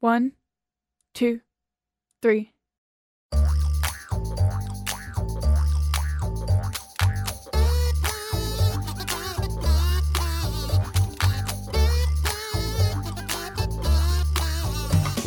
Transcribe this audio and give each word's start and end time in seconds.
One, 0.00 0.32
two, 1.12 1.40
three. 2.22 2.52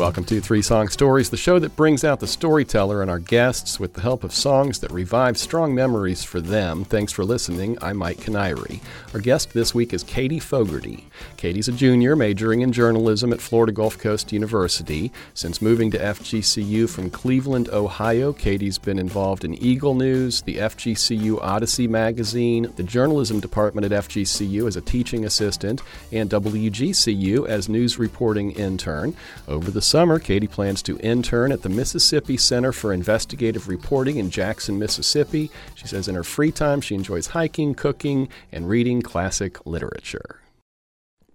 Welcome 0.01 0.23
to 0.25 0.41
Three 0.41 0.63
Song 0.63 0.87
Stories, 0.87 1.29
the 1.29 1.37
show 1.37 1.59
that 1.59 1.75
brings 1.75 2.03
out 2.03 2.21
the 2.21 2.27
storyteller 2.27 3.03
and 3.03 3.11
our 3.11 3.19
guests 3.19 3.79
with 3.79 3.93
the 3.93 4.01
help 4.01 4.23
of 4.23 4.33
songs 4.33 4.79
that 4.79 4.89
revive 4.89 5.37
strong 5.37 5.75
memories 5.75 6.23
for 6.23 6.41
them. 6.41 6.85
Thanks 6.85 7.11
for 7.11 7.23
listening. 7.23 7.77
I'm 7.83 7.97
Mike 7.97 8.17
Kiniry. 8.17 8.81
Our 9.13 9.19
guest 9.19 9.53
this 9.53 9.75
week 9.75 9.93
is 9.93 10.01
Katie 10.01 10.39
Fogarty. 10.39 11.07
Katie's 11.37 11.67
a 11.67 11.71
junior 11.71 12.15
majoring 12.15 12.61
in 12.61 12.71
journalism 12.71 13.31
at 13.31 13.41
Florida 13.41 13.71
Gulf 13.71 13.99
Coast 13.99 14.33
University. 14.33 15.11
Since 15.35 15.61
moving 15.61 15.91
to 15.91 15.99
FGCU 15.99 16.89
from 16.89 17.11
Cleveland, 17.11 17.69
Ohio, 17.69 18.33
Katie's 18.33 18.79
been 18.79 18.97
involved 18.97 19.45
in 19.45 19.53
Eagle 19.53 19.93
News, 19.93 20.41
the 20.41 20.55
FGCU 20.55 21.39
Odyssey 21.43 21.87
magazine, 21.87 22.73
the 22.75 22.81
journalism 22.81 23.39
department 23.39 23.85
at 23.85 24.05
FGCU 24.05 24.67
as 24.67 24.75
a 24.75 24.81
teaching 24.81 25.25
assistant, 25.25 25.83
and 26.11 26.27
WGCU 26.27 27.47
as 27.47 27.69
news 27.69 27.99
reporting 27.99 28.49
intern. 28.53 29.15
Over 29.47 29.69
the 29.69 29.90
summer, 29.91 30.19
Katie 30.19 30.47
plans 30.47 30.81
to 30.83 30.97
intern 30.99 31.51
at 31.51 31.63
the 31.63 31.69
Mississippi 31.69 32.37
Center 32.37 32.71
for 32.71 32.93
Investigative 32.93 33.67
Reporting 33.67 34.15
in 34.15 34.29
Jackson, 34.29 34.79
Mississippi. 34.79 35.51
She 35.75 35.85
says 35.85 36.07
in 36.07 36.15
her 36.15 36.23
free 36.23 36.49
time 36.49 36.79
she 36.79 36.95
enjoys 36.95 37.27
hiking, 37.27 37.75
cooking, 37.75 38.29
and 38.53 38.69
reading 38.69 39.01
classic 39.01 39.65
literature. 39.65 40.39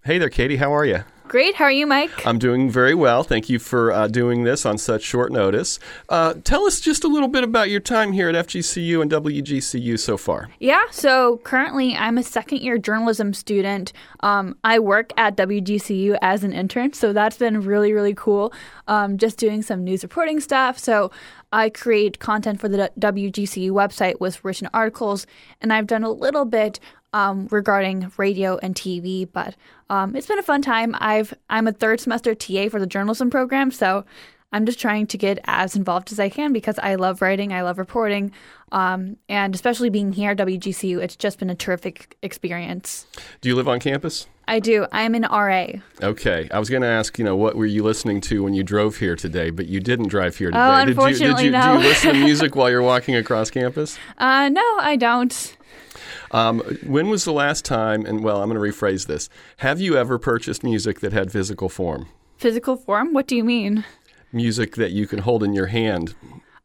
Hey 0.03 0.17
there, 0.17 0.31
Katie. 0.31 0.57
How 0.57 0.73
are 0.73 0.85
you? 0.85 1.03
Great. 1.27 1.55
How 1.55 1.65
are 1.65 1.71
you, 1.71 1.85
Mike? 1.85 2.25
I'm 2.25 2.39
doing 2.39 2.69
very 2.69 2.95
well. 2.95 3.21
Thank 3.21 3.49
you 3.49 3.59
for 3.59 3.91
uh, 3.91 4.07
doing 4.07 4.45
this 4.45 4.65
on 4.65 4.77
such 4.77 5.01
short 5.01 5.29
notice. 5.29 5.77
Uh, 6.07 6.35
tell 6.45 6.65
us 6.65 6.79
just 6.79 7.03
a 7.03 7.09
little 7.09 7.27
bit 7.27 7.43
about 7.43 7.69
your 7.69 7.81
time 7.81 8.13
here 8.13 8.29
at 8.29 8.47
FGCU 8.47 9.01
and 9.01 9.11
WGCU 9.11 9.99
so 9.99 10.15
far. 10.15 10.49
Yeah. 10.59 10.85
So 10.89 11.41
currently, 11.43 11.95
I'm 11.95 12.17
a 12.17 12.23
second 12.23 12.61
year 12.61 12.77
journalism 12.77 13.33
student. 13.33 13.91
Um, 14.21 14.55
I 14.63 14.79
work 14.79 15.11
at 15.17 15.35
WGCU 15.35 16.17
as 16.21 16.45
an 16.45 16.53
intern, 16.53 16.93
so 16.93 17.11
that's 17.11 17.37
been 17.37 17.59
really, 17.59 17.91
really 17.91 18.13
cool. 18.13 18.53
Um, 18.87 19.17
just 19.17 19.37
doing 19.37 19.61
some 19.61 19.83
news 19.83 20.03
reporting 20.03 20.39
stuff. 20.39 20.79
So 20.79 21.11
I 21.51 21.69
create 21.69 22.19
content 22.19 22.61
for 22.61 22.69
the 22.69 22.89
WGCU 22.99 23.71
website 23.71 24.19
with 24.21 24.43
written 24.45 24.69
articles, 24.73 25.27
and 25.59 25.73
I've 25.73 25.87
done 25.87 26.03
a 26.03 26.11
little 26.11 26.45
bit 26.45 26.79
um, 27.13 27.47
regarding 27.51 28.11
radio 28.17 28.57
and 28.57 28.75
TV. 28.75 29.27
But 29.31 29.55
um, 29.89 30.15
it's 30.15 30.27
been 30.27 30.39
a 30.39 30.43
fun 30.43 30.61
time. 30.61 30.95
I've 30.99 31.33
I'm 31.49 31.67
a 31.67 31.71
third 31.71 31.99
semester 31.99 32.35
TA 32.35 32.69
for 32.69 32.79
the 32.79 32.87
journalism 32.87 33.29
program, 33.29 33.71
so 33.71 34.05
I'm 34.51 34.65
just 34.65 34.79
trying 34.79 35.07
to 35.07 35.17
get 35.17 35.39
as 35.45 35.75
involved 35.75 36.11
as 36.11 36.19
I 36.19 36.29
can 36.29 36.53
because 36.53 36.79
I 36.79 36.95
love 36.95 37.21
writing, 37.21 37.51
I 37.51 37.63
love 37.63 37.77
reporting, 37.77 38.31
um, 38.71 39.17
and 39.27 39.53
especially 39.53 39.89
being 39.89 40.13
here 40.13 40.31
at 40.31 40.37
WGCU, 40.37 41.01
it's 41.01 41.17
just 41.17 41.39
been 41.39 41.49
a 41.49 41.55
terrific 41.55 42.17
experience. 42.21 43.07
Do 43.41 43.49
you 43.49 43.55
live 43.55 43.67
on 43.67 43.79
campus? 43.79 44.27
I 44.47 44.59
do. 44.59 44.87
I'm 44.93 45.13
an 45.15 45.23
RA. 45.23 45.67
Okay. 46.01 46.47
I 46.51 46.59
was 46.59 46.69
going 46.69 46.81
to 46.81 46.87
ask, 46.87 47.19
you 47.19 47.25
know, 47.25 47.35
what 47.35 47.55
were 47.55 47.65
you 47.65 47.83
listening 47.83 48.21
to 48.21 48.41
when 48.43 48.53
you 48.53 48.63
drove 48.63 48.95
here 48.97 49.17
today, 49.17 49.49
but 49.49 49.67
you 49.67 49.81
didn't 49.81 50.07
drive 50.07 50.37
here 50.37 50.49
today. 50.49 50.59
Oh, 50.61 50.79
did 50.79 50.89
unfortunately, 50.89 51.45
you, 51.45 51.51
did 51.51 51.57
you, 51.57 51.65
no. 51.65 51.77
Do 51.77 51.83
you 51.83 51.89
listen 51.89 52.13
to 52.13 52.19
music 52.23 52.55
while 52.55 52.69
you're 52.69 52.81
walking 52.81 53.15
across 53.15 53.51
campus? 53.51 53.99
Uh, 54.17 54.47
no, 54.47 54.63
I 54.79 54.95
don't. 54.95 55.57
Um, 56.31 56.59
when 56.85 57.09
was 57.09 57.25
the 57.25 57.33
last 57.33 57.65
time, 57.65 58.05
and 58.05 58.23
well, 58.23 58.41
I'm 58.41 58.49
going 58.49 58.61
to 58.61 58.77
rephrase 58.77 59.07
this. 59.07 59.29
Have 59.57 59.81
you 59.81 59.97
ever 59.97 60.17
purchased 60.17 60.63
music 60.63 60.99
that 61.01 61.13
had 61.13 61.31
physical 61.31 61.69
form? 61.69 62.07
Physical 62.37 62.75
form? 62.75 63.13
What 63.13 63.27
do 63.27 63.35
you 63.35 63.43
mean? 63.43 63.85
Music 64.31 64.75
that 64.75 64.91
you 64.91 65.07
can 65.07 65.19
hold 65.19 65.43
in 65.43 65.53
your 65.53 65.67
hand. 65.67 66.15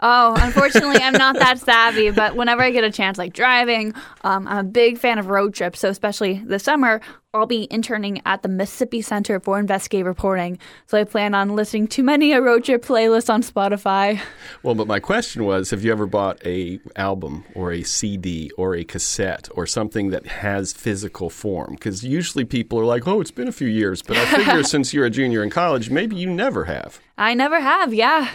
Oh, 0.05 0.35
unfortunately, 0.37 0.97
I'm 1.01 1.13
not 1.13 1.37
that 1.39 1.61
savvy, 1.61 2.11
but 2.11 2.35
whenever 2.35 2.61
I 2.61 2.73
get 2.73 2.83
a 2.83 2.91
chance, 2.91 3.19
like 3.19 3.33
driving, 3.33 3.95
um, 4.25 4.49
I'm 4.49 4.59
a 4.59 4.65
big 4.65 4.99
fan 4.99 5.21
of 5.21 5.29
road 5.29 5.55
trips. 5.55 5.79
So, 5.79 5.89
especially 5.89 6.43
this 6.45 6.65
summer, 6.65 7.01
I'll 7.33 7.47
be 7.47 7.69
interning 7.71 8.21
at 8.27 8.43
the 8.43 8.49
Mississippi 8.49 9.01
Center 9.01 9.39
for 9.39 9.61
Investigative 9.61 10.09
Reporting. 10.09 10.59
So, 10.87 10.99
I 10.99 11.05
plan 11.05 11.35
on 11.35 11.55
listening 11.55 11.87
to 11.89 12.03
many 12.03 12.33
a 12.33 12.43
road 12.43 12.65
trip 12.65 12.85
playlist 12.85 13.33
on 13.33 13.43
Spotify. 13.43 14.21
Well, 14.65 14.75
but 14.75 14.89
my 14.89 14.99
question 14.99 15.45
was 15.45 15.71
have 15.71 15.85
you 15.85 15.93
ever 15.93 16.07
bought 16.07 16.45
a 16.45 16.81
album 16.97 17.45
or 17.55 17.71
a 17.71 17.85
CD 17.85 18.51
or 18.59 18.75
a 18.75 18.83
cassette 18.83 19.49
or 19.55 19.69
something 19.69 20.11
that 20.11 20.27
has 20.27 20.73
physical 20.73 21.31
form? 21.31 21.75
Because 21.75 22.03
usually 22.03 22.45
people 22.45 22.77
are 22.81 22.85
like, 22.85 23.07
oh, 23.07 23.21
it's 23.21 23.31
been 23.31 23.47
a 23.47 23.53
few 23.53 23.69
years. 23.69 24.03
But 24.03 24.17
I 24.17 24.27
figure 24.27 24.63
since 24.65 24.93
you're 24.93 25.07
a 25.07 25.11
junior 25.11 25.45
in 25.45 25.51
college, 25.51 25.91
maybe 25.91 26.17
you 26.17 26.29
never 26.29 26.65
have. 26.65 26.99
I 27.17 27.35
never 27.35 27.61
have, 27.61 27.95
yeah. 27.95 28.29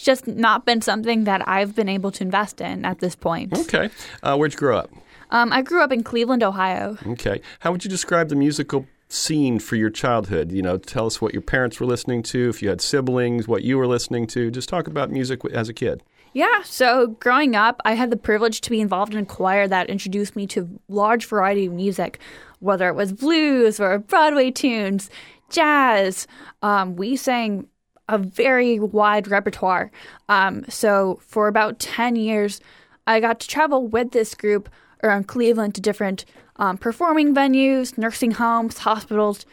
It's 0.00 0.06
just 0.06 0.26
not 0.26 0.64
been 0.64 0.80
something 0.80 1.24
that 1.24 1.46
I've 1.46 1.76
been 1.76 1.90
able 1.90 2.10
to 2.12 2.24
invest 2.24 2.62
in 2.62 2.86
at 2.86 3.00
this 3.00 3.14
point. 3.14 3.52
Okay. 3.52 3.90
Uh, 4.22 4.34
where'd 4.34 4.54
you 4.54 4.58
grow 4.58 4.78
up? 4.78 4.90
Um, 5.30 5.52
I 5.52 5.60
grew 5.60 5.82
up 5.82 5.92
in 5.92 6.02
Cleveland, 6.02 6.42
Ohio. 6.42 6.96
Okay. 7.06 7.42
How 7.58 7.70
would 7.70 7.84
you 7.84 7.90
describe 7.90 8.30
the 8.30 8.34
musical 8.34 8.86
scene 9.10 9.58
for 9.58 9.76
your 9.76 9.90
childhood? 9.90 10.52
You 10.52 10.62
know, 10.62 10.78
tell 10.78 11.04
us 11.04 11.20
what 11.20 11.34
your 11.34 11.42
parents 11.42 11.80
were 11.80 11.86
listening 11.86 12.22
to, 12.22 12.48
if 12.48 12.62
you 12.62 12.70
had 12.70 12.80
siblings, 12.80 13.46
what 13.46 13.62
you 13.62 13.76
were 13.76 13.86
listening 13.86 14.26
to. 14.28 14.50
Just 14.50 14.70
talk 14.70 14.86
about 14.86 15.10
music 15.10 15.44
as 15.52 15.68
a 15.68 15.74
kid. 15.74 16.02
Yeah, 16.32 16.62
so 16.62 17.08
growing 17.20 17.54
up, 17.54 17.82
I 17.84 17.92
had 17.92 18.08
the 18.08 18.16
privilege 18.16 18.62
to 18.62 18.70
be 18.70 18.80
involved 18.80 19.12
in 19.12 19.20
a 19.20 19.26
choir 19.26 19.68
that 19.68 19.90
introduced 19.90 20.34
me 20.34 20.46
to 20.46 20.62
a 20.62 20.94
large 20.94 21.26
variety 21.26 21.66
of 21.66 21.74
music, 21.74 22.20
whether 22.60 22.88
it 22.88 22.94
was 22.94 23.12
blues 23.12 23.78
or 23.78 23.98
Broadway 23.98 24.50
tunes, 24.50 25.10
jazz. 25.50 26.26
Um, 26.62 26.96
we 26.96 27.16
sang 27.16 27.66
a 28.10 28.18
very 28.18 28.78
wide 28.78 29.28
repertoire. 29.28 29.90
Um, 30.28 30.64
so 30.68 31.20
for 31.22 31.48
about 31.48 31.78
10 31.78 32.16
years, 32.16 32.60
I 33.06 33.20
got 33.20 33.40
to 33.40 33.48
travel 33.48 33.86
with 33.86 34.10
this 34.10 34.34
group 34.34 34.68
around 35.02 35.28
Cleveland 35.28 35.74
to 35.76 35.80
different 35.80 36.24
um, 36.56 36.76
performing 36.76 37.34
venues, 37.34 37.96
nursing 37.96 38.32
homes, 38.32 38.78
hospitals, 38.78 39.46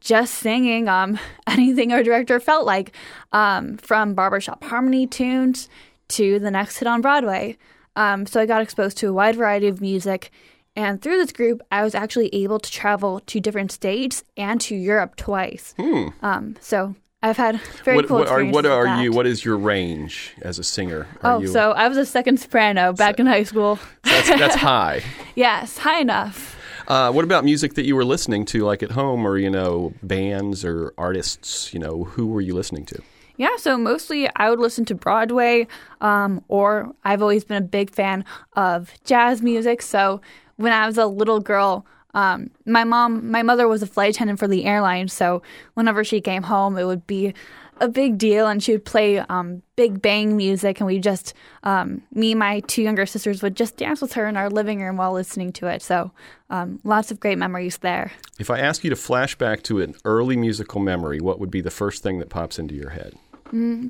just 0.00 0.34
singing 0.34 0.88
um, 0.88 1.18
anything 1.46 1.92
our 1.92 2.02
director 2.02 2.40
felt 2.40 2.66
like, 2.66 2.92
um, 3.32 3.76
from 3.76 4.14
barbershop 4.14 4.64
harmony 4.64 5.06
tunes 5.06 5.68
to 6.08 6.38
the 6.38 6.50
next 6.50 6.78
hit 6.78 6.88
on 6.88 7.00
Broadway. 7.00 7.56
Um, 7.96 8.26
so 8.26 8.40
I 8.40 8.46
got 8.46 8.62
exposed 8.62 8.96
to 8.98 9.08
a 9.08 9.12
wide 9.12 9.36
variety 9.36 9.68
of 9.68 9.80
music. 9.80 10.30
And 10.76 11.02
through 11.02 11.18
this 11.18 11.32
group, 11.32 11.60
I 11.72 11.82
was 11.82 11.94
actually 11.94 12.32
able 12.32 12.60
to 12.60 12.70
travel 12.70 13.20
to 13.26 13.40
different 13.40 13.72
states 13.72 14.22
and 14.36 14.60
to 14.62 14.76
Europe 14.76 15.16
twice. 15.16 15.74
Hmm. 15.76 16.08
Um, 16.22 16.56
so 16.60 16.94
I've 17.22 17.36
had 17.36 17.60
very 17.84 17.96
what, 17.96 18.06
cool 18.06 18.18
what 18.18 18.28
are, 18.28 18.44
what 18.44 18.64
are 18.66 19.02
you? 19.02 19.10
What 19.12 19.26
is 19.26 19.44
your 19.44 19.56
range 19.56 20.34
as 20.42 20.58
a 20.60 20.62
singer? 20.64 21.08
Are 21.22 21.34
Oh, 21.34 21.38
you, 21.40 21.48
so 21.48 21.72
I 21.72 21.88
was 21.88 21.96
a 21.98 22.06
second 22.06 22.38
soprano 22.38 22.92
back 22.92 23.18
in 23.18 23.26
high 23.26 23.42
school. 23.42 23.78
that's, 24.04 24.28
that's 24.28 24.54
high. 24.70 25.02
Yes, 25.34 25.78
high 25.78 25.98
enough. 26.00 26.56
Uh, 26.86 27.10
what 27.12 27.24
about 27.24 27.44
music 27.44 27.74
that 27.74 27.84
you 27.84 27.96
were 27.96 28.04
listening 28.04 28.44
to, 28.46 28.64
like 28.64 28.82
at 28.84 28.92
home, 28.92 29.26
or 29.26 29.36
you 29.36 29.50
know, 29.50 29.92
bands 30.02 30.64
or 30.64 30.94
artists? 30.96 31.74
You 31.74 31.80
know, 31.80 32.04
who 32.04 32.28
were 32.28 32.40
you 32.40 32.54
listening 32.54 32.86
to? 32.86 33.02
Yeah, 33.36 33.56
so 33.56 33.76
mostly 33.76 34.28
I 34.36 34.48
would 34.50 34.58
listen 34.60 34.84
to 34.86 34.94
Broadway, 34.94 35.66
um, 36.00 36.42
or 36.48 36.92
I've 37.04 37.20
always 37.20 37.44
been 37.44 37.56
a 37.56 37.66
big 37.66 37.90
fan 37.90 38.24
of 38.54 38.92
jazz 39.04 39.42
music. 39.42 39.82
So 39.82 40.20
when 40.56 40.72
I 40.72 40.86
was 40.86 40.98
a 40.98 41.06
little 41.06 41.40
girl, 41.40 41.84
um, 42.14 42.50
my 42.66 42.84
mom, 42.84 43.30
my 43.30 43.42
mother 43.42 43.68
was 43.68 43.82
a 43.82 43.86
flight 43.86 44.14
attendant 44.14 44.38
for 44.38 44.48
the 44.48 44.64
airline. 44.64 45.08
So 45.08 45.42
whenever 45.74 46.04
she 46.04 46.20
came 46.20 46.42
home, 46.42 46.76
it 46.78 46.84
would 46.84 47.06
be 47.06 47.34
a 47.80 47.88
big 47.88 48.18
deal, 48.18 48.48
and 48.48 48.60
she 48.60 48.72
would 48.72 48.84
play 48.84 49.18
um, 49.18 49.62
Big 49.76 50.02
Bang 50.02 50.36
music, 50.36 50.80
and 50.80 50.86
we 50.88 50.98
just, 50.98 51.32
um, 51.62 52.02
me 52.12 52.32
and 52.32 52.38
my 52.38 52.58
two 52.60 52.82
younger 52.82 53.06
sisters 53.06 53.40
would 53.40 53.54
just 53.54 53.76
dance 53.76 54.00
with 54.00 54.14
her 54.14 54.26
in 54.26 54.36
our 54.36 54.50
living 54.50 54.82
room 54.82 54.96
while 54.96 55.12
listening 55.12 55.52
to 55.52 55.68
it. 55.68 55.80
So 55.80 56.10
um, 56.50 56.80
lots 56.82 57.12
of 57.12 57.20
great 57.20 57.38
memories 57.38 57.78
there. 57.78 58.10
If 58.38 58.50
I 58.50 58.58
ask 58.58 58.82
you 58.82 58.90
to 58.90 58.96
flash 58.96 59.36
back 59.36 59.62
to 59.64 59.80
an 59.80 59.94
early 60.04 60.36
musical 60.36 60.80
memory, 60.80 61.20
what 61.20 61.38
would 61.38 61.52
be 61.52 61.60
the 61.60 61.70
first 61.70 62.02
thing 62.02 62.18
that 62.18 62.30
pops 62.30 62.58
into 62.58 62.74
your 62.74 62.90
head? 62.90 63.14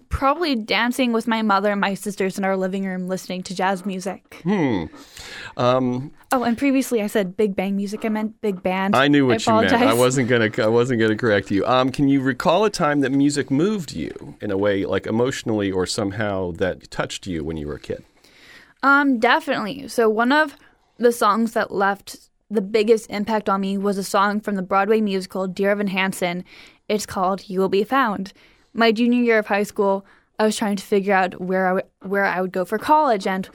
Probably 0.09 0.55
dancing 0.55 1.13
with 1.13 1.27
my 1.27 1.43
mother 1.43 1.73
and 1.73 1.81
my 1.81 1.95
sisters 1.95 2.39
in 2.39 2.45
our 2.45 2.57
living 2.57 2.85
room 2.85 3.09
listening 3.09 3.43
to 3.45 3.57
jazz 3.57 3.85
music. 3.85 4.41
Hmm. 4.45 4.85
Um, 5.57 6.13
Oh, 6.31 6.43
and 6.43 6.59
previously 6.59 7.01
I 7.01 7.07
said 7.07 7.37
Big 7.39 7.57
Bang 7.57 7.75
music. 7.75 8.05
I 8.05 8.11
meant 8.11 8.41
big 8.43 8.63
band. 8.63 8.95
I 8.95 9.09
knew 9.09 9.27
what 9.27 9.47
you 9.47 9.53
meant. 9.53 9.73
I 9.73 9.95
wasn't 9.95 10.29
gonna. 10.29 10.51
I 10.59 10.67
wasn't 10.67 11.01
gonna 11.01 11.17
correct 11.17 11.51
you. 11.51 11.65
Um, 11.65 11.91
can 11.91 12.09
you 12.09 12.21
recall 12.21 12.65
a 12.67 12.71
time 12.71 13.01
that 13.01 13.13
music 13.13 13.51
moved 13.51 13.93
you 13.93 14.37
in 14.43 14.51
a 14.51 14.57
way, 14.59 14.85
like 14.85 15.07
emotionally 15.07 15.73
or 15.73 15.87
somehow 15.87 16.53
that 16.53 16.91
touched 16.91 17.27
you 17.27 17.43
when 17.43 17.57
you 17.57 17.67
were 17.67 17.77
a 17.77 17.81
kid? 17.81 18.05
Um, 18.83 19.19
definitely. 19.19 19.89
So 19.89 20.09
one 20.11 20.31
of 20.33 20.55
the 20.99 21.13
songs 21.13 21.53
that 21.53 21.71
left 21.73 22.29
the 22.51 22.61
biggest 22.61 23.09
impact 23.11 23.49
on 23.49 23.63
me 23.63 23.79
was 23.79 23.97
a 23.97 24.05
song 24.05 24.41
from 24.41 24.55
the 24.57 24.63
Broadway 24.63 25.01
musical 25.01 25.47
Dear 25.47 25.71
Evan 25.71 25.89
Hansen. 25.89 26.45
It's 26.91 27.07
called 27.07 27.49
"You 27.49 27.61
Will 27.61 27.69
Be 27.71 27.85
Found." 27.85 28.35
My 28.75 28.93
junior 28.93 29.23
year 29.23 29.39
of 29.39 29.47
high 29.47 29.63
school, 29.63 30.05
I 30.39 30.45
was 30.45 30.57
trying 30.59 30.77
to 30.77 30.85
figure 30.85 31.15
out 31.15 31.41
where 31.41 31.67
I 31.67 31.71
w- 31.71 31.87
where 32.03 32.27
I 32.27 32.43
would 32.43 32.53
go 32.53 32.67
for 32.67 32.77
college, 32.77 33.27
and 33.27 33.49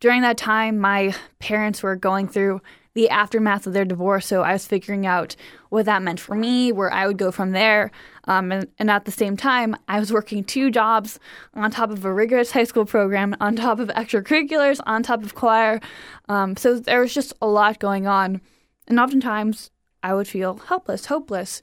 during 0.00 0.22
that 0.22 0.38
time, 0.38 0.78
my 0.78 1.14
parents 1.38 1.82
were 1.82 1.96
going 1.96 2.26
through 2.26 2.60
the 2.94 3.08
aftermath 3.08 3.66
of 3.66 3.72
their 3.72 3.84
divorce. 3.84 4.26
So 4.26 4.42
I 4.42 4.52
was 4.52 4.66
figuring 4.66 5.06
out 5.06 5.36
what 5.68 5.86
that 5.86 6.02
meant 6.02 6.18
for 6.18 6.34
me, 6.34 6.72
where 6.72 6.92
I 6.92 7.06
would 7.06 7.18
go 7.18 7.30
from 7.30 7.52
there. 7.52 7.92
Um, 8.24 8.50
and, 8.50 8.66
and 8.78 8.90
at 8.90 9.04
the 9.04 9.12
same 9.12 9.36
time, 9.36 9.76
I 9.86 10.00
was 10.00 10.12
working 10.12 10.42
two 10.42 10.70
jobs 10.70 11.20
on 11.54 11.70
top 11.70 11.90
of 11.90 12.04
a 12.04 12.12
rigorous 12.12 12.50
high 12.50 12.64
school 12.64 12.84
program, 12.84 13.36
on 13.40 13.54
top 13.54 13.78
of 13.78 13.88
extracurriculars, 13.88 14.80
on 14.86 15.02
top 15.02 15.22
of 15.22 15.34
choir. 15.34 15.80
Um, 16.28 16.56
so 16.56 16.78
there 16.78 17.00
was 17.00 17.14
just 17.14 17.32
a 17.40 17.46
lot 17.46 17.78
going 17.78 18.06
on. 18.06 18.40
And 18.88 18.98
oftentimes, 18.98 19.70
I 20.02 20.14
would 20.14 20.26
feel 20.26 20.56
helpless, 20.56 21.06
hopeless. 21.06 21.60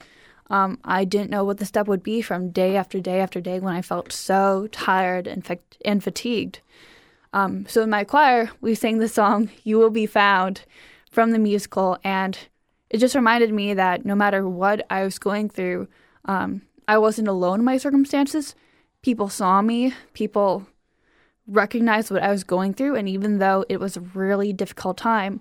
Um, 0.48 0.78
I 0.82 1.04
didn't 1.04 1.30
know 1.30 1.44
what 1.44 1.58
the 1.58 1.66
step 1.66 1.88
would 1.88 2.02
be 2.02 2.22
from 2.22 2.50
day 2.50 2.76
after 2.76 3.00
day 3.00 3.20
after 3.20 3.40
day 3.40 3.60
when 3.60 3.74
I 3.74 3.82
felt 3.82 4.12
so 4.12 4.66
tired 4.72 5.26
and, 5.26 5.44
fa- 5.44 5.58
and 5.84 6.02
fatigued. 6.02 6.60
Um, 7.32 7.66
so 7.68 7.82
in 7.82 7.90
my 7.90 8.04
choir, 8.04 8.50
we 8.60 8.74
sang 8.74 8.98
the 8.98 9.08
song 9.08 9.50
"You 9.64 9.78
Will 9.78 9.90
Be 9.90 10.06
Found" 10.06 10.62
from 11.10 11.30
the 11.30 11.38
musical, 11.38 11.98
and 12.04 12.38
it 12.90 12.98
just 12.98 13.14
reminded 13.14 13.52
me 13.52 13.74
that 13.74 14.04
no 14.04 14.14
matter 14.14 14.48
what 14.48 14.86
I 14.90 15.04
was 15.04 15.18
going 15.18 15.48
through, 15.48 15.88
um, 16.24 16.62
I 16.86 16.98
wasn't 16.98 17.28
alone 17.28 17.60
in 17.60 17.64
my 17.64 17.76
circumstances. 17.76 18.54
People 19.02 19.28
saw 19.28 19.60
me. 19.60 19.94
People 20.12 20.66
recognized 21.46 22.10
what 22.10 22.22
I 22.22 22.30
was 22.30 22.44
going 22.44 22.74
through, 22.74 22.96
and 22.96 23.08
even 23.08 23.38
though 23.38 23.64
it 23.68 23.80
was 23.80 23.96
a 23.96 24.00
really 24.00 24.52
difficult 24.52 24.96
time, 24.96 25.40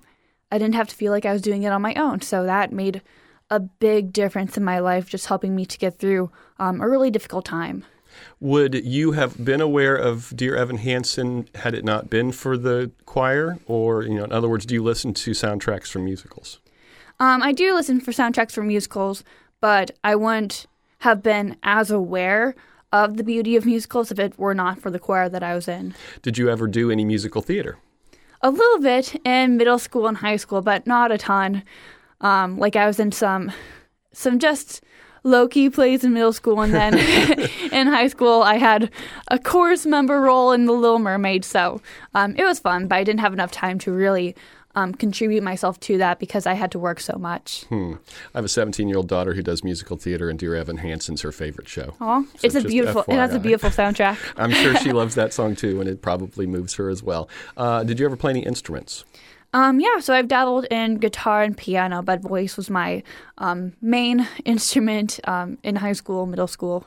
I 0.51 0.57
didn't 0.57 0.75
have 0.75 0.87
to 0.89 0.95
feel 0.95 1.11
like 1.11 1.25
I 1.25 1.33
was 1.33 1.41
doing 1.41 1.63
it 1.63 1.71
on 1.71 1.81
my 1.81 1.93
own. 1.95 2.21
So 2.21 2.43
that 2.43 2.71
made 2.71 3.01
a 3.49 3.59
big 3.59 4.11
difference 4.11 4.57
in 4.57 4.63
my 4.63 4.79
life, 4.79 5.09
just 5.09 5.27
helping 5.27 5.55
me 5.55 5.65
to 5.65 5.77
get 5.77 5.99
through 5.99 6.31
um, 6.59 6.81
a 6.81 6.89
really 6.89 7.11
difficult 7.11 7.45
time. 7.45 7.85
Would 8.39 8.85
you 8.85 9.13
have 9.13 9.43
been 9.43 9.61
aware 9.61 9.95
of 9.95 10.31
Dear 10.35 10.55
Evan 10.55 10.77
Hansen 10.77 11.47
had 11.55 11.73
it 11.73 11.83
not 11.83 12.09
been 12.09 12.31
for 12.31 12.57
the 12.57 12.91
choir? 13.05 13.57
Or, 13.65 14.03
you 14.03 14.15
know, 14.15 14.23
in 14.23 14.31
other 14.31 14.49
words, 14.49 14.65
do 14.65 14.75
you 14.75 14.83
listen 14.83 15.13
to 15.15 15.31
soundtracks 15.31 15.87
from 15.87 16.05
musicals? 16.05 16.59
Um, 17.19 17.41
I 17.41 17.51
do 17.51 17.73
listen 17.73 17.99
for 17.99 18.11
soundtracks 18.11 18.51
for 18.51 18.63
musicals, 18.63 19.23
but 19.59 19.91
I 20.03 20.15
wouldn't 20.15 20.67
have 20.99 21.23
been 21.23 21.57
as 21.63 21.89
aware 21.89 22.55
of 22.91 23.17
the 23.17 23.23
beauty 23.23 23.55
of 23.55 23.65
musicals 23.65 24.11
if 24.11 24.19
it 24.19 24.37
were 24.37 24.53
not 24.53 24.79
for 24.79 24.89
the 24.91 24.99
choir 24.99 25.27
that 25.29 25.43
I 25.43 25.55
was 25.55 25.67
in. 25.67 25.93
Did 26.21 26.37
you 26.37 26.49
ever 26.49 26.67
do 26.67 26.89
any 26.91 27.05
musical 27.05 27.41
theater? 27.41 27.77
A 28.41 28.51
little 28.51 28.79
bit 28.79 29.19
in 29.25 29.57
middle 29.57 29.79
school 29.79 30.07
and 30.07 30.17
high 30.17 30.37
school, 30.37 30.61
but 30.61 30.85
not 30.85 31.11
a 31.11 31.17
ton. 31.17 31.63
Um, 32.21 32.57
like 32.57 32.75
I 32.75 32.87
was 32.87 32.99
in 32.99 33.11
some, 33.11 33.51
some 34.13 34.39
just 34.39 34.81
low 35.27 35.47
key 35.47 35.69
plays 35.69 36.03
in 36.03 36.13
middle 36.13 36.33
school, 36.33 36.61
and 36.61 36.73
then 36.73 36.97
in 37.71 37.87
high 37.87 38.07
school 38.07 38.41
I 38.41 38.55
had 38.55 38.89
a 39.27 39.37
chorus 39.37 39.85
member 39.85 40.21
role 40.21 40.51
in 40.51 40.65
The 40.65 40.73
Little 40.73 40.99
Mermaid. 40.99 41.45
So 41.45 41.81
um, 42.13 42.35
it 42.35 42.43
was 42.43 42.59
fun, 42.59 42.87
but 42.87 42.95
I 42.95 43.03
didn't 43.03 43.19
have 43.19 43.33
enough 43.33 43.51
time 43.51 43.77
to 43.79 43.91
really 43.91 44.35
um, 44.77 44.93
contribute 44.93 45.41
myself 45.41 45.79
to 45.81 45.97
that 45.97 46.19
because 46.19 46.45
I 46.45 46.53
had 46.53 46.71
to 46.71 46.79
work 46.79 46.99
so 46.99 47.17
much. 47.17 47.65
Hmm. 47.65 47.93
I 48.35 48.37
have 48.37 48.45
a 48.45 48.49
17 48.49 48.87
year 48.87 48.97
old 48.97 49.07
daughter 49.07 49.33
who 49.33 49.41
does 49.41 49.63
musical 49.63 49.97
theater, 49.97 50.29
and 50.29 50.37
Dear 50.37 50.55
Evan 50.55 50.77
Hansen's 50.77 51.21
her 51.21 51.31
favorite 51.31 51.67
show. 51.67 51.95
Oh, 51.99 52.27
so 52.35 52.39
it's 52.43 52.55
a 52.55 52.61
beautiful. 52.61 53.03
FYI. 53.03 53.13
It 53.13 53.17
has 53.17 53.33
a 53.33 53.39
beautiful 53.39 53.71
soundtrack. 53.71 54.17
I'm 54.37 54.51
sure 54.51 54.75
she 54.77 54.93
loves 54.93 55.15
that 55.15 55.33
song 55.33 55.55
too, 55.55 55.81
and 55.81 55.89
it 55.89 56.03
probably 56.03 56.45
moves 56.45 56.75
her 56.75 56.89
as 56.89 57.01
well. 57.01 57.27
Uh, 57.57 57.83
did 57.83 57.99
you 57.99 58.05
ever 58.05 58.15
play 58.15 58.29
any 58.29 58.45
instruments? 58.45 59.03
Um, 59.53 59.79
yeah, 59.79 59.99
so 59.99 60.13
I've 60.13 60.27
dabbled 60.27 60.65
in 60.65 60.95
guitar 60.95 61.41
and 61.41 61.57
piano, 61.57 62.01
but 62.01 62.21
voice 62.21 62.57
was 62.57 62.69
my 62.69 63.03
um, 63.37 63.73
main 63.81 64.27
instrument 64.45 65.19
um, 65.25 65.57
in 65.63 65.77
high 65.77 65.93
school, 65.93 66.25
middle 66.25 66.47
school. 66.47 66.85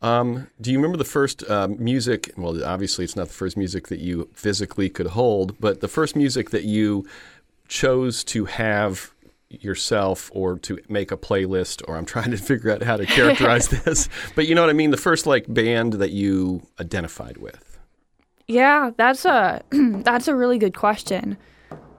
Um, 0.00 0.46
do 0.60 0.72
you 0.72 0.78
remember 0.78 0.96
the 0.96 1.04
first 1.04 1.48
uh, 1.50 1.68
music? 1.68 2.32
Well, 2.36 2.64
obviously, 2.64 3.04
it's 3.04 3.16
not 3.16 3.28
the 3.28 3.34
first 3.34 3.56
music 3.56 3.88
that 3.88 3.98
you 3.98 4.30
physically 4.32 4.88
could 4.88 5.08
hold, 5.08 5.60
but 5.60 5.80
the 5.80 5.88
first 5.88 6.16
music 6.16 6.50
that 6.50 6.64
you 6.64 7.06
chose 7.68 8.24
to 8.24 8.46
have 8.46 9.12
yourself 9.48 10.30
or 10.34 10.58
to 10.58 10.78
make 10.88 11.12
a 11.12 11.16
playlist 11.16 11.82
or 11.86 11.96
I'm 11.96 12.04
trying 12.04 12.30
to 12.30 12.36
figure 12.36 12.70
out 12.70 12.82
how 12.82 12.96
to 12.96 13.06
characterize 13.06 13.68
this. 13.84 14.08
But 14.34 14.46
you 14.46 14.54
know 14.54 14.62
what 14.62 14.70
I 14.70 14.74
mean? 14.74 14.90
The 14.90 14.96
first 14.96 15.26
like 15.26 15.44
band 15.52 15.94
that 15.94 16.10
you 16.10 16.62
identified 16.80 17.36
with. 17.38 17.78
Yeah, 18.48 18.92
that's 18.96 19.24
a 19.24 19.62
that's 19.70 20.28
a 20.28 20.34
really 20.34 20.58
good 20.58 20.74
question. 20.74 21.36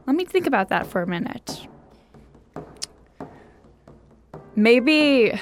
Let 0.07 0.15
me 0.15 0.23
think 0.23 0.47
about 0.47 0.69
that 0.69 0.87
for 0.87 1.01
a 1.01 1.07
minute. 1.07 1.67
Maybe 4.55 5.37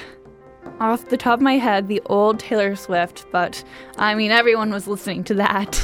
off 0.80 1.08
the 1.08 1.16
top 1.16 1.38
of 1.38 1.42
my 1.42 1.54
head, 1.54 1.88
the 1.88 2.02
old 2.06 2.40
Taylor 2.40 2.74
Swift, 2.74 3.26
but 3.30 3.62
I 3.96 4.14
mean, 4.16 4.32
everyone 4.32 4.70
was 4.70 4.88
listening 4.88 5.24
to 5.24 5.34
that. 5.34 5.80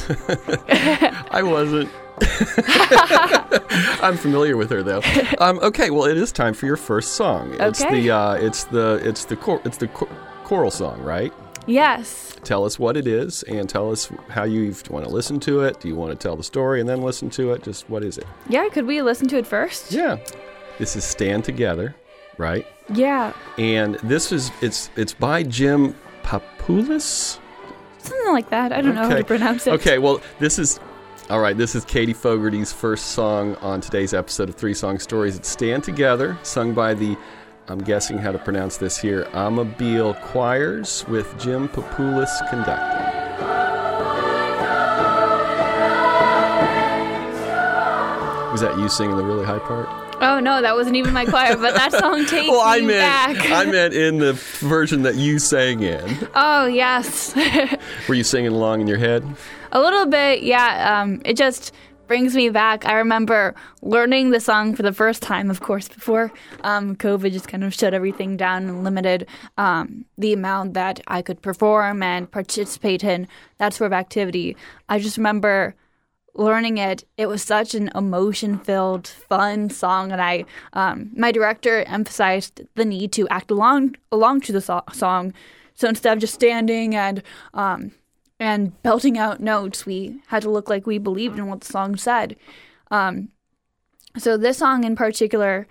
I 1.30 1.42
wasn't. 1.42 1.88
I'm 4.02 4.16
familiar 4.16 4.56
with 4.56 4.70
her 4.70 4.82
though. 4.82 5.00
Um, 5.38 5.60
okay, 5.60 5.90
well, 5.90 6.04
it 6.04 6.16
is 6.16 6.30
time 6.32 6.52
for 6.52 6.66
your 6.66 6.76
first 6.76 7.12
song. 7.14 7.54
It's 7.58 7.82
okay. 7.82 8.02
the 8.02 8.10
uh, 8.10 8.34
it's 8.34 8.64
the 8.64 9.00
it's 9.02 9.24
the 9.24 9.36
cor- 9.36 9.62
it's 9.64 9.78
the 9.78 9.88
cor- 9.88 10.08
choral 10.44 10.70
song, 10.70 11.00
right? 11.02 11.32
Yes. 11.66 12.36
Tell 12.44 12.64
us 12.64 12.78
what 12.78 12.96
it 12.96 13.06
is 13.06 13.42
and 13.44 13.68
tell 13.68 13.90
us 13.90 14.10
how 14.28 14.44
you 14.44 14.74
want 14.90 15.04
to 15.04 15.10
listen 15.10 15.40
to 15.40 15.60
it. 15.60 15.80
Do 15.80 15.88
you 15.88 15.94
want 15.94 16.18
to 16.18 16.22
tell 16.22 16.36
the 16.36 16.42
story 16.42 16.80
and 16.80 16.88
then 16.88 17.02
listen 17.02 17.30
to 17.30 17.52
it? 17.52 17.62
Just 17.62 17.88
what 17.88 18.02
is 18.02 18.18
it? 18.18 18.26
Yeah, 18.48 18.68
could 18.68 18.86
we 18.86 19.02
listen 19.02 19.28
to 19.28 19.38
it 19.38 19.46
first? 19.46 19.92
Yeah. 19.92 20.18
This 20.78 20.96
is 20.96 21.04
Stand 21.04 21.44
Together, 21.44 21.94
right? 22.38 22.66
Yeah. 22.92 23.32
And 23.58 23.94
this 23.96 24.32
is 24.32 24.50
it's 24.60 24.90
it's 24.96 25.14
by 25.14 25.42
Jim 25.42 25.94
Papoulis. 26.22 27.38
Something 27.98 28.32
like 28.32 28.50
that. 28.50 28.72
I 28.72 28.80
don't 28.80 28.92
okay. 28.92 29.00
know 29.00 29.08
how 29.08 29.16
to 29.16 29.24
pronounce 29.24 29.66
it. 29.66 29.74
Okay, 29.74 29.98
well, 29.98 30.20
this 30.40 30.58
is 30.58 30.80
all 31.30 31.40
right, 31.40 31.56
this 31.56 31.74
is 31.74 31.84
Katie 31.84 32.12
Fogarty's 32.12 32.72
first 32.72 33.12
song 33.12 33.54
on 33.56 33.80
today's 33.80 34.12
episode 34.12 34.48
of 34.48 34.56
Three 34.56 34.74
Song 34.74 34.98
Stories. 34.98 35.36
It's 35.36 35.48
Stand 35.48 35.84
Together, 35.84 36.36
sung 36.42 36.74
by 36.74 36.94
the 36.94 37.16
I'm 37.68 37.78
guessing 37.78 38.18
how 38.18 38.32
to 38.32 38.38
pronounce 38.38 38.76
this 38.76 38.98
here. 38.98 39.24
Amabile 39.32 40.20
Choirs 40.20 41.04
with 41.08 41.38
Jim 41.38 41.68
Papoulis 41.68 42.30
conducting. 42.50 43.02
Was 48.50 48.60
that 48.60 48.76
you 48.78 48.88
singing 48.88 49.16
the 49.16 49.24
really 49.24 49.46
high 49.46 49.60
part? 49.60 49.88
Oh 50.20 50.38
no, 50.38 50.60
that 50.60 50.74
wasn't 50.74 50.96
even 50.96 51.12
my 51.12 51.24
choir, 51.24 51.56
but 51.56 51.74
that 51.74 51.92
song 51.92 52.26
takes 52.26 52.48
well, 52.48 52.60
I 52.60 52.80
me 52.80 52.88
meant, 52.88 53.38
back. 53.38 53.50
I 53.50 53.64
meant 53.70 53.94
in 53.94 54.18
the 54.18 54.34
version 54.34 55.02
that 55.02 55.14
you 55.14 55.38
sang 55.38 55.82
in. 55.82 56.28
Oh 56.34 56.66
yes. 56.66 57.34
Were 58.08 58.14
you 58.14 58.24
singing 58.24 58.52
along 58.52 58.80
in 58.80 58.86
your 58.86 58.98
head? 58.98 59.24
A 59.72 59.80
little 59.80 60.06
bit, 60.06 60.42
yeah. 60.42 61.00
Um, 61.00 61.22
it 61.24 61.36
just 61.36 61.72
brings 62.12 62.36
me 62.36 62.50
back. 62.50 62.84
I 62.84 62.92
remember 62.96 63.54
learning 63.80 64.32
the 64.32 64.38
song 64.38 64.76
for 64.76 64.82
the 64.82 64.92
first 64.92 65.22
time, 65.22 65.48
of 65.48 65.60
course, 65.60 65.88
before 65.88 66.30
um, 66.62 66.94
COVID 66.94 67.32
just 67.32 67.48
kind 67.48 67.64
of 67.64 67.72
shut 67.72 67.94
everything 67.94 68.36
down 68.36 68.64
and 68.68 68.84
limited 68.84 69.26
um, 69.56 70.04
the 70.18 70.34
amount 70.34 70.74
that 70.74 71.00
I 71.06 71.22
could 71.22 71.40
perform 71.40 72.02
and 72.02 72.30
participate 72.30 73.02
in 73.02 73.28
that 73.56 73.72
sort 73.72 73.86
of 73.86 73.94
activity. 73.94 74.58
I 74.90 74.98
just 74.98 75.16
remember 75.16 75.74
learning 76.34 76.76
it. 76.76 77.02
It 77.16 77.28
was 77.28 77.42
such 77.42 77.74
an 77.74 77.88
emotion-filled, 77.94 79.08
fun 79.08 79.70
song, 79.70 80.12
and 80.12 80.20
I, 80.20 80.44
um, 80.74 81.12
my 81.16 81.32
director 81.32 81.82
emphasized 81.84 82.60
the 82.74 82.84
need 82.84 83.12
to 83.12 83.26
act 83.28 83.50
along 83.50 83.96
along 84.10 84.42
to 84.42 84.52
the 84.52 84.60
so- 84.60 84.84
song. 84.92 85.32
So 85.72 85.88
instead 85.88 86.12
of 86.12 86.20
just 86.20 86.34
standing 86.34 86.94
and 86.94 87.22
um, 87.54 87.92
and 88.42 88.82
belting 88.82 89.16
out 89.16 89.40
notes. 89.40 89.86
We 89.86 90.20
had 90.26 90.42
to 90.42 90.50
look 90.50 90.68
like 90.68 90.84
we 90.84 90.98
believed 90.98 91.38
in 91.38 91.46
what 91.46 91.60
the 91.60 91.72
song 91.72 91.94
said. 91.94 92.34
Um, 92.90 93.28
so 94.18 94.36
this 94.36 94.58
song 94.58 94.82
in 94.82 94.96
particular 94.96 95.68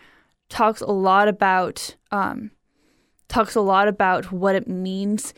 talks 0.47 0.79
a 0.79 0.91
lot 0.91 1.27
about 1.27 1.97
um, 2.11 2.51
talks 3.27 3.55
a 3.55 3.61
lot 3.61 3.89
about 3.89 4.31
what 4.31 4.55
it 4.55 4.69
means, 4.69 5.33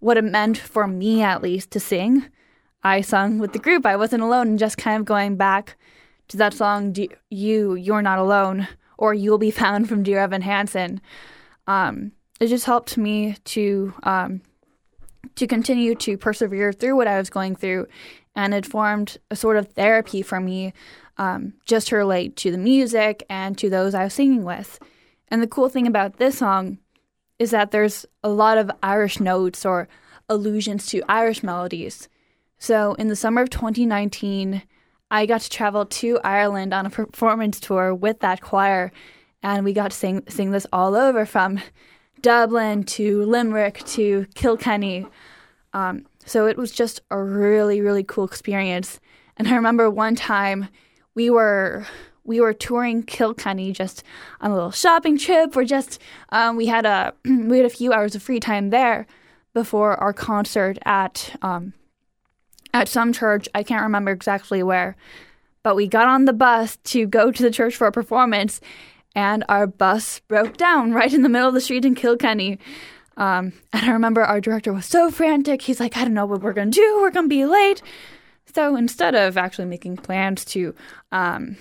what 0.00 0.16
it 0.16 0.24
meant 0.24 0.58
for 0.58 0.88
me 0.88 1.22
at 1.22 1.40
least 1.40 1.70
to 1.70 1.80
sing. 1.80 2.26
I 2.82 3.00
sung 3.00 3.38
with 3.38 3.52
the 3.52 3.60
group. 3.60 3.86
I 3.86 3.94
wasn't 3.94 4.24
alone, 4.24 4.48
and 4.48 4.58
just 4.58 4.76
kind 4.76 4.98
of 4.98 5.04
going 5.04 5.36
back 5.36 5.76
to 6.28 6.36
that 6.36 6.52
song, 6.52 6.96
"You, 7.30 7.74
You're 7.74 8.02
Not 8.02 8.18
Alone," 8.18 8.66
or 8.98 9.14
"You'll 9.14 9.38
Be 9.38 9.52
Found" 9.52 9.88
from 9.88 10.02
Dear 10.02 10.18
Evan 10.18 10.42
Hansen. 10.42 11.00
Um, 11.68 12.10
it 12.40 12.48
just 12.48 12.66
helped 12.66 12.98
me 12.98 13.36
to 13.44 13.94
um, 14.02 14.42
to 15.36 15.46
continue 15.46 15.94
to 15.96 16.16
persevere 16.16 16.72
through 16.72 16.96
what 16.96 17.08
I 17.08 17.18
was 17.18 17.30
going 17.30 17.56
through. 17.56 17.86
And 18.34 18.54
it 18.54 18.66
formed 18.66 19.18
a 19.30 19.36
sort 19.36 19.56
of 19.56 19.68
therapy 19.72 20.22
for 20.22 20.40
me 20.40 20.72
um, 21.18 21.54
just 21.66 21.88
to 21.88 21.96
relate 21.96 22.36
to 22.36 22.50
the 22.50 22.58
music 22.58 23.24
and 23.28 23.56
to 23.58 23.68
those 23.68 23.94
I 23.94 24.04
was 24.04 24.14
singing 24.14 24.44
with. 24.44 24.78
And 25.28 25.42
the 25.42 25.46
cool 25.46 25.68
thing 25.68 25.86
about 25.86 26.16
this 26.16 26.38
song 26.38 26.78
is 27.38 27.50
that 27.50 27.70
there's 27.70 28.06
a 28.22 28.28
lot 28.28 28.58
of 28.58 28.70
Irish 28.82 29.20
notes 29.20 29.64
or 29.64 29.88
allusions 30.28 30.86
to 30.86 31.02
Irish 31.08 31.42
melodies. 31.42 32.08
So 32.58 32.94
in 32.94 33.08
the 33.08 33.16
summer 33.16 33.42
of 33.42 33.50
2019, 33.50 34.62
I 35.10 35.26
got 35.26 35.42
to 35.42 35.50
travel 35.50 35.84
to 35.84 36.20
Ireland 36.24 36.72
on 36.72 36.86
a 36.86 36.90
performance 36.90 37.60
tour 37.60 37.94
with 37.94 38.20
that 38.20 38.40
choir, 38.40 38.92
and 39.42 39.64
we 39.64 39.72
got 39.72 39.90
to 39.90 39.96
sing 39.96 40.22
sing 40.28 40.52
this 40.52 40.66
all 40.72 40.94
over 40.94 41.26
from 41.26 41.60
Dublin 42.22 42.84
to 42.84 43.24
Limerick 43.24 43.84
to 43.86 44.26
Kilkenny. 44.34 45.06
Um, 45.72 46.06
so 46.24 46.46
it 46.46 46.56
was 46.56 46.70
just 46.70 47.00
a 47.10 47.22
really, 47.22 47.80
really 47.80 48.04
cool 48.04 48.24
experience. 48.24 49.00
And 49.36 49.48
I 49.48 49.54
remember 49.54 49.90
one 49.90 50.14
time 50.14 50.68
we 51.14 51.30
were 51.30 51.86
we 52.24 52.40
were 52.40 52.52
touring 52.52 53.02
Kilkenny 53.02 53.72
just 53.72 54.04
on 54.40 54.52
a 54.52 54.54
little 54.54 54.70
shopping 54.70 55.18
trip. 55.18 55.56
Or 55.56 55.64
just 55.64 56.00
um, 56.30 56.56
we 56.56 56.66
had 56.66 56.86
a 56.86 57.14
we 57.24 57.56
had 57.56 57.66
a 57.66 57.70
few 57.70 57.92
hours 57.92 58.14
of 58.14 58.22
free 58.22 58.40
time 58.40 58.70
there 58.70 59.06
before 59.54 59.96
our 59.96 60.12
concert 60.12 60.78
at 60.84 61.36
um, 61.42 61.72
at 62.72 62.88
some 62.88 63.12
church. 63.12 63.48
I 63.54 63.62
can't 63.62 63.82
remember 63.82 64.12
exactly 64.12 64.62
where, 64.62 64.96
but 65.62 65.76
we 65.76 65.86
got 65.88 66.06
on 66.06 66.24
the 66.24 66.32
bus 66.32 66.76
to 66.84 67.06
go 67.06 67.30
to 67.32 67.42
the 67.42 67.50
church 67.50 67.76
for 67.76 67.86
a 67.86 67.92
performance, 67.92 68.60
and 69.14 69.44
our 69.48 69.66
bus 69.66 70.20
broke 70.28 70.56
down 70.56 70.92
right 70.94 71.12
in 71.12 71.22
the 71.22 71.28
middle 71.28 71.48
of 71.48 71.54
the 71.54 71.60
street 71.60 71.84
in 71.84 71.94
Kilkenny. 71.94 72.58
Um, 73.16 73.52
and 73.72 73.84
I 73.84 73.92
remember 73.92 74.22
our 74.22 74.40
director 74.40 74.72
was 74.72 74.86
so 74.86 75.10
frantic. 75.10 75.62
He's 75.62 75.80
like, 75.80 75.96
I 75.96 76.04
don't 76.04 76.14
know 76.14 76.26
what 76.26 76.40
we're 76.40 76.54
going 76.54 76.70
to 76.70 76.76
do. 76.76 76.98
We're 77.00 77.10
going 77.10 77.26
to 77.26 77.34
be 77.34 77.44
late. 77.44 77.82
So 78.54 78.76
instead 78.76 79.14
of 79.14 79.36
actually 79.36 79.66
making 79.66 79.98
plans 79.98 80.44
to 80.46 80.74
um, 81.10 81.56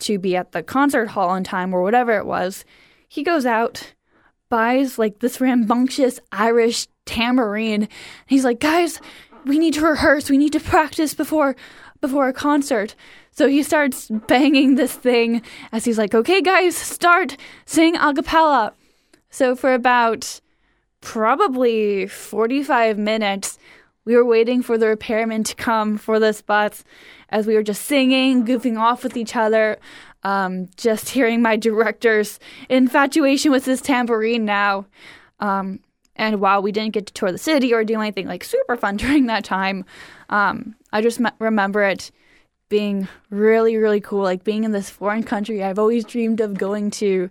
to 0.00 0.18
be 0.18 0.34
at 0.36 0.52
the 0.52 0.62
concert 0.62 1.06
hall 1.06 1.28
on 1.28 1.44
time 1.44 1.72
or 1.72 1.82
whatever 1.82 2.16
it 2.16 2.26
was, 2.26 2.64
he 3.08 3.22
goes 3.22 3.46
out, 3.46 3.94
buys 4.48 4.98
like 4.98 5.20
this 5.20 5.40
rambunctious 5.40 6.18
Irish 6.32 6.88
tambourine. 7.06 7.88
He's 8.26 8.44
like, 8.44 8.58
guys, 8.58 9.00
we 9.44 9.58
need 9.58 9.74
to 9.74 9.86
rehearse. 9.86 10.28
We 10.28 10.38
need 10.38 10.52
to 10.52 10.60
practice 10.60 11.14
before 11.14 11.56
before 12.02 12.28
a 12.28 12.32
concert. 12.34 12.94
So 13.30 13.48
he 13.48 13.62
starts 13.62 14.08
banging 14.28 14.74
this 14.74 14.94
thing 14.94 15.40
as 15.70 15.86
he's 15.86 15.96
like, 15.96 16.14
okay, 16.14 16.42
guys, 16.42 16.76
start 16.76 17.38
sing 17.64 17.96
a 17.96 18.12
cappella. 18.12 18.74
So 19.30 19.56
for 19.56 19.72
about 19.72 20.40
probably 21.00 22.06
45 22.06 22.98
minutes, 22.98 23.58
we 24.04 24.16
were 24.16 24.24
waiting 24.24 24.62
for 24.62 24.76
the 24.76 24.88
repairman 24.88 25.44
to 25.44 25.54
come 25.54 25.96
for 25.96 26.18
the 26.18 26.32
spots 26.32 26.84
as 27.30 27.46
we 27.46 27.54
were 27.54 27.62
just 27.62 27.82
singing, 27.82 28.44
goofing 28.44 28.78
off 28.78 29.04
with 29.04 29.16
each 29.16 29.36
other, 29.36 29.78
um, 30.24 30.68
just 30.76 31.08
hearing 31.10 31.40
my 31.40 31.56
director's 31.56 32.38
infatuation 32.68 33.50
with 33.50 33.64
this 33.64 33.80
tambourine 33.80 34.44
now. 34.44 34.86
Um, 35.40 35.80
and 36.22 36.40
while 36.40 36.62
we 36.62 36.70
didn't 36.70 36.92
get 36.92 37.06
to 37.06 37.12
tour 37.12 37.32
the 37.32 37.38
city 37.38 37.74
or 37.74 37.82
do 37.82 38.00
anything 38.00 38.28
like 38.28 38.44
super 38.44 38.76
fun 38.76 38.96
during 39.02 39.26
that 39.26 39.44
time, 39.44 39.84
um, 40.30 40.76
I 40.92 41.02
just 41.02 41.20
m- 41.20 41.32
remember 41.40 41.82
it 41.82 42.12
being 42.68 43.08
really, 43.28 43.76
really 43.76 44.00
cool. 44.00 44.22
Like 44.22 44.44
being 44.44 44.62
in 44.62 44.70
this 44.70 44.88
foreign 44.88 45.24
country 45.24 45.64
I've 45.64 45.80
always 45.80 46.04
dreamed 46.04 46.40
of 46.40 46.54
going 46.56 46.92
to, 46.92 47.28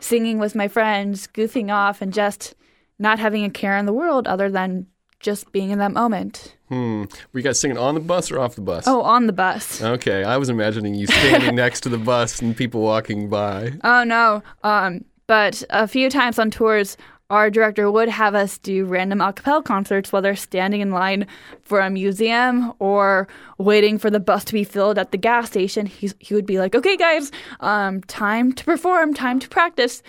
singing 0.00 0.40
with 0.40 0.56
my 0.56 0.66
friends, 0.66 1.28
goofing 1.28 1.72
off, 1.72 2.02
and 2.02 2.12
just 2.12 2.54
not 2.98 3.20
having 3.20 3.44
a 3.44 3.50
care 3.50 3.76
in 3.78 3.86
the 3.86 3.92
world 3.92 4.26
other 4.26 4.50
than 4.50 4.86
just 5.20 5.52
being 5.52 5.70
in 5.70 5.78
that 5.78 5.92
moment. 5.92 6.56
Hmm. 6.68 7.04
Were 7.32 7.38
you 7.38 7.42
guys 7.42 7.60
singing 7.60 7.78
on 7.78 7.94
the 7.94 8.00
bus 8.00 8.32
or 8.32 8.40
off 8.40 8.56
the 8.56 8.60
bus? 8.60 8.88
Oh, 8.88 9.02
on 9.02 9.28
the 9.28 9.32
bus. 9.32 9.80
Okay, 9.80 10.24
I 10.24 10.36
was 10.36 10.48
imagining 10.48 10.96
you 10.96 11.06
standing 11.18 11.54
next 11.54 11.82
to 11.82 11.88
the 11.88 11.98
bus 11.98 12.42
and 12.42 12.56
people 12.56 12.80
walking 12.80 13.28
by. 13.28 13.74
Oh 13.84 14.02
no. 14.02 14.42
Um, 14.64 15.04
but 15.28 15.62
a 15.70 15.86
few 15.86 16.10
times 16.10 16.38
on 16.38 16.50
tours, 16.50 16.96
our 17.32 17.50
director 17.50 17.90
would 17.90 18.08
have 18.10 18.34
us 18.34 18.58
do 18.58 18.84
random 18.84 19.20
a 19.22 19.32
cappella 19.32 19.62
concerts, 19.62 20.12
whether 20.12 20.36
standing 20.36 20.82
in 20.82 20.90
line 20.90 21.26
for 21.62 21.80
a 21.80 21.88
museum 21.88 22.72
or 22.78 23.26
waiting 23.56 23.98
for 23.98 24.10
the 24.10 24.20
bus 24.20 24.44
to 24.44 24.52
be 24.52 24.64
filled 24.64 24.98
at 24.98 25.12
the 25.12 25.18
gas 25.18 25.46
station. 25.48 25.86
He's, 25.86 26.14
he 26.18 26.34
would 26.34 26.46
be 26.46 26.58
like, 26.58 26.74
"Okay, 26.74 26.96
guys, 26.96 27.32
um, 27.60 28.02
time 28.02 28.52
to 28.52 28.64
perform, 28.64 29.14
time 29.14 29.38
to 29.40 29.48
practice," 29.48 30.02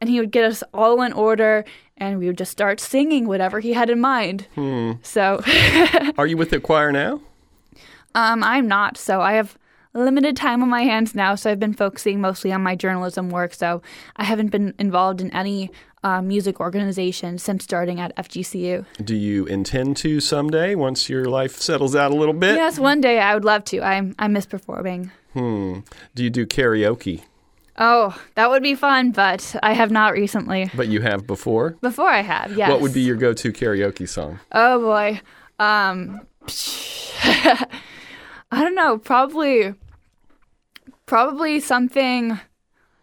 and 0.00 0.10
he 0.10 0.20
would 0.20 0.30
get 0.30 0.44
us 0.44 0.62
all 0.74 1.00
in 1.02 1.12
order 1.14 1.64
and 1.96 2.18
we 2.18 2.26
would 2.26 2.36
just 2.36 2.52
start 2.52 2.78
singing 2.78 3.26
whatever 3.26 3.58
he 3.60 3.72
had 3.72 3.88
in 3.88 3.98
mind. 3.98 4.46
Hmm. 4.54 4.92
So, 5.02 5.40
Are 6.18 6.26
you 6.26 6.36
with 6.36 6.50
the 6.50 6.60
choir 6.60 6.92
now? 6.92 7.22
um, 8.14 8.44
I'm 8.44 8.68
not. 8.68 8.98
So 8.98 9.22
I 9.22 9.32
have 9.32 9.56
limited 9.94 10.36
time 10.36 10.62
on 10.62 10.68
my 10.68 10.82
hands 10.82 11.14
now. 11.14 11.34
So 11.34 11.50
I've 11.50 11.58
been 11.58 11.72
focusing 11.72 12.20
mostly 12.20 12.52
on 12.52 12.62
my 12.62 12.76
journalism 12.76 13.30
work. 13.30 13.54
So 13.54 13.80
I 14.16 14.24
haven't 14.24 14.48
been 14.48 14.74
involved 14.78 15.22
in 15.22 15.30
any 15.32 15.70
uh, 16.06 16.22
music 16.22 16.60
organization 16.60 17.36
since 17.36 17.64
starting 17.64 17.98
at 17.98 18.14
FGCU. 18.16 18.86
Do 19.04 19.16
you 19.16 19.44
intend 19.46 19.96
to 19.98 20.20
someday 20.20 20.76
once 20.76 21.08
your 21.08 21.24
life 21.24 21.56
settles 21.56 21.96
out 21.96 22.12
a 22.12 22.14
little 22.14 22.32
bit? 22.34 22.54
Yes, 22.54 22.78
one 22.78 23.00
day 23.00 23.18
I 23.18 23.34
would 23.34 23.44
love 23.44 23.64
to. 23.64 23.80
I 23.82 24.12
I 24.16 24.28
miss 24.28 24.46
performing. 24.46 25.10
Hmm. 25.32 25.80
Do 26.14 26.22
you 26.22 26.30
do 26.30 26.46
karaoke? 26.46 27.24
Oh, 27.78 28.16
that 28.36 28.48
would 28.50 28.62
be 28.62 28.76
fun, 28.76 29.10
but 29.10 29.56
I 29.62 29.72
have 29.72 29.90
not 29.90 30.12
recently. 30.12 30.70
But 30.74 30.88
you 30.88 31.00
have 31.00 31.26
before? 31.26 31.76
Before 31.82 32.08
I 32.08 32.22
have, 32.22 32.56
yes. 32.56 32.70
What 32.70 32.80
would 32.80 32.94
be 32.94 33.02
your 33.02 33.16
go 33.16 33.32
to 33.34 33.52
karaoke 33.52 34.08
song? 34.08 34.38
Oh 34.52 34.80
boy. 34.80 35.20
Um 35.58 36.20
I 38.52 38.62
don't 38.62 38.76
know, 38.76 38.98
probably 38.98 39.74
probably 41.04 41.58
something 41.58 42.38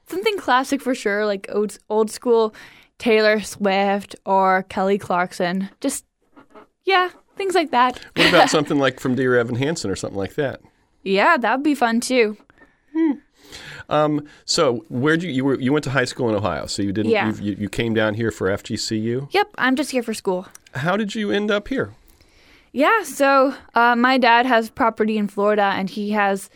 something 0.07 0.37
classic 0.37 0.81
for 0.81 0.95
sure, 0.95 1.25
like 1.25 1.47
old, 1.51 1.77
old 1.89 2.09
school 2.09 2.53
Taylor 2.97 3.41
Swift 3.41 4.15
or 4.25 4.63
Kelly 4.63 4.97
Clarkson. 4.97 5.69
Just 5.81 6.05
yeah, 6.85 7.09
things 7.35 7.55
like 7.55 7.71
that. 7.71 7.99
What 8.15 8.29
about 8.29 8.49
something 8.57 8.77
like 8.79 8.99
from 8.99 9.15
Dear 9.15 9.37
Evan 9.37 9.55
Hansen 9.55 9.89
or 9.91 9.95
something 9.95 10.17
like 10.17 10.35
that? 10.35 10.61
Yeah, 11.03 11.37
that 11.37 11.57
would 11.57 11.63
be 11.63 11.75
fun 11.75 11.99
too. 11.99 12.37
Um, 13.89 14.25
so 14.45 14.85
where'd 14.89 15.21
you 15.23 15.29
you 15.29 15.43
were 15.43 15.59
you 15.59 15.73
went 15.73 15.83
to 15.83 15.89
high 15.89 16.05
school 16.05 16.29
in 16.29 16.35
Ohio? 16.35 16.65
So 16.67 16.81
you 16.81 16.91
didn't 16.93 17.11
Yeah. 17.11 17.33
you, 17.35 17.55
you 17.59 17.69
came 17.69 17.93
down 17.93 18.13
here 18.13 18.31
for 18.31 18.47
FGCU. 18.49 19.27
Yep, 19.33 19.49
I'm 19.57 19.75
just 19.75 19.91
here 19.91 20.03
for 20.03 20.13
school. 20.13 20.47
How 20.73 20.95
did 20.97 21.13
you 21.15 21.31
end 21.31 21.51
up 21.51 21.67
here? 21.67 21.93
Yeah, 22.71 23.03
so 23.03 23.53
uh, 23.75 23.95
my 23.95 24.17
dad 24.17 24.45
has 24.47 24.69
property 24.69 25.17
in 25.17 25.27
Florida 25.27 25.73
and 25.75 25.89
he 25.89 26.11
has 26.11 26.49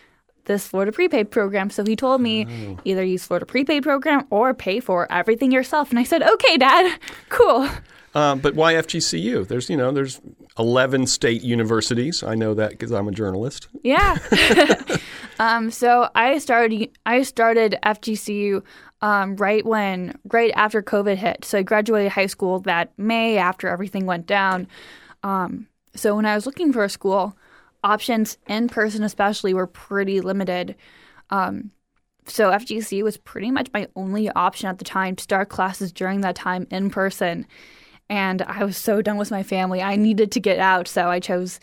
this 0.47 0.67
Florida 0.67 0.91
prepaid 0.91 1.29
program. 1.29 1.69
So 1.69 1.85
he 1.85 1.95
told 1.95 2.19
me 2.21 2.77
either 2.83 3.03
use 3.03 3.25
Florida 3.25 3.45
prepaid 3.45 3.83
program 3.83 4.25
or 4.29 4.53
pay 4.53 4.79
for 4.79 5.09
everything 5.11 5.51
yourself. 5.51 5.91
And 5.91 5.99
I 5.99 6.03
said, 6.03 6.23
okay, 6.23 6.57
dad, 6.57 6.99
cool. 7.29 7.69
Uh, 8.15 8.35
but 8.35 8.55
why 8.55 8.73
FGCU? 8.73 9.47
There's 9.47 9.69
you 9.69 9.77
know 9.77 9.91
there's 9.91 10.19
11 10.57 11.05
state 11.05 11.43
universities. 11.43 12.23
I 12.23 12.33
know 12.33 12.55
that 12.55 12.71
because 12.71 12.91
I'm 12.91 13.07
a 13.07 13.11
journalist. 13.11 13.67
Yeah. 13.83 14.17
um, 15.39 15.69
so 15.69 16.09
I 16.15 16.39
started 16.39 16.89
I 17.05 17.21
started 17.21 17.77
FGCU 17.83 18.63
um, 19.01 19.35
right 19.35 19.63
when 19.63 20.17
right 20.31 20.51
after 20.55 20.81
COVID 20.81 21.17
hit. 21.17 21.45
So 21.45 21.59
I 21.59 21.61
graduated 21.63 22.11
high 22.11 22.25
school 22.25 22.59
that 22.61 22.91
May 22.97 23.37
after 23.37 23.67
everything 23.67 24.07
went 24.07 24.25
down. 24.25 24.67
Um, 25.21 25.67
so 25.93 26.15
when 26.15 26.25
I 26.25 26.35
was 26.35 26.45
looking 26.45 26.73
for 26.73 26.83
a 26.83 26.89
school, 26.89 27.37
options 27.83 28.37
in 28.47 28.67
person 28.67 29.03
especially 29.03 29.53
were 29.53 29.67
pretty 29.67 30.21
limited. 30.21 30.75
Um, 31.29 31.71
so 32.25 32.51
FGC 32.51 33.03
was 33.03 33.17
pretty 33.17 33.51
much 33.51 33.69
my 33.73 33.87
only 33.95 34.29
option 34.29 34.67
at 34.67 34.79
the 34.79 34.85
time 34.85 35.15
to 35.15 35.23
start 35.23 35.49
classes 35.49 35.91
during 35.91 36.21
that 36.21 36.35
time 36.35 36.67
in 36.71 36.89
person. 36.89 37.45
And 38.09 38.41
I 38.41 38.63
was 38.63 38.77
so 38.77 39.01
done 39.01 39.17
with 39.17 39.31
my 39.31 39.43
family. 39.43 39.81
I 39.81 39.95
needed 39.95 40.31
to 40.33 40.39
get 40.39 40.59
out, 40.59 40.87
so 40.87 41.09
I 41.09 41.19
chose 41.19 41.59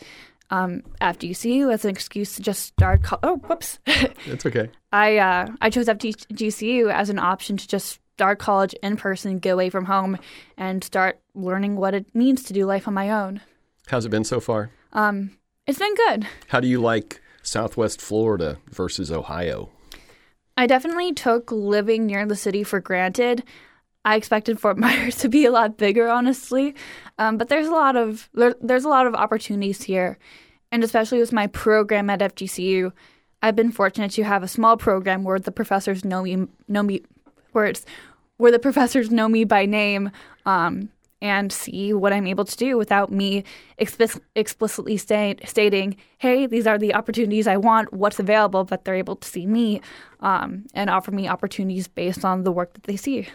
um, 0.49 0.83
FGCU 1.01 1.73
as 1.73 1.85
an 1.85 1.91
excuse 1.91 2.35
to 2.35 2.43
just 2.43 2.63
start. 2.63 3.03
Co- 3.03 3.19
oh, 3.23 3.37
whoops! 3.37 3.79
It's 4.27 4.45
okay. 4.45 4.69
I 4.91 5.17
uh, 5.17 5.47
I 5.61 5.69
chose 5.69 5.87
FGCU 5.87 6.91
as 6.91 7.09
an 7.09 7.19
option 7.19 7.57
to 7.57 7.67
just 7.67 7.99
start 8.13 8.39
college 8.39 8.73
in 8.81 8.95
person, 8.95 9.39
get 9.39 9.51
away 9.51 9.69
from 9.69 9.85
home, 9.85 10.17
and 10.57 10.83
start 10.83 11.19
learning 11.33 11.75
what 11.75 11.93
it 11.93 12.05
means 12.13 12.43
to 12.43 12.53
do 12.53 12.65
life 12.65 12.87
on 12.87 12.93
my 12.93 13.09
own. 13.09 13.41
How's 13.87 14.05
it 14.05 14.09
been 14.09 14.23
so 14.23 14.39
far? 14.39 14.71
Um, 14.93 15.37
it's 15.67 15.79
been 15.79 15.95
good. 15.95 16.27
How 16.47 16.59
do 16.59 16.67
you 16.67 16.81
like 16.81 17.21
Southwest 17.41 18.01
Florida 18.01 18.57
versus 18.71 19.11
Ohio? 19.11 19.69
I 20.57 20.67
definitely 20.67 21.13
took 21.13 21.51
living 21.51 22.05
near 22.05 22.25
the 22.25 22.35
city 22.35 22.63
for 22.63 22.79
granted. 22.79 23.43
I 24.03 24.15
expected 24.15 24.59
Fort 24.59 24.77
Myers 24.79 25.17
to 25.17 25.29
be 25.29 25.45
a 25.45 25.51
lot 25.51 25.77
bigger, 25.77 26.07
honestly, 26.07 26.75
um, 27.17 27.37
but 27.37 27.49
there's 27.49 27.67
a 27.67 27.71
lot 27.71 27.95
of 27.95 28.29
there, 28.33 28.55
there's 28.61 28.85
a 28.85 28.89
lot 28.89 29.07
of 29.07 29.15
opportunities 29.15 29.83
here, 29.83 30.17
and 30.71 30.83
especially 30.83 31.19
with 31.19 31.33
my 31.33 31.47
program 31.47 32.09
at 32.09 32.19
FGCU, 32.19 32.91
I've 33.41 33.55
been 33.55 33.71
fortunate 33.71 34.11
to 34.11 34.23
have 34.23 34.43
a 34.43 34.47
small 34.47 34.77
program 34.77 35.23
where 35.23 35.39
the 35.39 35.51
professors 35.51 36.05
know 36.05 36.23
me 36.23 36.47
know 36.67 36.83
me 36.83 37.01
where 37.51 37.65
it's 37.65 37.85
where 38.37 38.51
the 38.51 38.59
professors 38.59 39.11
know 39.11 39.27
me 39.27 39.43
by 39.43 39.65
name 39.65 40.11
um, 40.45 40.89
and 41.21 41.51
see 41.51 41.93
what 41.93 42.13
I'm 42.13 42.27
able 42.27 42.45
to 42.45 42.57
do 42.57 42.77
without 42.77 43.11
me 43.11 43.43
explic- 43.79 44.21
explicitly 44.35 44.97
state, 44.97 45.47
stating, 45.47 45.95
"Hey, 46.17 46.45
these 46.45 46.67
are 46.67 46.77
the 46.77 46.93
opportunities 46.93 47.47
I 47.47 47.57
want. 47.57 47.93
What's 47.93 48.19
available?" 48.19 48.63
But 48.63 48.85
they're 48.85 48.95
able 48.95 49.15
to 49.15 49.27
see 49.27 49.45
me 49.45 49.81
um, 50.19 50.65
and 50.73 50.89
offer 50.89 51.11
me 51.11 51.27
opportunities 51.27 51.87
based 51.87 52.25
on 52.25 52.43
the 52.43 52.51
work 52.51 52.73
that 52.73 52.83
they 52.83 52.95
see. 52.97 53.27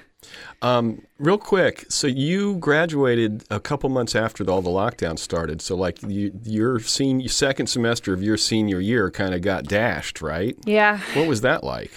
Um, 0.63 1.03
real 1.19 1.39
quick, 1.39 1.87
so 1.89 2.07
you 2.07 2.57
graduated 2.57 3.45
a 3.51 3.59
couple 3.59 3.89
months 3.89 4.15
after 4.15 4.49
all 4.51 4.61
the 4.61 4.71
lockdown 4.71 5.19
started. 5.19 5.63
So 5.63 5.75
like 5.75 6.03
you, 6.03 6.39
your 6.45 6.79
senior 6.81 7.29
second 7.29 7.69
semester 7.69 8.13
of 8.13 8.23
your 8.23 8.37
senior 8.37 8.81
year 8.81 9.11
kind 9.11 9.35
of 9.35 9.41
got 9.41 9.65
dashed, 9.65 10.21
right? 10.21 10.57
Yeah. 10.65 10.99
What 11.15 11.27
was 11.27 11.41
that 11.41 11.65
like? 11.65 11.93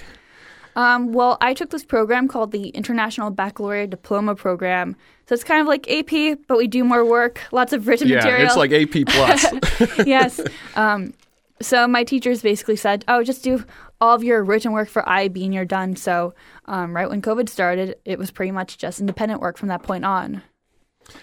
Um, 0.75 1.13
well, 1.13 1.37
I 1.41 1.53
took 1.53 1.69
this 1.69 1.83
program 1.83 2.27
called 2.27 2.51
the 2.51 2.69
International 2.69 3.29
Baccalaureate 3.29 3.89
Diploma 3.89 4.35
Program. 4.35 4.95
So 5.27 5.35
it's 5.35 5.43
kind 5.43 5.61
of 5.61 5.67
like 5.67 5.89
AP, 5.89 6.39
but 6.47 6.57
we 6.57 6.67
do 6.67 6.83
more 6.83 7.05
work, 7.05 7.39
lots 7.51 7.73
of 7.73 7.87
written 7.87 8.07
Yeah, 8.07 8.17
material. 8.17 8.45
it's 8.47 8.55
like 8.57 8.71
AP 8.71 9.05
plus. 9.07 9.97
yes. 10.07 10.41
Um, 10.75 11.13
so 11.61 11.87
my 11.87 12.03
teachers 12.03 12.41
basically 12.41 12.75
said, 12.75 13.05
"Oh, 13.07 13.23
just 13.23 13.43
do 13.43 13.63
all 14.01 14.15
of 14.15 14.23
your 14.23 14.43
written 14.43 14.73
work 14.73 14.89
for 14.89 15.07
IB 15.07 15.45
and 15.45 15.53
you're 15.53 15.63
done." 15.63 15.95
So 15.95 16.33
um, 16.65 16.93
right 16.95 17.09
when 17.09 17.21
COVID 17.21 17.47
started, 17.47 17.95
it 18.03 18.19
was 18.19 18.31
pretty 18.31 18.51
much 18.51 18.77
just 18.77 18.99
independent 18.99 19.39
work 19.39 19.57
from 19.57 19.69
that 19.69 19.83
point 19.83 20.03
on. 20.03 20.41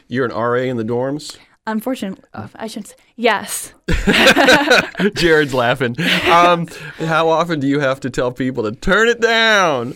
You're 0.08 0.24
an 0.26 0.32
RA 0.32 0.60
in 0.62 0.76
the 0.76 0.84
dorms. 0.84 1.36
Unfortunately, 1.70 2.24
oh, 2.34 2.48
I 2.54 2.66
shouldn't. 2.66 2.88
Say, 2.88 2.96
yes. 3.16 3.72
Jared's 5.14 5.54
laughing. 5.54 5.96
Um, 6.30 6.68
how 6.98 7.28
often 7.28 7.60
do 7.60 7.66
you 7.66 7.80
have 7.80 8.00
to 8.00 8.10
tell 8.10 8.30
people 8.32 8.62
to 8.64 8.72
turn 8.72 9.08
it 9.08 9.20
down? 9.20 9.94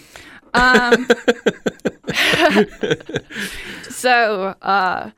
Um, 0.53 1.07
so, 3.91 4.55
uh, 4.63 5.11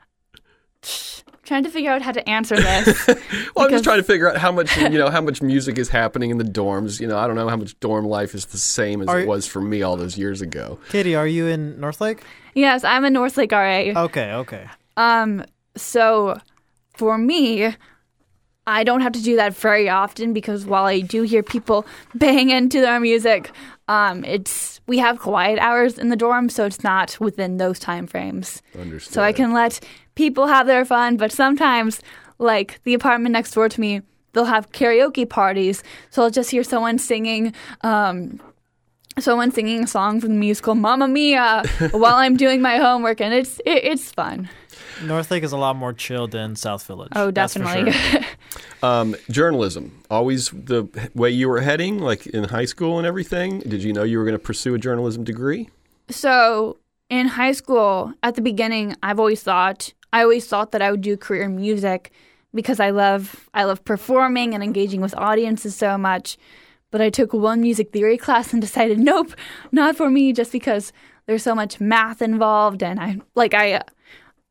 trying 1.43 1.63
to 1.63 1.69
figure 1.69 1.91
out 1.91 2.01
how 2.01 2.11
to 2.11 2.27
answer 2.29 2.55
this. 2.55 3.07
well, 3.55 3.65
I'm 3.65 3.71
just 3.71 3.83
trying 3.83 3.97
to 3.99 4.03
figure 4.03 4.29
out 4.29 4.37
how 4.37 4.51
much 4.51 4.75
you 4.77 4.89
know 4.89 5.09
how 5.09 5.21
much 5.21 5.41
music 5.41 5.77
is 5.77 5.89
happening 5.89 6.29
in 6.29 6.37
the 6.37 6.43
dorms. 6.43 6.99
You 6.99 7.07
know, 7.07 7.17
I 7.17 7.27
don't 7.27 7.35
know 7.35 7.49
how 7.49 7.57
much 7.57 7.79
dorm 7.79 8.05
life 8.05 8.35
is 8.35 8.45
the 8.45 8.57
same 8.57 9.01
as 9.01 9.07
Are- 9.07 9.19
it 9.21 9.27
was 9.27 9.47
for 9.47 9.61
me 9.61 9.81
all 9.81 9.97
those 9.97 10.17
years 10.17 10.41
ago. 10.41 10.79
Katie, 10.89 11.15
are 11.15 11.27
you 11.27 11.47
in 11.47 11.79
Northlake? 11.79 12.21
yes, 12.53 12.83
I'm 12.83 13.05
a 13.05 13.09
Northlake 13.09 13.51
RA. 13.51 14.03
Okay, 14.03 14.33
okay. 14.33 14.67
Um, 14.97 15.43
so 15.77 16.39
for 16.93 17.17
me, 17.17 17.75
I 18.67 18.83
don't 18.83 18.99
have 18.99 19.13
to 19.13 19.23
do 19.23 19.37
that 19.37 19.55
very 19.55 19.87
often 19.87 20.33
because 20.33 20.65
while 20.65 20.85
I 20.85 20.99
do 20.99 21.21
hear 21.21 21.41
people 21.41 21.85
bang 22.15 22.49
into 22.49 22.81
their 22.81 22.99
music, 22.99 23.51
um, 23.87 24.25
it's 24.25 24.81
we 24.87 24.97
have 24.97 25.19
quiet 25.19 25.57
hours 25.59 25.97
in 25.97 26.09
the 26.09 26.15
dorm, 26.15 26.49
so 26.49 26.65
it's 26.65 26.83
not 26.83 27.17
within 27.19 27.57
those 27.57 27.79
time 27.79 28.07
frames. 28.07 28.61
Understood. 28.77 29.13
So 29.13 29.21
I 29.21 29.31
can 29.31 29.53
let 29.53 29.79
people 30.15 30.47
have 30.47 30.67
their 30.67 30.83
fun, 30.83 31.17
but 31.17 31.31
sometimes, 31.31 32.01
like 32.39 32.81
the 32.83 32.93
apartment 32.93 33.33
next 33.33 33.53
door 33.53 33.69
to 33.69 33.81
me, 33.81 34.01
they'll 34.33 34.45
have 34.45 34.71
karaoke 34.71 35.29
parties. 35.29 35.83
So 36.09 36.23
I'll 36.23 36.29
just 36.29 36.51
hear 36.51 36.63
someone 36.63 36.99
singing, 36.99 37.53
um, 37.81 38.39
someone 39.19 39.51
singing 39.51 39.83
a 39.83 39.87
song 39.87 40.19
from 40.19 40.29
the 40.29 40.35
musical 40.35 40.75
Mamma 40.75 41.07
Mia 41.07 41.63
while 41.91 42.15
I'm 42.15 42.35
doing 42.35 42.61
my 42.61 42.77
homework, 42.77 43.21
and 43.21 43.33
it's 43.33 43.59
it, 43.59 43.83
it's 43.85 44.11
fun. 44.11 44.49
Northlake 45.03 45.43
is 45.43 45.51
a 45.51 45.57
lot 45.57 45.75
more 45.75 45.93
chill 45.93 46.27
than 46.27 46.55
South 46.55 46.85
Village. 46.85 47.11
Oh, 47.15 47.31
definitely. 47.31 47.91
sure. 47.91 48.21
Um, 48.83 49.15
journalism, 49.31 50.03
always 50.09 50.49
the 50.49 50.87
way 51.15 51.31
you 51.31 51.49
were 51.49 51.61
heading, 51.61 51.97
like 51.97 52.27
in 52.27 52.43
high 52.43 52.65
school 52.65 52.99
and 52.99 53.07
everything. 53.07 53.59
Did 53.61 53.81
you 53.81 53.91
know 53.91 54.03
you 54.03 54.19
were 54.19 54.23
going 54.23 54.37
to 54.37 54.39
pursue 54.39 54.75
a 54.75 54.77
journalism 54.77 55.23
degree? 55.23 55.69
So 56.09 56.77
in 57.09 57.27
high 57.27 57.53
school, 57.53 58.13
at 58.21 58.35
the 58.35 58.41
beginning, 58.41 58.95
I've 59.01 59.19
always 59.19 59.41
thought 59.41 59.93
I 60.13 60.21
always 60.21 60.47
thought 60.47 60.71
that 60.71 60.81
I 60.81 60.91
would 60.91 61.01
do 61.01 61.13
a 61.13 61.17
career 61.17 61.43
in 61.43 61.55
music 61.55 62.11
because 62.53 62.79
I 62.79 62.91
love 62.91 63.49
I 63.53 63.63
love 63.63 63.83
performing 63.83 64.53
and 64.53 64.63
engaging 64.63 65.01
with 65.01 65.15
audiences 65.15 65.75
so 65.75 65.97
much. 65.97 66.37
But 66.91 67.01
I 67.01 67.09
took 67.09 67.33
one 67.33 67.61
music 67.61 67.91
theory 67.91 68.17
class 68.17 68.53
and 68.53 68.61
decided, 68.67 68.99
nope, 68.99 69.33
not 69.71 69.95
for 69.95 70.09
me, 70.09 70.33
just 70.33 70.51
because 70.51 70.93
there's 71.25 71.43
so 71.43 71.53
much 71.55 71.81
math 71.81 72.21
involved, 72.21 72.83
and 72.83 72.99
I 72.99 73.17
like 73.35 73.53
I. 73.53 73.81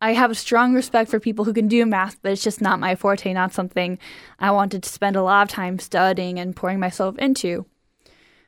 I 0.07 0.13
have 0.13 0.31
a 0.31 0.37
strong 0.37 0.73
respect 0.73 1.11
for 1.11 1.19
people 1.19 1.45
who 1.45 1.53
can 1.53 1.67
do 1.67 1.85
math, 1.85 2.23
but 2.23 2.31
it's 2.31 2.45
just 2.45 2.61
not 2.61 2.79
my 2.79 2.95
forte, 2.95 3.33
not 3.33 3.53
something 3.53 3.99
I 4.39 4.53
wanted 4.53 4.85
to 4.85 4.89
spend 4.89 5.17
a 5.17 5.23
lot 5.23 5.43
of 5.43 5.49
time 5.49 5.81
studying 5.81 6.39
and 6.39 6.55
pouring 6.55 6.79
myself 6.79 7.19
into. 7.19 7.67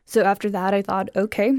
So 0.05 0.23
after 0.23 0.49
that, 0.51 0.73
I 0.73 0.83
thought, 0.83 1.09
okay, 1.17 1.55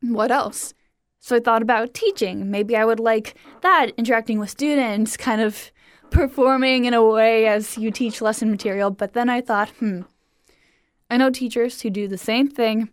what 0.00 0.32
else? 0.32 0.74
So 1.20 1.36
I 1.36 1.38
thought 1.38 1.62
about 1.62 1.94
teaching. 1.94 2.50
Maybe 2.50 2.74
I 2.74 2.84
would 2.84 2.98
like 2.98 3.36
that, 3.60 3.92
interacting 3.96 4.40
with 4.40 4.50
students, 4.50 5.16
kind 5.16 5.42
of 5.42 5.70
performing 6.10 6.84
in 6.84 6.92
a 6.92 7.04
way 7.04 7.46
as 7.46 7.78
you 7.78 7.92
teach 7.92 8.20
lesson 8.20 8.50
material. 8.50 8.90
But 8.90 9.12
then 9.12 9.30
I 9.30 9.40
thought, 9.40 9.68
hmm, 9.78 10.00
I 11.08 11.18
know 11.18 11.30
teachers 11.30 11.82
who 11.82 11.90
do 11.90 12.08
the 12.08 12.18
same 12.18 12.48
thing 12.48 12.88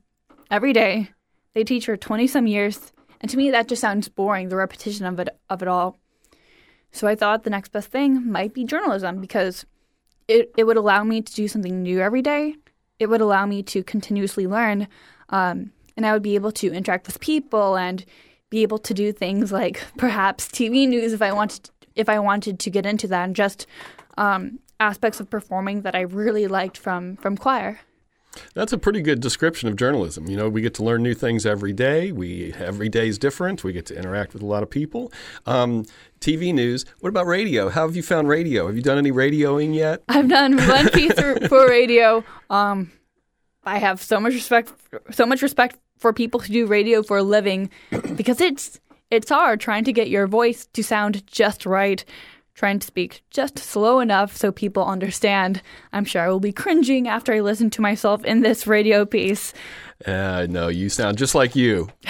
every 0.51 0.71
day. 0.71 1.09
They 1.55 1.63
teach 1.63 1.87
for 1.87 1.97
20 1.97 2.27
some 2.27 2.45
years. 2.45 2.91
And 3.21 3.29
to 3.31 3.37
me, 3.37 3.51
that 3.51 3.67
just 3.67 3.81
sounds 3.81 4.07
boring, 4.07 4.49
the 4.49 4.55
repetition 4.55 5.05
of 5.05 5.19
it, 5.19 5.29
of 5.49 5.61
it 5.61 5.67
all. 5.67 5.97
So 6.91 7.07
I 7.07 7.15
thought 7.15 7.43
the 7.43 7.49
next 7.49 7.71
best 7.71 7.89
thing 7.89 8.31
might 8.31 8.53
be 8.53 8.63
journalism 8.63 9.19
because 9.19 9.65
it, 10.27 10.51
it 10.57 10.63
would 10.63 10.77
allow 10.77 11.03
me 11.03 11.21
to 11.21 11.33
do 11.33 11.47
something 11.47 11.83
new 11.83 11.99
every 11.99 12.21
day. 12.21 12.55
It 12.99 13.07
would 13.07 13.21
allow 13.21 13.45
me 13.45 13.63
to 13.63 13.83
continuously 13.83 14.47
learn. 14.47 14.87
Um, 15.29 15.71
and 15.97 16.05
I 16.05 16.13
would 16.13 16.23
be 16.23 16.35
able 16.35 16.51
to 16.53 16.71
interact 16.71 17.07
with 17.07 17.19
people 17.19 17.75
and 17.75 18.05
be 18.49 18.61
able 18.61 18.77
to 18.79 18.93
do 18.93 19.11
things 19.11 19.51
like 19.51 19.83
perhaps 19.97 20.47
TV 20.47 20.87
news 20.87 21.13
if 21.13 21.21
I 21.21 21.33
wanted 21.33 21.69
if 21.95 22.09
I 22.09 22.19
wanted 22.19 22.59
to 22.59 22.69
get 22.69 22.85
into 22.85 23.07
that 23.07 23.23
and 23.23 23.35
just 23.35 23.67
um, 24.17 24.59
aspects 24.81 25.21
of 25.21 25.29
performing 25.29 25.81
that 25.81 25.95
I 25.95 26.01
really 26.01 26.47
liked 26.47 26.77
from 26.77 27.15
from 27.17 27.37
choir. 27.37 27.79
That's 28.53 28.73
a 28.73 28.77
pretty 28.77 29.01
good 29.01 29.19
description 29.19 29.69
of 29.69 29.75
journalism. 29.75 30.27
You 30.27 30.37
know, 30.37 30.49
we 30.49 30.61
get 30.61 30.73
to 30.75 30.83
learn 30.83 31.03
new 31.03 31.13
things 31.13 31.45
every 31.45 31.73
day. 31.73 32.11
We 32.11 32.53
every 32.53 32.89
day 32.89 33.07
is 33.07 33.17
different. 33.17 33.63
We 33.63 33.73
get 33.73 33.85
to 33.87 33.97
interact 33.97 34.33
with 34.33 34.41
a 34.41 34.45
lot 34.45 34.63
of 34.63 34.69
people. 34.69 35.11
Um, 35.45 35.85
TV 36.19 36.53
news. 36.53 36.85
What 36.99 37.09
about 37.09 37.27
radio? 37.27 37.69
How 37.69 37.85
have 37.85 37.95
you 37.95 38.03
found 38.03 38.27
radio? 38.27 38.67
Have 38.67 38.75
you 38.75 38.81
done 38.81 38.97
any 38.97 39.11
radioing 39.11 39.75
yet? 39.75 40.03
I've 40.09 40.27
done 40.27 40.57
one 40.57 40.89
piece 40.89 41.13
for, 41.13 41.67
radio. 41.67 42.23
Um, 42.49 42.91
I 43.63 43.77
have 43.77 44.01
so 44.01 44.19
much 44.19 44.33
respect, 44.33 44.71
so 45.11 45.25
much 45.25 45.41
respect 45.41 45.77
for 45.97 46.13
people 46.13 46.39
who 46.39 46.51
do 46.51 46.65
radio 46.65 47.03
for 47.03 47.17
a 47.17 47.23
living, 47.23 47.69
because 48.15 48.41
it's 48.41 48.79
it's 49.11 49.29
hard 49.29 49.59
trying 49.59 49.83
to 49.83 49.93
get 49.93 50.09
your 50.09 50.27
voice 50.27 50.67
to 50.73 50.83
sound 50.83 51.25
just 51.27 51.65
right, 51.65 52.03
trying 52.55 52.79
to 52.79 52.87
speak 52.87 53.21
just 53.29 53.59
slow 53.59 53.99
enough 53.99 54.35
so 54.35 54.51
people 54.51 54.85
understand. 54.85 55.61
I'm 55.91 56.05
sure 56.05 56.21
I 56.21 56.29
will 56.29 56.39
be 56.39 56.53
cringing 56.53 57.07
after 57.07 57.33
I 57.33 57.41
listen 57.41 57.69
to 57.71 57.81
myself 57.81 58.23
in 58.23 58.41
this 58.41 58.65
radio 58.65 59.05
piece. 59.05 59.53
Uh, 60.05 60.47
no, 60.49 60.69
you 60.69 60.89
sound 60.89 61.17
just 61.17 61.35
like 61.35 61.55
you. 61.55 61.89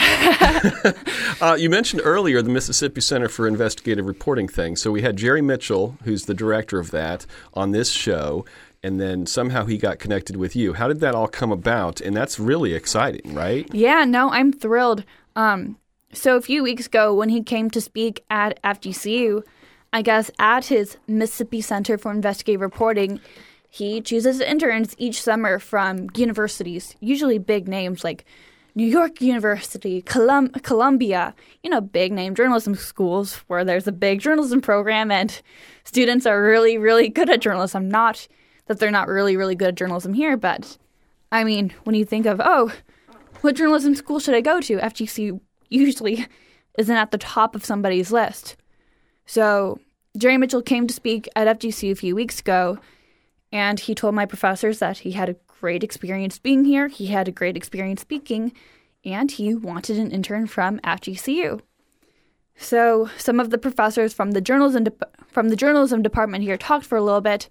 uh, 1.41 1.57
you 1.59 1.69
mentioned 1.69 2.01
earlier 2.05 2.41
the 2.41 2.49
Mississippi 2.49 3.01
Center 3.01 3.27
for 3.27 3.47
Investigative 3.47 4.05
Reporting 4.05 4.47
thing. 4.47 4.75
So 4.75 4.91
we 4.91 5.01
had 5.01 5.17
Jerry 5.17 5.41
Mitchell, 5.41 5.97
who's 6.03 6.25
the 6.25 6.33
director 6.33 6.79
of 6.79 6.91
that, 6.91 7.25
on 7.53 7.71
this 7.71 7.91
show, 7.91 8.45
and 8.83 9.01
then 9.01 9.25
somehow 9.25 9.65
he 9.65 9.77
got 9.77 9.97
connected 9.97 10.35
with 10.35 10.55
you. 10.55 10.73
How 10.73 10.87
did 10.87 10.99
that 10.99 11.15
all 11.15 11.27
come 11.27 11.51
about? 11.51 12.01
And 12.01 12.15
that's 12.15 12.39
really 12.39 12.73
exciting, 12.73 13.33
right? 13.33 13.67
Yeah, 13.73 14.05
no, 14.05 14.29
I'm 14.29 14.53
thrilled. 14.53 15.03
Um, 15.35 15.77
so 16.13 16.37
a 16.37 16.41
few 16.41 16.63
weeks 16.63 16.85
ago, 16.85 17.13
when 17.13 17.29
he 17.29 17.43
came 17.43 17.69
to 17.71 17.81
speak 17.81 18.23
at 18.29 18.61
FGCU, 18.63 19.43
I 19.95 20.01
guess 20.01 20.29
at 20.39 20.65
his 20.65 20.97
Mississippi 21.07 21.61
Center 21.61 21.97
for 21.97 22.11
Investigative 22.11 22.59
Reporting, 22.59 23.21
he 23.69 24.01
chooses 24.01 24.41
interns 24.41 24.93
each 24.97 25.21
summer 25.21 25.57
from 25.57 26.09
universities, 26.17 26.97
usually 26.99 27.37
big 27.37 27.69
names 27.69 28.03
like 28.03 28.25
New 28.75 28.85
York 28.85 29.21
University, 29.21 30.01
Colum- 30.01 30.49
Columbia, 30.63 31.33
you 31.63 31.69
know, 31.69 31.79
big 31.79 32.11
name 32.11 32.35
journalism 32.35 32.75
schools 32.75 33.35
where 33.47 33.63
there's 33.63 33.87
a 33.87 33.93
big 33.93 34.19
journalism 34.19 34.59
program 34.59 35.11
and 35.11 35.41
students 35.85 36.25
are 36.25 36.43
really, 36.43 36.77
really 36.77 37.07
good 37.07 37.29
at 37.29 37.39
journalism. 37.39 37.87
Not 37.87 38.27
that 38.65 38.79
they're 38.79 38.91
not 38.91 39.07
really, 39.07 39.37
really 39.37 39.55
good 39.55 39.69
at 39.69 39.75
journalism 39.75 40.13
here, 40.13 40.35
but 40.35 40.77
I 41.31 41.45
mean, 41.45 41.73
when 41.85 41.95
you 41.95 42.03
think 42.03 42.25
of, 42.25 42.41
oh, 42.43 42.69
what 43.39 43.55
journalism 43.55 43.95
school 43.95 44.19
should 44.19 44.35
I 44.35 44.41
go 44.41 44.59
to? 44.59 44.77
FGC 44.77 45.39
usually 45.69 46.27
isn't 46.77 46.97
at 46.97 47.11
the 47.11 47.17
top 47.17 47.55
of 47.55 47.63
somebody's 47.63 48.11
list. 48.11 48.57
So 49.25 49.79
Jerry 50.17 50.37
Mitchell 50.37 50.61
came 50.61 50.87
to 50.87 50.93
speak 50.93 51.27
at 51.35 51.59
FGC 51.59 51.91
a 51.91 51.95
few 51.95 52.15
weeks 52.15 52.39
ago, 52.39 52.79
and 53.51 53.79
he 53.79 53.93
told 53.93 54.15
my 54.15 54.25
professors 54.25 54.79
that 54.79 54.99
he 54.99 55.11
had 55.11 55.29
a 55.29 55.35
great 55.59 55.83
experience 55.83 56.39
being 56.39 56.65
here, 56.65 56.87
he 56.87 57.07
had 57.07 57.27
a 57.27 57.31
great 57.31 57.57
experience 57.57 58.01
speaking, 58.01 58.53
and 59.03 59.31
he 59.31 59.53
wanted 59.53 59.97
an 59.97 60.11
intern 60.11 60.47
from 60.47 60.79
FGCU. 60.79 61.61
So 62.55 63.09
some 63.17 63.39
of 63.39 63.49
the 63.49 63.57
professors 63.57 64.13
from 64.13 64.31
the 64.31 64.41
journalism 64.41 64.85
de- 64.85 64.93
from 65.27 65.49
the 65.49 65.57
journalism 65.57 66.01
department 66.01 66.43
here 66.43 66.57
talked 66.57 66.85
for 66.85 66.97
a 66.97 67.03
little 67.03 67.21
bit, 67.21 67.49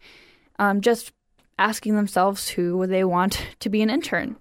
um, 0.59 0.81
just 0.81 1.13
asking 1.59 1.97
themselves 1.97 2.49
who 2.49 2.87
they 2.87 3.05
want 3.05 3.47
to 3.61 3.69
be 3.69 3.83
an 3.83 3.91
intern. 3.91 4.37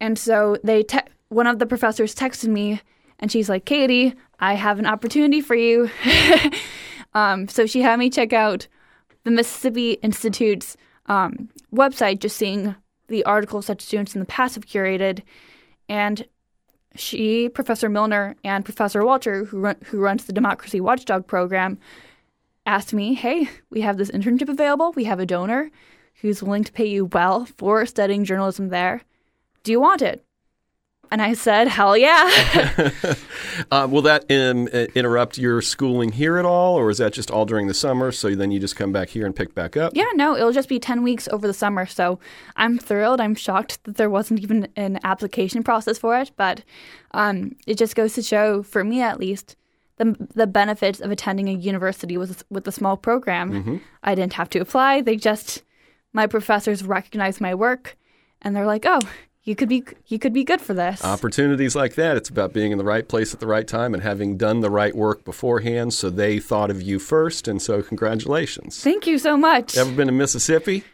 And 0.00 0.18
so 0.18 0.56
they 0.64 0.82
te- 0.82 1.00
one 1.28 1.46
of 1.46 1.58
the 1.58 1.66
professors 1.66 2.14
texted 2.14 2.48
me 2.48 2.80
and 3.18 3.30
she's 3.30 3.50
like, 3.50 3.66
"Katie, 3.66 4.14
I 4.40 4.54
have 4.54 4.78
an 4.78 4.86
opportunity 4.86 5.42
for 5.42 5.54
you." 5.54 5.90
um, 7.14 7.48
so 7.48 7.66
she 7.66 7.82
had 7.82 7.98
me 7.98 8.10
check 8.10 8.32
out 8.32 8.68
the 9.24 9.30
Mississippi 9.30 9.92
Institute's 10.02 10.76
um, 11.06 11.48
website, 11.74 12.20
just 12.20 12.36
seeing 12.36 12.74
the 13.08 13.24
articles 13.24 13.66
that 13.66 13.80
students 13.80 14.14
in 14.14 14.20
the 14.20 14.26
past 14.26 14.54
have 14.54 14.66
curated, 14.66 15.22
and 15.88 16.26
she, 16.94 17.48
Professor 17.48 17.88
Milner, 17.88 18.36
and 18.44 18.64
Professor 18.64 19.04
Walter, 19.04 19.44
who 19.44 19.60
run, 19.60 19.76
who 19.86 19.98
runs 19.98 20.24
the 20.24 20.32
Democracy 20.32 20.80
Watchdog 20.80 21.26
program, 21.26 21.78
asked 22.66 22.92
me, 22.92 23.14
"Hey, 23.14 23.48
we 23.70 23.80
have 23.80 23.96
this 23.96 24.10
internship 24.10 24.48
available. 24.48 24.92
We 24.92 25.04
have 25.04 25.20
a 25.20 25.26
donor 25.26 25.70
who's 26.20 26.42
willing 26.42 26.64
to 26.64 26.72
pay 26.72 26.86
you 26.86 27.06
well 27.06 27.46
for 27.46 27.84
studying 27.86 28.24
journalism 28.24 28.68
there. 28.68 29.02
Do 29.62 29.72
you 29.72 29.80
want 29.80 30.02
it?" 30.02 30.24
And 31.12 31.20
I 31.20 31.34
said, 31.34 31.68
hell 31.68 31.96
yeah. 31.96 32.90
Uh, 33.70 33.86
will 33.88 34.00
that 34.00 34.24
um, 34.30 34.66
uh, 34.72 34.86
interrupt 34.94 35.36
your 35.36 35.60
schooling 35.60 36.12
here 36.12 36.38
at 36.38 36.44
all, 36.46 36.74
or 36.74 36.88
is 36.88 36.96
that 36.96 37.12
just 37.12 37.30
all 37.30 37.44
during 37.44 37.66
the 37.66 37.74
summer? 37.74 38.10
So 38.10 38.34
then 38.34 38.50
you 38.50 38.58
just 38.58 38.76
come 38.76 38.92
back 38.92 39.10
here 39.10 39.26
and 39.26 39.36
pick 39.36 39.54
back 39.54 39.76
up? 39.76 39.92
yeah, 39.94 40.06
no, 40.14 40.34
it'll 40.34 40.52
just 40.52 40.70
be 40.70 40.78
10 40.78 41.02
weeks 41.02 41.28
over 41.28 41.46
the 41.46 41.52
summer. 41.52 41.84
So 41.84 42.18
I'm 42.56 42.78
thrilled. 42.78 43.20
I'm 43.20 43.34
shocked 43.34 43.84
that 43.84 43.98
there 43.98 44.08
wasn't 44.08 44.40
even 44.40 44.68
an 44.74 44.98
application 45.04 45.62
process 45.62 45.98
for 45.98 46.18
it. 46.18 46.30
But 46.38 46.62
um, 47.10 47.54
it 47.66 47.76
just 47.76 47.94
goes 47.94 48.14
to 48.14 48.22
show, 48.22 48.62
for 48.62 48.82
me 48.84 49.02
at 49.02 49.20
least, 49.20 49.56
the, 49.98 50.16
the 50.34 50.46
benefits 50.46 51.00
of 51.00 51.10
attending 51.10 51.50
a 51.50 51.52
university 51.52 52.16
with, 52.16 52.42
with 52.48 52.66
a 52.66 52.72
small 52.72 52.96
program. 52.96 53.52
I 54.02 54.14
didn't 54.14 54.32
have 54.34 54.48
to 54.50 54.60
apply. 54.60 55.02
They 55.02 55.16
just, 55.16 55.62
my 56.14 56.26
professors 56.26 56.82
recognized 56.82 57.38
my 57.40 57.54
work 57.54 57.98
and 58.40 58.56
they're 58.56 58.66
like, 58.66 58.86
oh, 58.86 59.00
you 59.44 59.56
could 59.56 59.68
be 59.68 59.84
you 60.06 60.18
could 60.18 60.32
be 60.32 60.44
good 60.44 60.60
for 60.60 60.74
this. 60.74 61.04
Opportunities 61.04 61.74
like 61.74 61.94
that, 61.94 62.16
it's 62.16 62.28
about 62.28 62.52
being 62.52 62.70
in 62.72 62.78
the 62.78 62.84
right 62.84 63.06
place 63.08 63.34
at 63.34 63.40
the 63.40 63.46
right 63.46 63.66
time 63.66 63.92
and 63.94 64.02
having 64.02 64.36
done 64.36 64.60
the 64.60 64.70
right 64.70 64.94
work 64.94 65.24
beforehand. 65.24 65.94
So 65.94 66.10
they 66.10 66.38
thought 66.38 66.70
of 66.70 66.80
you 66.80 66.98
first, 66.98 67.48
and 67.48 67.60
so 67.60 67.82
congratulations. 67.82 68.82
Thank 68.82 69.06
you 69.06 69.18
so 69.18 69.36
much. 69.36 69.76
Ever 69.76 69.90
been 69.92 70.06
to 70.06 70.12
Mississippi? 70.12 70.84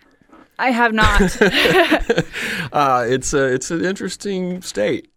I 0.59 0.71
have 0.71 0.93
not. 0.93 1.21
Uh, 2.71 3.07
it's 3.09 3.33
a, 3.33 3.47
it's 3.47 3.71
an 3.71 3.83
interesting 3.83 4.61
state. 4.61 5.11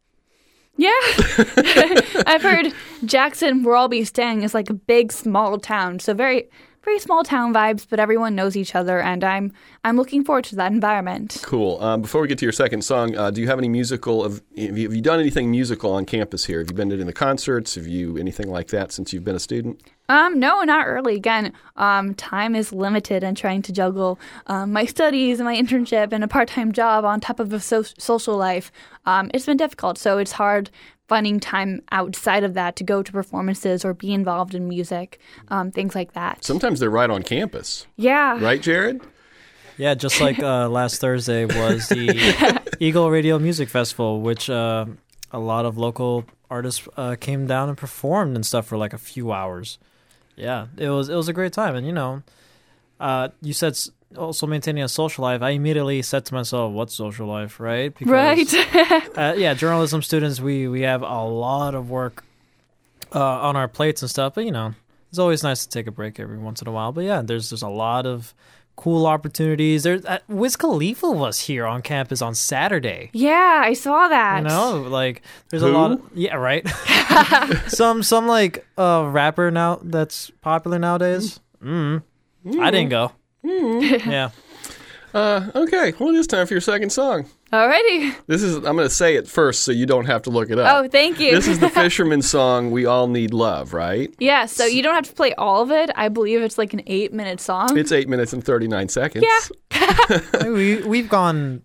yeah. 0.78 0.90
I've 2.26 2.42
heard 2.42 2.74
Jackson, 3.04 3.64
where 3.64 3.76
I'll 3.76 3.90
be 3.90 4.06
staying, 4.06 4.44
is 4.44 4.54
like 4.54 4.70
a 4.70 4.74
big 4.74 5.12
small 5.12 5.58
town. 5.60 6.00
So 6.00 6.14
very 6.14 6.50
very 6.84 7.00
small 7.00 7.24
town 7.24 7.54
vibes, 7.54 7.86
but 7.90 8.00
everyone 8.00 8.36
knows 8.36 8.56
each 8.56 8.76
other 8.76 9.00
and 9.00 9.24
I'm 9.24 9.54
I'm 9.84 9.98
looking 9.98 10.24
forward 10.24 10.46
to 10.46 10.56
that 10.58 10.72
environment. 10.72 11.42
Cool. 11.44 11.82
Um, 11.82 12.02
before 12.02 12.22
we 12.22 12.28
get 12.28 12.38
to 12.40 12.46
your 12.46 12.52
second 12.52 12.84
song, 12.84 13.16
uh, 13.16 13.32
do 13.32 13.42
you 13.42 13.48
have 13.48 13.58
any 13.58 13.70
musical? 13.70 14.24
Have, 14.24 14.42
you, 14.54 14.68
have 14.68 14.96
you 14.96 15.02
done 15.02 15.20
anything 15.20 15.50
musical 15.52 15.94
on 15.94 16.06
campus 16.06 16.46
here? 16.46 16.60
Have 16.60 16.70
you 16.70 16.76
been 16.76 16.90
to 16.90 17.00
any 17.00 17.12
concerts? 17.12 17.76
Have 17.76 17.88
you 17.88 18.18
anything 18.18 18.50
like 18.50 18.68
that 18.68 18.92
since 18.92 19.14
you've 19.14 19.24
been 19.24 19.36
a 19.36 19.40
student? 19.40 19.82
Um, 20.10 20.40
no, 20.40 20.62
not 20.64 20.88
really. 20.88 21.16
Again, 21.16 21.54
um, 21.78 22.14
time 22.16 22.54
is 22.54 22.74
limited 22.74 23.24
and 23.24 23.38
trying 23.38 23.62
to 23.62 23.72
juggle 23.72 24.20
um, 24.48 24.74
my 24.74 24.86
studies 24.86 25.40
and 25.40 25.46
my 25.46 25.56
internship 25.56 26.12
and 26.12 26.24
a 26.24 26.28
part-time 26.28 26.74
job 26.74 27.06
on 27.06 27.22
top 27.22 27.40
of 27.40 27.54
a 27.54 27.62
so- 27.62 27.84
social 27.84 28.36
life. 28.36 28.72
Um, 29.06 29.32
it's 29.34 29.46
been 29.46 29.56
difficult, 29.58 29.98
so 29.98 30.18
it's 30.18 30.34
hard 30.34 30.70
finding 31.12 31.42
time 31.42 31.82
outside 31.92 32.42
of 32.46 32.54
that 32.54 32.78
to 32.78 32.86
go 32.86 33.04
to 33.04 33.12
performances 33.12 33.84
or 33.84 33.94
be 33.94 34.14
involved 34.14 34.56
in 34.56 34.70
music, 34.70 35.20
um, 35.50 35.70
things 35.70 35.94
like 35.94 36.14
that. 36.14 36.42
Sometimes 36.42 36.80
they're 36.80 36.90
right 37.02 37.10
on 37.10 37.22
campus, 37.22 37.86
Yeah. 37.98 38.40
right, 38.42 38.62
Jared? 38.62 39.02
Yeah, 39.78 39.94
just 39.94 40.22
like 40.22 40.40
uh, 40.40 40.70
last 40.80 41.02
Thursday 41.02 41.44
was 41.46 41.90
the 41.90 42.62
Eagle 42.80 43.12
Radio 43.12 43.38
Music 43.40 43.68
Festival, 43.68 44.22
which 44.22 44.50
uh, 44.50 44.86
a 45.34 45.40
lot 45.40 45.66
of 45.66 45.78
local 45.78 46.24
artists 46.50 46.88
uh, 46.96 47.16
came 47.20 47.46
down 47.46 47.68
and 47.68 47.78
performed 47.78 48.36
and 48.38 48.46
stuff 48.46 48.66
for 48.68 48.78
like 48.78 48.94
a 48.94 48.98
few 48.98 49.34
hours. 49.34 49.80
Yeah, 50.38 50.68
it 50.78 50.88
was 50.90 51.10
it 51.10 51.16
was 51.16 51.28
a 51.28 51.34
great 51.34 51.52
time, 51.52 51.76
and 51.76 51.86
you 51.86 51.92
know, 51.94 52.24
uh, 53.02 53.30
you 53.42 53.52
said 53.54 53.74
s- 53.74 53.92
also 54.18 54.48
maintaining 54.48 54.84
a 54.84 54.90
social 54.90 55.24
life. 55.24 55.42
I 55.42 55.52
immediately 55.52 56.02
said 56.02 56.26
to 56.26 56.34
myself, 56.34 56.74
"What's 56.74 56.94
social 56.96 57.28
life?" 57.28 57.60
Right? 57.60 57.94
Because, 57.98 58.12
Right. 58.12 59.18
uh, 59.18 59.34
yeah, 59.38 59.54
journalism 59.54 60.02
students, 60.02 60.40
we 60.40 60.68
we 60.68 60.82
have 60.82 61.02
a 61.02 61.24
lot 61.24 61.76
of 61.76 61.90
work 61.90 62.24
uh, 63.14 63.20
on 63.48 63.56
our 63.56 63.68
plates 63.68 64.02
and 64.02 64.10
stuff. 64.10 64.34
But 64.36 64.46
you 64.46 64.52
know, 64.52 64.74
it's 65.10 65.20
always 65.20 65.44
nice 65.44 65.64
to 65.66 65.70
take 65.70 65.88
a 65.88 65.92
break 65.92 66.20
every 66.20 66.38
once 66.38 66.62
in 66.62 66.68
a 66.68 66.72
while. 66.72 66.92
But 66.92 67.06
yeah, 67.06 67.22
there's 67.22 67.50
there's 67.50 67.62
a 67.64 67.68
lot 67.70 68.06
of 68.06 68.34
cool 68.78 69.06
opportunities. 69.06 69.84
There's 69.84 70.04
uh, 70.06 70.20
Wiz 70.28 70.56
Khalifa 70.56 71.10
was 71.12 71.42
here 71.42 71.66
on 71.68 71.82
campus 71.82 72.22
on 72.22 72.34
Saturday. 72.36 73.10
yeah, 73.14 73.62
I 73.64 73.74
saw 73.74 74.08
that. 74.08 74.38
You 74.44 74.48
know, 74.48 74.82
like 74.90 75.22
there's 75.50 75.62
Who? 75.62 75.70
a 75.70 75.72
lot. 75.72 75.92
Of, 75.92 76.02
yeah, 76.16 76.36
right. 76.36 76.68
some 77.68 78.02
some 78.04 78.28
like 78.28 78.66
uh 78.78 79.08
rapper 79.12 79.52
now 79.52 79.80
that's 79.84 80.32
popular 80.42 80.80
nowadays. 80.80 81.40
Mm. 81.64 82.02
I 82.60 82.72
didn't 82.72 82.90
go. 82.90 83.12
Yeah. 83.44 84.32
Uh, 85.14 85.52
okay. 85.56 85.94
Well, 86.00 86.08
it 86.10 86.16
is 86.16 86.26
time 86.26 86.48
for 86.48 86.54
your 86.54 86.62
second 86.62 86.90
song. 86.90 87.26
Alrighty. 87.52 88.16
This 88.28 88.42
is. 88.42 88.56
I'm 88.56 88.78
going 88.78 88.78
to 88.78 88.90
say 88.90 89.16
it 89.18 89.28
first, 89.28 89.64
so 89.64 89.74
you 89.74 89.86
don't 89.86 90.06
have 90.06 90.22
to 90.22 90.30
look 90.30 90.50
it 90.50 90.58
up. 90.58 90.74
Oh, 90.74 90.88
thank 90.88 91.20
you. 91.20 91.32
This 91.32 91.50
is 91.50 91.60
the 91.60 91.70
Fisherman 91.82 92.22
song. 92.22 92.72
We 92.72 92.86
all 92.86 93.08
need 93.08 93.34
love, 93.34 93.74
right? 93.74 94.14
yeah, 94.20 94.46
so 94.46 94.66
you 94.66 94.82
don't 94.82 94.96
have 94.96 95.08
to 95.08 95.14
play 95.14 95.34
all 95.34 95.62
of 95.64 95.70
it. 95.72 95.90
I 95.98 96.08
believe 96.08 96.42
it's 96.42 96.58
like 96.58 96.74
an 96.74 96.82
eight 96.88 97.12
minute 97.12 97.42
song. 97.42 97.78
It's 97.78 97.92
eight 97.92 98.08
minutes 98.08 98.32
and 98.32 98.42
thirty 98.42 98.70
nine 98.70 98.88
seconds. 98.88 99.26
Yeah. 99.74 100.20
we 100.48 100.82
we've 100.84 101.10
gone. 101.10 101.64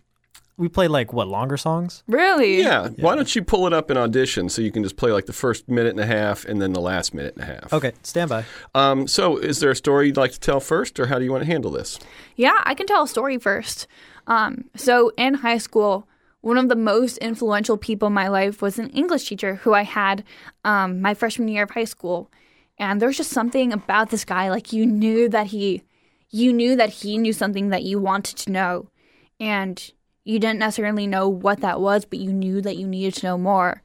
We 0.58 0.68
played 0.68 0.88
like 0.88 1.12
what 1.12 1.28
longer 1.28 1.56
songs? 1.56 2.02
really? 2.06 2.58
Yeah. 2.58 2.88
Why 2.96 3.14
don't 3.14 3.34
you 3.36 3.42
pull 3.42 3.66
it 3.66 3.72
up 3.72 3.90
in 3.90 3.96
audition 3.96 4.48
so 4.48 4.62
you 4.62 4.72
can 4.72 4.82
just 4.82 4.96
play 4.96 5.12
like 5.12 5.26
the 5.26 5.32
first 5.34 5.68
minute 5.68 5.90
and 5.90 6.00
a 6.00 6.06
half 6.06 6.44
and 6.46 6.62
then 6.62 6.72
the 6.72 6.80
last 6.80 7.12
minute 7.12 7.34
and 7.34 7.42
a 7.42 7.46
half? 7.46 7.72
Okay, 7.72 7.92
stand 8.02 8.30
by. 8.30 8.44
Um, 8.74 9.06
so, 9.06 9.36
is 9.36 9.60
there 9.60 9.70
a 9.70 9.76
story 9.76 10.06
you'd 10.06 10.16
like 10.16 10.32
to 10.32 10.40
tell 10.40 10.60
first, 10.60 10.98
or 10.98 11.06
how 11.06 11.18
do 11.18 11.24
you 11.24 11.32
want 11.32 11.42
to 11.42 11.46
handle 11.46 11.70
this? 11.70 11.98
Yeah, 12.36 12.58
I 12.64 12.74
can 12.74 12.86
tell 12.86 13.02
a 13.02 13.08
story 13.08 13.36
first. 13.38 13.86
Um, 14.26 14.64
so 14.74 15.12
in 15.16 15.34
high 15.34 15.58
school, 15.58 16.08
one 16.40 16.58
of 16.58 16.68
the 16.68 16.76
most 16.76 17.18
influential 17.18 17.76
people 17.76 18.08
in 18.08 18.14
my 18.14 18.28
life 18.28 18.62
was 18.62 18.78
an 18.78 18.90
English 18.90 19.28
teacher 19.28 19.56
who 19.56 19.72
I 19.74 19.82
had 19.82 20.24
um, 20.64 21.00
my 21.00 21.14
freshman 21.14 21.48
year 21.48 21.64
of 21.64 21.70
high 21.70 21.84
school, 21.84 22.30
and 22.78 23.00
there's 23.00 23.16
just 23.16 23.30
something 23.30 23.72
about 23.72 24.10
this 24.10 24.24
guy. 24.24 24.50
Like 24.50 24.72
you 24.72 24.86
knew 24.86 25.28
that 25.28 25.48
he, 25.48 25.82
you 26.30 26.52
knew 26.52 26.76
that 26.76 26.90
he 26.90 27.18
knew 27.18 27.32
something 27.32 27.68
that 27.70 27.82
you 27.82 27.98
wanted 27.98 28.36
to 28.38 28.52
know, 28.52 28.90
and 29.38 29.92
you 30.26 30.40
didn't 30.40 30.58
necessarily 30.58 31.06
know 31.06 31.28
what 31.28 31.60
that 31.60 31.80
was, 31.80 32.04
but 32.04 32.18
you 32.18 32.32
knew 32.32 32.60
that 32.60 32.76
you 32.76 32.88
needed 32.88 33.14
to 33.14 33.26
know 33.26 33.38
more. 33.38 33.80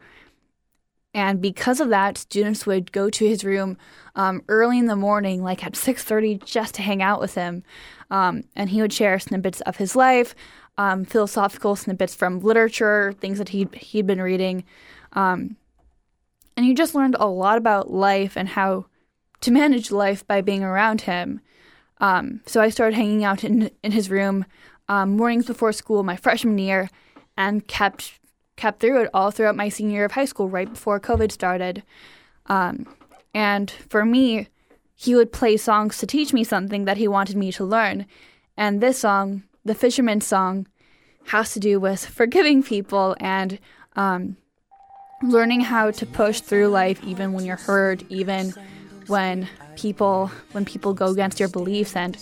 And 1.14 1.40
because 1.40 1.80
of 1.80 1.90
that, 1.90 2.18
students 2.18 2.66
would 2.66 2.92
go 2.92 3.12
to 3.12 3.28
his 3.28 3.44
room 3.44 3.78
um, 4.16 4.42
early 4.48 4.80
in 4.80 4.88
the 4.88 4.96
morning, 4.96 5.44
like 5.44 5.64
at 5.64 5.74
6:30, 5.74 6.44
just 6.44 6.74
to 6.76 6.82
hang 6.82 7.04
out 7.04 7.20
with 7.20 7.36
him. 7.36 7.64
Um, 8.10 8.46
and 8.56 8.72
he 8.72 8.82
would 8.82 8.92
share 8.92 9.20
snippets 9.20 9.62
of 9.62 9.78
his 9.78 9.96
life, 9.96 10.34
um, 10.80 11.06
philosophical 11.06 11.76
snippets 11.76 12.16
from 12.16 12.40
literature, 12.40 13.14
things 13.20 13.38
that 13.38 13.50
he 13.50 13.68
he'd 13.74 14.08
been 14.08 14.22
reading, 14.22 14.64
um, 15.14 15.58
and 16.58 16.66
you 16.66 16.74
just 16.74 16.96
learned 16.96 17.18
a 17.20 17.28
lot 17.28 17.58
about 17.60 17.92
life 17.92 18.36
and 18.36 18.50
how 18.50 18.86
to 19.42 19.52
manage 19.52 19.92
life 19.92 20.26
by 20.26 20.42
being 20.42 20.64
around 20.64 21.02
him. 21.02 21.40
Um, 22.00 22.42
so 22.48 22.62
I 22.62 22.70
started 22.70 22.96
hanging 22.96 23.24
out 23.24 23.44
in 23.44 23.70
in 23.84 23.92
his 23.92 24.10
room 24.10 24.46
um, 24.92 25.16
mornings 25.16 25.46
before 25.46 25.72
school 25.72 26.04
my 26.04 26.18
freshman 26.18 26.58
year, 26.58 26.90
and 27.38 27.66
kept 27.66 28.20
kept 28.58 28.82
through 28.82 29.02
it 29.02 29.10
all 29.14 29.32
throughout 29.32 29.56
my 29.56 29.70
senior 29.70 29.96
year 29.96 30.06
of 30.06 30.12
high 30.12 30.26
school, 30.26 30.50
right 30.50 30.70
before 30.70 31.00
COVID 31.00 31.32
started. 31.32 31.82
Um, 32.48 32.86
and 33.34 33.72
for 33.72 34.04
me, 34.06 34.50
he 34.94 35.16
would 35.16 35.32
play 35.32 35.56
songs 35.56 35.98
to 36.00 36.06
teach 36.06 36.34
me 36.34 36.44
something 36.44 36.84
that 36.86 36.98
he 36.98 37.08
wanted 37.08 37.38
me 37.38 37.52
to 37.54 37.64
learn. 37.64 38.06
And 38.58 38.82
this 38.82 39.00
song, 39.00 39.44
the 39.64 39.74
Fisherman's 39.74 40.28
song, 40.28 40.68
has 41.28 41.54
to 41.54 41.60
do 41.60 41.80
with 41.80 42.06
forgiving 42.06 42.62
people 42.62 43.16
and 43.20 43.58
um, 43.96 44.36
learning 45.24 45.62
how 45.62 45.92
to 45.92 46.06
push 46.06 46.42
through 46.42 46.68
life 46.68 47.02
even 47.04 47.32
when 47.32 47.46
you're 47.46 47.56
hurt, 47.56 48.04
even 48.10 48.54
when 49.08 49.48
people 49.78 50.30
when 50.52 50.66
people 50.66 50.94
go 50.94 51.08
against 51.08 51.40
your 51.40 51.50
beliefs. 51.50 51.96
And 51.96 52.18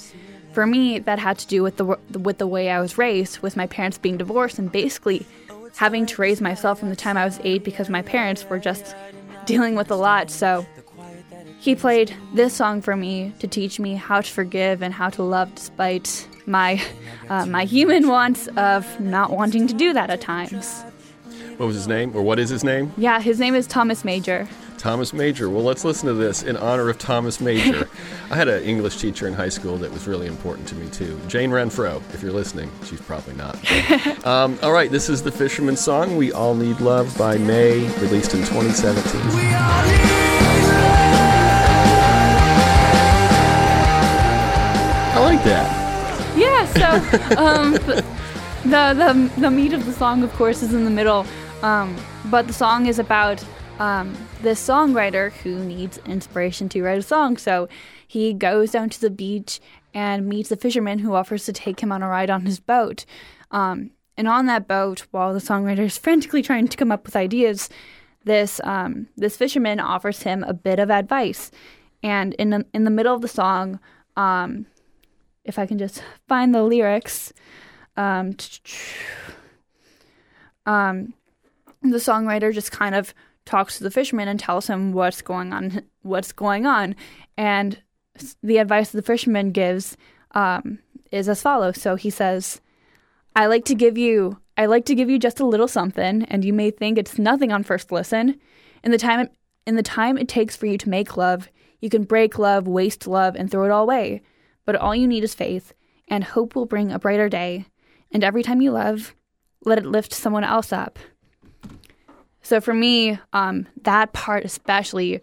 for 0.54 0.66
me, 0.66 1.00
that 1.00 1.20
had 1.20 1.38
to 1.40 1.48
do 1.48 1.64
with 1.64 1.78
the 1.78 1.86
with 2.20 2.38
the 2.38 2.48
way 2.48 2.70
I 2.70 2.80
was 2.80 2.98
raised, 2.98 3.40
with 3.40 3.56
my 3.56 3.68
parents 3.68 3.98
being 3.98 4.18
divorced, 4.18 4.60
and 4.60 4.72
basically 4.72 5.26
having 5.78 6.06
to 6.08 6.22
raise 6.22 6.42
myself 6.42 6.80
from 6.80 6.90
the 6.90 6.96
time 6.96 7.18
I 7.18 7.26
was 7.26 7.40
eight 7.44 7.64
because 7.64 7.90
my 7.90 8.02
parents 8.02 8.44
were 8.50 8.60
just 8.60 8.96
dealing 9.46 9.76
with 9.76 9.92
a 9.92 9.96
lot. 9.96 10.32
So 10.32 10.66
he 11.60 11.76
played 11.76 12.14
this 12.34 12.54
song 12.54 12.82
for 12.82 12.96
me 12.96 13.34
to 13.40 13.48
teach 13.48 13.80
me 13.80 13.96
how 13.96 14.22
to 14.22 14.32
forgive 14.32 14.82
and 14.82 14.94
how 14.94 15.10
to 15.10 15.24
love 15.24 15.54
despite 15.56 16.28
my 16.46 16.82
uh, 17.30 17.46
my 17.46 17.66
human 17.66 18.08
wants 18.08 18.48
of 18.58 19.00
not 19.00 19.32
wanting 19.32 19.68
to 19.68 19.74
do 19.74 19.94
that 19.94 20.10
at 20.10 20.22
times. 20.22 20.84
What 21.58 21.68
was 21.68 21.76
his 21.76 21.88
name, 21.88 22.16
or 22.16 22.22
what 22.22 22.40
is 22.40 22.50
his 22.50 22.64
name? 22.64 22.94
Yeah, 22.98 23.20
his 23.20 23.40
name 23.40 23.54
is 23.54 23.68
Thomas 23.68 24.06
Major. 24.06 24.48
Thomas 24.80 25.12
Major. 25.12 25.50
Well, 25.50 25.64
let's 25.64 25.84
listen 25.84 26.08
to 26.08 26.14
this 26.14 26.42
in 26.42 26.56
honor 26.56 26.90
of 26.90 26.98
Thomas 26.98 27.42
Major. 27.42 27.90
I 28.32 28.36
had 28.38 28.48
an 28.48 28.64
English 28.64 28.96
teacher 28.98 29.28
in 29.28 29.34
high 29.34 29.50
school 29.50 29.78
that 29.78 29.92
was 29.92 30.08
really 30.08 30.26
important 30.26 30.70
to 30.70 30.76
me, 30.76 30.90
too. 30.90 31.20
Jane 31.28 31.52
Renfro, 31.52 32.02
if 32.14 32.24
you're 32.24 32.32
listening. 32.32 32.72
She's 32.86 33.02
probably 33.02 33.34
not. 33.36 33.56
um, 34.26 34.58
all 34.64 34.72
right, 34.72 34.90
this 34.90 35.10
is 35.10 35.22
the 35.22 35.32
Fisherman's 35.32 35.82
Song, 35.82 36.16
We 36.16 36.32
All 36.32 36.56
Need 36.56 36.80
Love 36.80 37.16
by 37.18 37.38
May, 37.38 37.80
released 38.00 38.34
in 38.34 38.40
2017. 38.46 39.22
I 45.12 45.20
like 45.20 45.44
that. 45.44 45.80
Yeah, 46.38 46.66
so 46.66 47.38
um, 47.38 47.74
the, 47.74 48.04
the 48.64 49.32
the 49.42 49.52
meat 49.52 49.74
of 49.74 49.86
the 49.86 49.92
song, 49.92 50.24
of 50.24 50.32
course, 50.34 50.64
is 50.64 50.74
in 50.74 50.86
the 50.86 50.90
middle. 50.90 51.26
Um, 51.62 51.98
but 52.32 52.48
the 52.48 52.54
song 52.54 52.86
is 52.86 53.00
about 53.00 53.44
um, 53.80 54.16
this 54.42 54.66
songwriter 54.66 55.32
who 55.32 55.64
needs 55.64 55.98
inspiration 56.06 56.70
to 56.70 56.84
write 56.84 57.00
a 57.00 57.02
song. 57.02 57.38
So 57.38 57.68
he 58.08 58.34
goes 58.34 58.72
down 58.72 58.90
to 58.90 59.02
the 59.02 59.10
beach 59.10 59.60
and 59.94 60.28
meets 60.28 60.52
a 60.52 60.58
fisherman 60.58 61.00
who 61.00 61.16
offers 61.16 61.46
to 61.46 61.54
take 61.54 61.80
him 61.80 61.92
on 61.92 62.04
a 62.04 62.08
ride 62.08 62.30
on 62.30 62.46
his 62.46 62.60
boat. 62.60 63.06
Um, 63.52 63.92
And 64.20 64.28
on 64.28 64.48
that 64.48 64.68
boat, 64.68 65.08
while 65.12 65.34
the 65.34 65.40
songwriter 65.40 65.86
is 65.86 65.98
frantically 65.98 66.44
trying 66.44 66.68
to 66.68 66.78
come 66.78 66.92
up 66.92 67.06
with 67.06 67.16
ideas, 67.16 67.70
this 68.26 68.60
um, 68.66 69.08
this 69.16 69.38
fisherman 69.38 69.80
offers 69.80 70.24
him 70.24 70.44
a 70.44 70.54
bit 70.54 70.80
of 70.80 70.92
advice. 70.92 71.52
And 72.04 72.34
in 72.34 72.50
the, 72.50 72.66
in 72.74 72.84
the 72.84 72.92
middle 72.92 73.16
of 73.16 73.22
the 73.22 73.30
song, 73.30 73.80
um, 74.18 74.66
if 75.46 75.58
I 75.58 75.66
can 75.66 75.78
just 75.78 76.04
find 76.28 76.54
the 76.54 76.64
lyrics, 76.64 77.32
um, 77.96 78.36
um, 80.66 81.14
the 81.82 82.00
songwriter 82.00 82.54
just 82.54 82.72
kind 82.72 82.96
of 82.96 83.14
talks 83.46 83.78
to 83.78 83.84
the 83.84 83.92
fisherman 83.92 84.28
and 84.28 84.40
tells 84.40 84.68
him 84.68 84.92
what's 84.92 85.22
going 85.22 85.54
on, 85.54 85.84
what's 86.02 86.32
going 86.32 86.66
on, 86.66 86.96
and 87.38 87.82
the 88.44 88.58
advice 88.58 88.92
the 88.92 89.02
fisherman 89.02 89.52
gives 89.52 89.98
um, 90.36 90.80
is 91.12 91.30
as 91.30 91.42
follows. 91.42 91.82
So 91.82 91.96
he 91.96 92.10
says, 92.10 92.62
"I 93.36 93.48
like 93.48 93.66
to 93.66 93.76
give 93.76 93.98
you, 93.98 94.40
I 94.58 94.66
like 94.66 94.86
to 94.86 94.96
give 94.96 95.10
you 95.10 95.18
just 95.18 95.40
a 95.40 95.46
little 95.46 95.68
something, 95.68 96.24
and 96.24 96.44
you 96.44 96.54
may 96.54 96.70
think 96.72 96.98
it's 96.98 97.18
nothing 97.18 97.52
on 97.52 97.64
first 97.64 97.92
listen. 97.92 98.40
In 98.84 98.92
the 98.92 98.98
time, 98.98 99.30
in 99.66 99.76
the 99.76 99.84
time 99.84 100.18
it 100.18 100.28
takes 100.28 100.56
for 100.56 100.66
you 100.66 100.78
to 100.78 100.90
make 100.90 101.18
love, 101.18 101.50
you 101.82 101.90
can 101.90 102.04
break 102.04 102.38
love, 102.38 102.68
waste 102.68 103.08
love, 103.08 103.36
and 103.36 103.50
throw 103.50 103.66
it 103.66 103.72
all 103.72 103.84
away. 103.84 104.22
But 104.66 104.76
all 104.76 104.96
you 104.96 105.08
need 105.08 105.24
is 105.24 105.34
faith, 105.34 105.74
and 106.08 106.24
hope 106.24 106.56
will 106.56 106.66
bring 106.66 106.92
a 106.92 107.00
brighter 107.00 107.30
day. 107.30 107.66
And 108.12 108.24
every 108.24 108.44
time 108.44 108.62
you 108.62 108.72
love, 108.72 109.16
let 109.64 109.78
it 109.78 109.86
lift 109.86 110.14
someone 110.14 110.44
else 110.44 110.72
up." 110.74 111.00
So 112.42 112.62
for 112.62 112.74
me, 112.74 113.20
um, 113.34 113.68
that 113.84 114.14
part 114.14 114.46
especially 114.46 115.22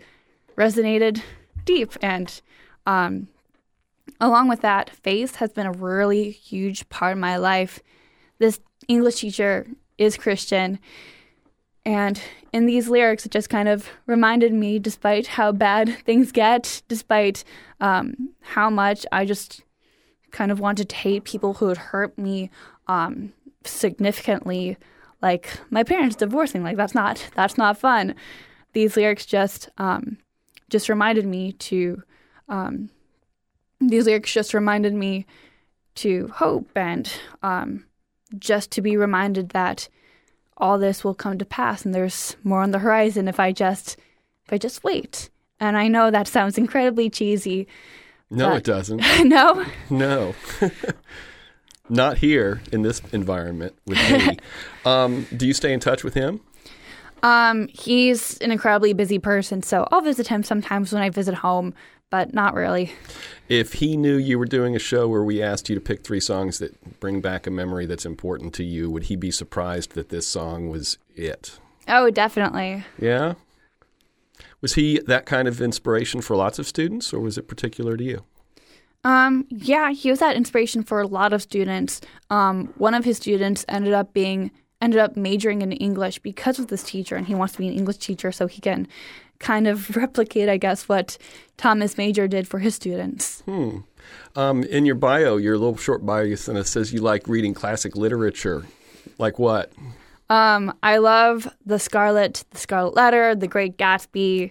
resonated 0.57 1.22
deep. 1.64 1.92
And 2.02 2.40
um, 2.87 3.29
along 4.20 4.48
with 4.48 4.61
that, 4.62 4.90
faith 4.90 5.37
has 5.37 5.52
been 5.52 5.66
a 5.66 5.72
really 5.72 6.31
huge 6.31 6.88
part 6.88 7.12
of 7.12 7.18
my 7.18 7.37
life. 7.37 7.81
This 8.38 8.61
English 8.88 9.20
teacher 9.20 9.66
is 9.98 10.16
Christian. 10.16 10.79
And 11.85 12.20
in 12.52 12.66
these 12.66 12.88
lyrics, 12.88 13.24
it 13.26 13.33
just 13.33 13.48
kind 13.48 13.68
of 13.68 13.88
reminded 14.07 14.52
me, 14.52 14.79
despite 14.79 15.26
how 15.29 15.52
bad 15.52 15.98
things 16.05 16.33
get, 16.33 16.83
despite 16.88 17.44
um, 17.81 18.31
how 18.40 18.70
much 18.70 19.07
I 19.12 19.24
just 19.24 19.62
kind 20.33 20.50
of 20.50 20.61
wanted 20.61 20.88
to 20.88 20.96
hate 20.96 21.24
people 21.24 21.55
who 21.55 21.68
had 21.68 21.79
hurt 21.79 22.18
me 22.18 22.50
um, 22.88 23.33
significantly 23.64 24.76
like 25.22 25.59
my 25.70 25.83
parents 25.83 26.16
divorcing 26.16 26.62
like 26.62 26.76
that's 26.76 26.94
not 26.94 27.29
that's 27.35 27.59
not 27.59 27.79
fun 27.79 28.14
these 28.72 28.96
lyrics 28.96 29.24
just 29.24 29.70
um, 29.79 30.18
just 30.68 30.88
reminded 30.88 31.24
me 31.26 31.52
to 31.52 32.02
um, 32.48 32.90
these 33.81 34.07
lyrics 34.07 34.33
just 34.33 34.52
reminded 34.55 34.92
me 34.92 35.26
to 35.94 36.29
hope 36.29 36.68
and 36.76 37.11
um, 37.42 37.85
just 38.38 38.70
to 38.70 38.83
be 38.83 38.96
reminded 38.96 39.50
that 39.50 39.88
all 40.59 40.79
this 40.79 41.05
will 41.05 41.14
come 41.14 41.38
to 41.38 41.44
pass 41.44 41.85
and 41.85 41.94
there's 41.94 42.37
more 42.44 42.62
on 42.62 42.70
the 42.70 42.79
horizon 42.79 43.29
if 43.29 43.40
I 43.40 43.52
just 43.52 43.96
if 44.44 44.52
I 44.52 44.59
just 44.59 44.85
wait. 44.85 45.31
And 45.59 45.76
I 45.76 45.88
know 45.88 46.11
that 46.11 46.29
sounds 46.29 46.59
incredibly 46.59 47.09
cheesy. 47.11 47.66
No, 48.31 48.55
it 48.55 48.64
doesn't. 48.64 49.02
no. 49.24 49.64
No. 49.90 50.35
Not 51.88 52.18
here 52.18 52.62
in 52.72 52.83
this 52.83 53.01
environment 53.12 53.75
with 53.87 53.99
me. 54.11 54.38
um, 54.85 55.27
do 55.37 55.46
you 55.46 55.55
stay 55.55 55.72
in 55.72 55.81
touch 55.81 56.03
with 56.03 56.14
him? 56.14 56.40
Um, 57.22 57.68
he's 57.68 58.38
an 58.38 58.53
incredibly 58.53 58.92
busy 58.92 59.18
person, 59.18 59.62
so 59.62 59.87
I'll 59.90 60.01
visit 60.01 60.29
him 60.29 60.42
sometimes 60.42 60.92
when 60.92 61.03
I 61.03 61.11
visit 61.11 61.35
home, 61.35 61.75
but 62.11 62.35
not 62.35 62.55
really. 62.55 62.92
If 63.49 63.75
he 63.75 63.96
knew 63.96 64.16
you 64.16 64.38
were 64.38 64.46
doing 64.46 64.77
a 64.77 64.79
show 64.79 65.09
where 65.09 65.22
we 65.22 65.42
asked 65.42 65.68
you 65.68 65.75
to 65.75 65.81
pick 65.81 66.05
three 66.05 66.20
songs 66.20 66.59
that 66.59 67.01
bring 67.01 67.20
back 67.20 67.46
a 67.46 67.51
memory 67.51 67.87
that's 67.87 68.07
important 68.07 68.53
to 68.55 68.64
you, 68.64 68.90
would 68.90 69.05
he 69.05 69.16
be 69.16 69.31
surprised 69.31 69.92
that 69.92 70.09
this 70.09 70.27
song 70.27 70.68
was 70.68 70.99
it? 71.14 71.59
Oh, 71.88 72.11
definitely. 72.11 72.85
Yeah? 72.99 73.35
Was 74.61 74.75
he 74.75 75.01
that 75.07 75.27
kind 75.27 75.49
of 75.49 75.61
inspiration 75.61 76.20
for 76.20 76.37
lots 76.37 76.59
of 76.59 76.66
students, 76.66 77.12
or 77.12 77.20
was 77.20 77.38
it 77.38 77.49
particular 77.49 77.96
to 77.96 78.05
you? 78.05 78.25
Um, 79.07 79.47
yeah, 79.51 79.92
he 79.92 80.11
was 80.11 80.19
that 80.19 80.35
inspiration 80.35 80.83
for 80.83 81.01
a 81.01 81.07
lot 81.07 81.33
of 81.33 81.40
students. 81.40 82.01
Um, 82.29 82.75
one 82.77 82.92
of 82.92 83.05
his 83.05 83.19
students 83.19 83.64
ended 83.69 83.92
up 83.92 84.12
being 84.12 84.51
ended 84.81 84.99
up 84.99 85.16
majoring 85.16 85.62
in 85.62 85.71
English 85.71 86.19
because 86.19 86.59
of 86.59 86.66
this 86.66 86.83
teacher, 86.83 87.14
and 87.14 87.25
he 87.25 87.35
wants 87.35 87.53
to 87.53 87.61
be 87.61 87.69
an 87.69 87.75
English 87.75 87.99
teacher 87.99 88.33
so 88.33 88.49
he 88.49 88.61
can 88.61 88.88
kind 89.38 89.69
of 89.69 89.97
replicate, 89.97 90.49
I 90.49 90.57
guess, 90.57 90.88
what 90.88 91.19
Thomas 91.57 91.97
Major 91.97 92.27
did 92.27 92.49
for 92.49 92.59
his 92.59 92.75
students. 92.75 93.42
Hmm. 93.42 93.79
Um, 94.35 94.64
in 94.64 94.85
your 94.85 94.97
bio, 94.97 95.37
your 95.37 95.57
little 95.57 95.77
short 95.77 96.05
bio, 96.05 96.25
you 96.25 96.35
sent 96.35 96.59
us 96.59 96.69
says 96.69 96.92
you 96.92 97.01
like 97.01 97.29
reading 97.29 97.55
classic 97.55 97.95
literature. 97.95 98.66
Like 99.19 99.38
what? 99.38 99.73
Um, 100.29 100.77
I 100.83 100.97
love 100.97 101.47
The 101.64 101.79
Scarlet, 101.79 102.45
The 102.51 102.59
Scarlet 102.59 102.97
Letter, 102.97 103.37
The 103.37 103.47
Great 103.47 103.79
Gatsby. 103.79 104.51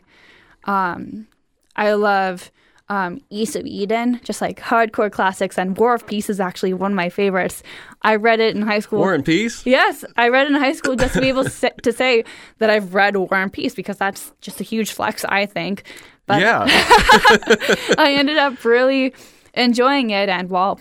Um, 0.63 1.27
I 1.75 1.91
love 1.91 2.51
um, 2.87 3.19
East 3.29 3.55
of 3.55 3.65
Eden, 3.65 4.19
just 4.23 4.41
like 4.41 4.59
hardcore 4.59 5.11
classics. 5.11 5.57
And 5.57 5.77
War 5.77 5.95
of 5.95 6.05
Peace 6.05 6.29
is 6.29 6.39
actually 6.39 6.73
one 6.73 6.91
of 6.91 6.95
my 6.95 7.09
favorites. 7.09 7.63
I 8.03 8.15
read 8.15 8.39
it 8.39 8.55
in 8.55 8.61
high 8.61 8.79
school. 8.79 8.99
War 8.99 9.13
and 9.13 9.25
Peace? 9.25 9.65
Yes, 9.65 10.05
I 10.17 10.29
read 10.29 10.47
it 10.47 10.53
in 10.53 10.59
high 10.59 10.73
school 10.73 10.95
just 10.95 11.15
to 11.15 11.21
be 11.21 11.29
able 11.29 11.43
to 11.43 11.49
say, 11.49 11.71
to 11.81 11.91
say 11.91 12.23
that 12.59 12.69
I've 12.69 12.93
read 12.93 13.15
War 13.15 13.33
and 13.33 13.51
Peace 13.51 13.73
because 13.73 13.97
that's 13.97 14.31
just 14.41 14.61
a 14.61 14.63
huge 14.63 14.91
flex, 14.93 15.25
I 15.25 15.45
think. 15.45 15.83
But 16.27 16.41
yeah. 16.41 16.65
I 17.97 18.15
ended 18.17 18.37
up 18.37 18.63
really 18.63 19.13
enjoying 19.53 20.11
it. 20.11 20.29
And 20.29 20.49
while 20.49 20.79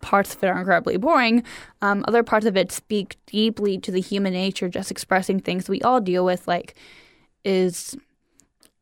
parts 0.00 0.34
of 0.34 0.42
it 0.42 0.48
are 0.48 0.58
incredibly 0.58 0.96
boring, 0.96 1.44
um, 1.82 2.04
other 2.08 2.22
parts 2.22 2.46
of 2.46 2.56
it 2.56 2.72
speak 2.72 3.16
deeply 3.26 3.78
to 3.78 3.90
the 3.90 4.00
human 4.00 4.32
nature, 4.32 4.68
just 4.68 4.90
expressing 4.90 5.38
things 5.40 5.68
we 5.68 5.82
all 5.82 6.00
deal 6.00 6.24
with, 6.24 6.48
like 6.48 6.74
is 7.44 7.96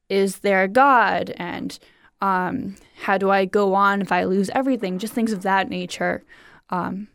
is 0.09 0.41
there 0.41 0.65
a 0.65 0.69
God 0.69 1.33
and 1.37 1.79
um, 2.21 2.77
how 3.01 3.19
do 3.19 3.31
I 3.31 3.45
go 3.45 3.75
on 3.75 4.03
if 4.03 4.13
I 4.13 4.25
lose 4.25 4.51
everything? 4.51 4.99
Just 4.99 5.13
things 5.13 5.33
of 5.33 5.43
that 5.43 5.69
nature. 5.69 6.23
Um, 6.71 7.09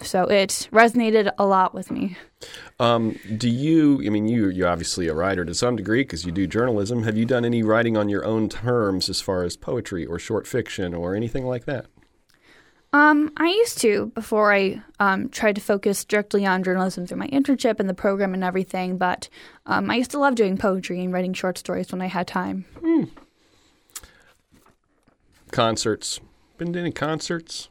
so 0.00 0.24
it 0.24 0.68
resonated 0.72 1.30
a 1.38 1.46
lot 1.46 1.74
with 1.74 1.90
me. 1.90 2.16
Um, 2.80 3.18
do 3.36 3.48
you? 3.48 4.02
I 4.04 4.08
mean, 4.08 4.26
you 4.26 4.48
you're 4.48 4.68
obviously 4.68 5.08
a 5.08 5.14
writer 5.14 5.44
to 5.44 5.54
some 5.54 5.76
degree 5.76 6.02
because 6.02 6.24
you 6.24 6.32
do 6.32 6.46
journalism. 6.46 7.04
Have 7.04 7.16
you 7.16 7.24
done 7.24 7.44
any 7.44 7.62
writing 7.62 7.96
on 7.96 8.08
your 8.08 8.24
own 8.24 8.48
terms 8.48 9.08
as 9.08 9.20
far 9.20 9.44
as 9.44 9.56
poetry 9.56 10.04
or 10.04 10.18
short 10.18 10.46
fiction 10.46 10.94
or 10.94 11.14
anything 11.14 11.44
like 11.44 11.66
that? 11.66 11.86
Um, 12.94 13.32
I 13.38 13.48
used 13.48 13.78
to 13.78 14.06
before 14.14 14.52
I 14.52 14.82
um, 15.00 15.30
tried 15.30 15.54
to 15.54 15.62
focus 15.62 15.98
strictly 15.98 16.44
on 16.44 16.62
journalism 16.62 17.06
through 17.06 17.18
my 17.18 17.28
internship 17.28 17.80
and 17.80 17.88
the 17.88 17.94
program 17.94 18.34
and 18.34 18.44
everything. 18.44 18.98
But 18.98 19.28
um, 19.64 19.90
I 19.90 19.96
used 19.96 20.10
to 20.10 20.18
love 20.18 20.34
doing 20.34 20.58
poetry 20.58 21.02
and 21.02 21.12
writing 21.12 21.32
short 21.32 21.56
stories 21.56 21.90
when 21.90 22.02
I 22.02 22.06
had 22.06 22.26
time. 22.26 22.66
Hmm. 22.80 23.04
Concerts. 25.52 26.18
Been 26.58 26.72
to 26.72 26.80
any 26.80 26.90
concerts 26.92 27.68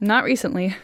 Not 0.00 0.24
recently. 0.24 0.76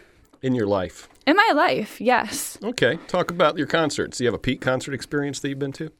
in 0.43 0.55
your 0.55 0.67
life? 0.67 1.09
In 1.27 1.37
my 1.37 1.53
life, 1.55 2.01
yes. 2.01 2.59
Okay, 2.63 2.99
talk 3.07 3.31
about 3.31 3.57
your 3.57 3.67
concerts. 3.67 4.19
Do 4.19 4.25
you 4.25 4.29
have 4.29 4.35
a 4.35 4.39
peak 4.39 4.61
concert 4.61 4.93
experience 4.95 5.41
that 5.41 5.49
you've 5.49 5.59
been 5.59 5.73
to? 5.73 5.91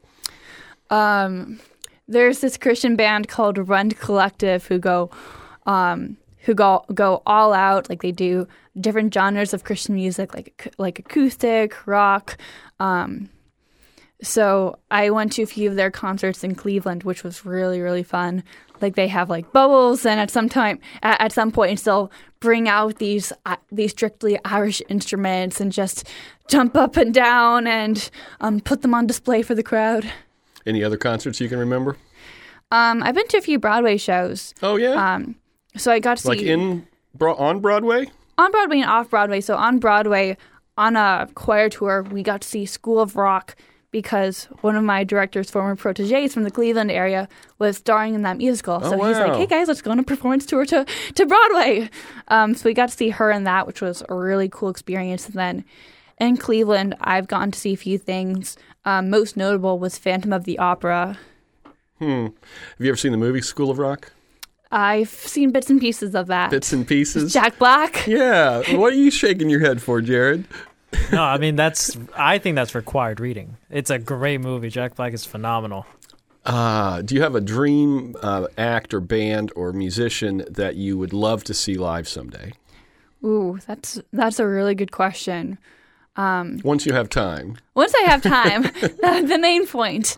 Um, 0.91 1.61
there's 2.09 2.41
this 2.41 2.57
Christian 2.57 2.97
band 2.97 3.29
called 3.29 3.69
Rend 3.69 3.99
Collective 3.99 4.67
who 4.67 4.79
go, 4.79 5.11
um, 5.67 6.17
who 6.39 6.55
go 6.55 6.85
go 6.93 7.23
all 7.27 7.53
out. 7.53 7.89
Like 7.89 8.03
they 8.03 8.13
do 8.13 8.49
different 8.81 9.15
genres 9.15 9.55
of 9.55 9.65
Christian 9.65 9.95
music, 9.95 10.35
like 10.35 10.75
like 10.79 10.99
acoustic, 10.99 11.87
rock. 11.87 12.37
Um, 12.81 13.29
so 14.23 14.79
I 14.91 15.11
went 15.11 15.33
to 15.33 15.43
a 15.43 15.47
few 15.47 15.71
of 15.71 15.77
their 15.77 15.91
concerts 15.91 16.43
in 16.43 16.55
Cleveland, 16.55 17.05
which 17.05 17.23
was 17.23 17.45
really 17.45 17.81
really 17.81 18.03
fun. 18.03 18.43
Like 18.83 18.95
they 18.97 19.09
have 19.09 19.29
like 19.31 19.53
bubbles, 19.53 20.05
and 20.07 20.19
at 20.21 20.31
some 20.31 20.49
time, 20.49 20.79
at, 21.03 21.21
at 21.21 21.33
some 21.33 21.51
point, 21.53 21.83
they'll 21.85 22.11
bring 22.41 22.69
out 22.69 22.97
these 22.99 23.33
uh, 23.47 23.57
these 23.71 23.91
strictly 23.91 24.39
Irish 24.45 24.81
instruments 24.89 25.61
and 25.61 25.71
just 25.73 26.09
jump 26.49 26.77
up 26.77 26.97
and 26.97 27.13
down 27.15 27.67
and 27.67 28.11
um, 28.41 28.61
put 28.61 28.83
them 28.83 28.95
on 28.95 29.07
display 29.07 29.43
for 29.43 29.55
the 29.55 29.63
crowd. 29.63 30.11
Any 30.67 30.83
other 30.85 30.97
concerts 30.97 31.41
you 31.41 31.49
can 31.49 31.59
remember? 31.59 31.97
Um, 32.71 33.03
I've 33.03 33.15
been 33.15 33.27
to 33.29 33.39
a 33.39 33.41
few 33.41 33.59
Broadway 33.59 33.97
shows. 33.97 34.55
Oh 34.63 34.77
yeah, 34.77 35.15
Um, 35.15 35.37
so 35.77 35.91
I 35.91 35.99
got 35.99 36.19
to 36.19 36.29
like 36.29 36.39
see 36.41 36.51
in 36.51 36.87
Bro- 37.15 37.37
on 37.37 37.61
Broadway. 37.61 38.07
on 38.39 38.51
Broadway 38.53 38.81
and 38.81 38.91
off 38.91 39.11
Broadway. 39.11 39.41
So 39.41 39.57
on 39.57 39.79
Broadway, 39.79 40.37
on 40.77 40.97
a 40.97 41.29
choir 41.35 41.69
tour, 41.69 42.03
we 42.05 42.23
got 42.23 42.43
to 42.43 42.49
see 42.49 42.67
School 42.67 43.01
of 43.01 43.17
Rock 43.17 43.57
because 43.91 44.45
one 44.61 44.77
of 44.77 44.85
my 44.85 45.05
director's 45.05 45.51
former 45.51 45.77
proteges 45.77 46.33
from 46.33 46.45
the 46.45 46.51
Cleveland 46.51 46.91
area 46.91 47.29
was 47.59 47.77
starring 47.77 48.15
in 48.15 48.23
that 48.23 48.37
musical. 48.37 48.81
Oh, 48.83 48.91
so 48.91 49.05
he's 49.05 49.19
like, 49.19 49.35
"Hey 49.35 49.47
guys, 49.47 49.69
let's 49.69 49.83
go 49.83 49.91
on 49.91 49.99
a 49.99 50.03
performance 50.03 50.47
tour 50.47 50.65
to 50.67 50.85
to 51.15 51.27
Broadway." 51.27 51.91
Um, 52.29 52.55
so 52.55 52.69
we 52.69 52.75
got 52.75 52.91
to 52.91 52.97
see 52.97 53.11
her 53.11 53.31
in 53.31 53.45
that, 53.45 53.67
which 53.67 53.81
was 53.81 54.03
a 54.09 54.15
really 54.15 54.49
cool 54.49 54.69
experience. 54.69 55.27
And 55.27 55.35
then 55.35 55.65
in 56.19 56.37
Cleveland, 56.37 56.95
I've 57.01 57.29
gotten 57.29 57.51
to 57.51 57.59
see 57.59 57.73
a 57.73 57.77
few 57.77 57.99
things. 57.99 58.57
Um, 58.85 59.11
most 59.11 59.37
notable 59.37 59.79
was 59.79 59.99
Phantom 59.99 60.33
of 60.33 60.45
the 60.45 60.59
Opera. 60.59 61.19
Hmm. 61.99 62.25
Have 62.25 62.33
you 62.79 62.89
ever 62.89 62.97
seen 62.97 63.13
the 63.13 63.19
movie 63.19 63.43
School 63.43 63.71
of 63.71 63.79
Rock? 63.79 64.13
I've 64.73 65.11
seen 65.11 65.51
bits 65.51 65.69
and 65.69 65.81
pieces 65.81 66.15
of 66.15 66.29
that. 66.29 66.51
Bits 66.51 66.73
and 66.73 66.87
pieces. 66.87 67.33
Jack 67.33 67.59
Black. 67.59 68.07
Yeah. 68.07 68.63
What 68.77 68.93
are 68.93 68.97
you 68.97 69.11
shaking 69.11 69.51
your 69.51 69.61
head 69.61 69.83
for, 69.83 70.01
Jared? 70.01 70.45
No, 71.13 71.23
I 71.23 71.39
mean 71.39 71.57
that's. 71.57 71.97
I 72.17 72.39
think 72.39 72.57
that's 72.57 72.75
required 72.75 73.21
reading. 73.21 73.57
It's 73.71 73.91
a 73.91 73.99
great 73.99 74.41
movie. 74.41 74.71
Jack 74.71 74.97
Black 74.97 75.13
is 75.13 75.25
phenomenal. 75.25 75.87
Uh, 76.45 77.03
do 77.03 77.15
you 77.15 77.23
have 77.23 77.35
a 77.35 77.41
dream 77.41 78.17
uh, 78.23 78.47
act 78.57 78.95
or 78.95 79.01
band 79.01 79.53
or 79.55 79.73
musician 79.73 80.43
that 80.49 80.77
you 80.77 80.97
would 80.97 81.13
love 81.13 81.45
to 81.45 81.55
see 81.55 81.75
live 81.75 82.09
someday? 82.09 82.53
Ooh, 83.25 83.59
that's 83.67 84.01
that's 84.13 84.39
a 84.41 84.47
really 84.47 84.75
good 84.75 84.93
question. 84.93 85.59
Once 86.17 86.87
you 86.87 86.93
have 86.93 87.09
time. 87.09 87.57
Once 87.75 87.95
I 87.95 88.03
have 88.03 88.23
time, 88.23 88.63
the 88.81 89.39
main 89.41 89.67
point. 89.67 90.17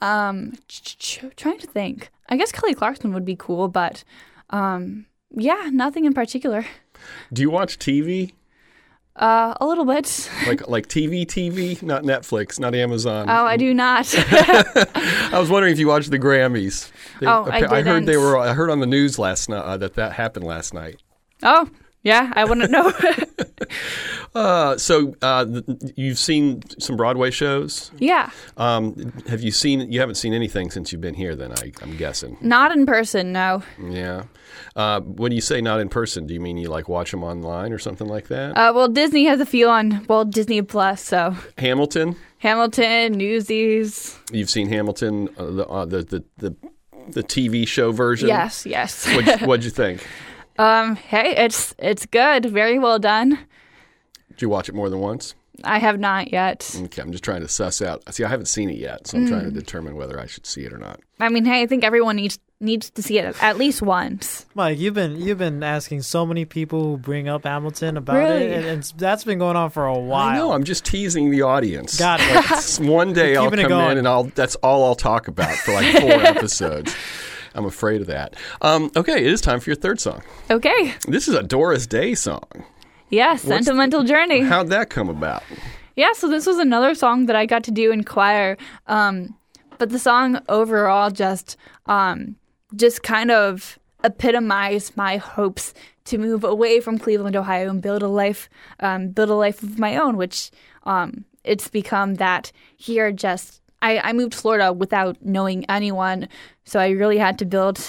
Um, 0.00 0.54
ch- 0.66 0.98
ch- 0.98 1.24
trying 1.36 1.58
to 1.58 1.66
think. 1.66 2.10
I 2.28 2.36
guess 2.36 2.52
Kelly 2.52 2.74
Clarkson 2.74 3.12
would 3.12 3.24
be 3.24 3.36
cool, 3.36 3.68
but 3.68 4.02
um, 4.50 5.06
yeah, 5.30 5.68
nothing 5.72 6.04
in 6.04 6.14
particular. 6.14 6.64
Do 7.32 7.42
you 7.42 7.50
watch 7.50 7.78
TV? 7.78 8.32
Uh, 9.20 9.54
a 9.60 9.66
little 9.66 9.84
bit. 9.84 10.30
Like 10.46 10.66
like 10.68 10.86
TV 10.88 11.26
TV, 11.26 11.80
not 11.82 12.02
Netflix, 12.04 12.58
not 12.58 12.74
Amazon. 12.74 13.28
Oh, 13.28 13.44
I 13.44 13.56
do 13.58 13.74
not. 13.74 14.12
I 14.16 15.38
was 15.38 15.50
wondering 15.50 15.72
if 15.74 15.78
you 15.78 15.86
watched 15.86 16.10
the 16.10 16.18
Grammys. 16.18 16.90
They- 17.20 17.26
Oh, 17.26 17.44
I 17.50 17.58
I 17.66 17.82
heard 17.82 18.06
they 18.06 18.16
were. 18.16 18.38
I 18.38 18.54
heard 18.54 18.70
on 18.70 18.80
the 18.80 18.86
news 18.86 19.18
last 19.18 19.48
night 19.50 19.62
uh, 19.62 19.76
that 19.76 19.94
that 19.94 20.12
happened 20.14 20.46
last 20.46 20.72
night. 20.72 20.96
oh, 21.42 21.68
yeah, 22.02 22.32
I 22.34 22.44
wouldn't 22.44 22.70
know. 22.70 22.92
Uh, 24.32 24.78
so 24.78 25.12
uh, 25.22 25.44
you've 25.96 26.18
seen 26.18 26.62
some 26.78 26.96
Broadway 26.96 27.32
shows. 27.32 27.90
yeah, 27.98 28.30
Um, 28.56 29.12
have 29.28 29.42
you 29.42 29.50
seen? 29.50 29.90
You 29.90 29.98
haven't 29.98 30.14
seen 30.14 30.32
anything 30.34 30.70
since 30.70 30.92
you've 30.92 31.00
been 31.00 31.14
here, 31.14 31.34
then 31.34 31.50
I, 31.52 31.72
I'm 31.82 31.96
guessing. 31.96 32.36
not 32.40 32.70
in 32.70 32.86
person. 32.86 33.32
No. 33.32 33.64
Yeah. 33.82 34.24
Uh, 34.76 35.00
when 35.00 35.32
you 35.32 35.40
say 35.40 35.60
not 35.60 35.80
in 35.80 35.88
person, 35.88 36.28
do 36.28 36.34
you 36.34 36.40
mean 36.40 36.58
you 36.58 36.68
like 36.68 36.88
watch 36.88 37.10
them 37.10 37.24
online 37.24 37.72
or 37.72 37.78
something 37.78 38.06
like 38.06 38.28
that? 38.28 38.56
Uh, 38.56 38.72
well, 38.72 38.86
Disney 38.86 39.24
has 39.24 39.40
a 39.40 39.46
few 39.46 39.68
on 39.68 40.04
well 40.08 40.24
Disney 40.24 40.62
Plus, 40.62 41.02
so 41.02 41.34
Hamilton. 41.58 42.14
Hamilton, 42.38 43.12
Newsies. 43.18 44.16
You've 44.30 44.50
seen 44.50 44.68
Hamilton, 44.68 45.28
uh, 45.38 45.44
the, 45.50 45.66
uh, 45.66 45.84
the 45.86 46.02
the 46.04 46.24
the 46.38 46.56
the 47.08 47.22
TV 47.24 47.66
show 47.66 47.90
version. 47.90 48.28
Yes, 48.28 48.64
yes. 48.64 49.06
What'd, 49.12 49.40
what'd 49.46 49.64
you 49.64 49.70
think? 49.72 50.06
Um, 50.60 50.96
hey, 50.96 51.34
it's 51.36 51.74
it's 51.78 52.06
good. 52.06 52.46
Very 52.46 52.78
well 52.78 52.98
done. 52.98 53.38
Did 54.30 54.42
you 54.42 54.48
watch 54.48 54.68
it 54.68 54.74
more 54.74 54.88
than 54.90 55.00
once? 55.00 55.34
I 55.62 55.78
have 55.78 56.00
not 56.00 56.32
yet. 56.32 56.74
Okay, 56.84 57.02
I'm 57.02 57.12
just 57.12 57.22
trying 57.22 57.42
to 57.42 57.48
suss 57.48 57.82
out. 57.82 58.02
See, 58.14 58.24
I 58.24 58.28
haven't 58.28 58.46
seen 58.46 58.70
it 58.70 58.78
yet, 58.78 59.06
so 59.06 59.18
I'm 59.18 59.26
trying 59.28 59.44
to 59.44 59.50
determine 59.50 59.94
whether 59.94 60.18
I 60.18 60.24
should 60.24 60.46
see 60.46 60.62
it 60.64 60.72
or 60.72 60.78
not. 60.78 61.00
I 61.18 61.28
mean, 61.28 61.44
hey, 61.44 61.60
I 61.60 61.66
think 61.66 61.84
everyone 61.84 62.16
needs 62.16 62.38
needs 62.62 62.90
to 62.90 63.02
see 63.02 63.18
it 63.18 63.36
at 63.42 63.56
least 63.58 63.82
once. 63.82 64.46
Mike, 64.54 64.78
you've 64.78 64.94
been 64.94 65.20
you've 65.20 65.36
been 65.38 65.62
asking 65.62 66.00
so 66.02 66.24
many 66.24 66.46
people 66.46 66.82
who 66.84 66.96
bring 66.96 67.28
up 67.28 67.44
Hamilton 67.44 67.98
about 67.98 68.16
Really? 68.16 68.44
it, 68.44 68.52
and, 68.52 68.66
and 68.66 68.82
that's 68.96 69.24
been 69.24 69.38
going 69.38 69.56
on 69.56 69.68
for 69.68 69.84
a 69.84 69.98
while. 69.98 70.28
I 70.30 70.36
know. 70.36 70.52
I'm 70.52 70.64
just 70.64 70.84
teasing 70.86 71.30
the 71.30 71.42
audience. 71.42 71.98
Got 71.98 72.20
it. 72.22 72.50
It's 72.52 72.80
one 72.80 73.12
day 73.12 73.36
I'll 73.36 73.50
come 73.50 73.58
in 73.90 73.98
and 73.98 74.08
I'll 74.08 74.24
that's 74.24 74.54
all 74.56 74.84
I'll 74.84 74.94
talk 74.94 75.28
about 75.28 75.54
for 75.56 75.74
like 75.74 75.94
four 76.00 76.10
episodes. 76.26 76.94
I'm 77.54 77.64
afraid 77.64 78.00
of 78.00 78.06
that. 78.06 78.34
Um, 78.60 78.90
okay, 78.96 79.18
it 79.18 79.26
is 79.26 79.40
time 79.40 79.60
for 79.60 79.70
your 79.70 79.76
third 79.76 80.00
song. 80.00 80.22
Okay. 80.50 80.94
This 81.08 81.28
is 81.28 81.34
a 81.34 81.42
Doris 81.42 81.86
Day 81.86 82.14
song. 82.14 82.48
Yeah, 83.10 83.36
sentimental 83.36 84.04
journey. 84.04 84.40
How'd 84.40 84.68
that 84.68 84.88
come 84.88 85.08
about? 85.08 85.42
Yeah, 85.96 86.12
so 86.12 86.28
this 86.28 86.46
was 86.46 86.58
another 86.58 86.94
song 86.94 87.26
that 87.26 87.36
I 87.36 87.44
got 87.44 87.64
to 87.64 87.70
do 87.72 87.90
in 87.90 88.04
choir. 88.04 88.56
Um, 88.86 89.36
but 89.78 89.90
the 89.90 89.98
song 89.98 90.40
overall 90.48 91.10
just 91.10 91.56
um, 91.86 92.36
just 92.76 93.02
kind 93.02 93.30
of 93.30 93.78
epitomized 94.04 94.96
my 94.96 95.16
hopes 95.16 95.74
to 96.04 96.18
move 96.18 96.44
away 96.44 96.80
from 96.80 96.98
Cleveland, 96.98 97.36
Ohio, 97.36 97.68
and 97.68 97.82
build 97.82 98.02
a 98.02 98.08
life, 98.08 98.48
um, 98.78 99.08
build 99.08 99.30
a 99.30 99.34
life 99.34 99.62
of 99.62 99.78
my 99.78 99.96
own. 99.96 100.16
Which 100.16 100.50
um, 100.84 101.24
it's 101.42 101.68
become 101.68 102.14
that 102.14 102.52
here. 102.76 103.10
Just 103.10 103.59
I, 103.82 103.98
I 103.98 104.12
moved 104.12 104.32
to 104.32 104.38
Florida 104.38 104.72
without 104.72 105.16
knowing 105.24 105.64
anyone, 105.68 106.28
so 106.64 106.78
I 106.78 106.90
really 106.90 107.18
had 107.18 107.38
to 107.38 107.44
build 107.44 107.80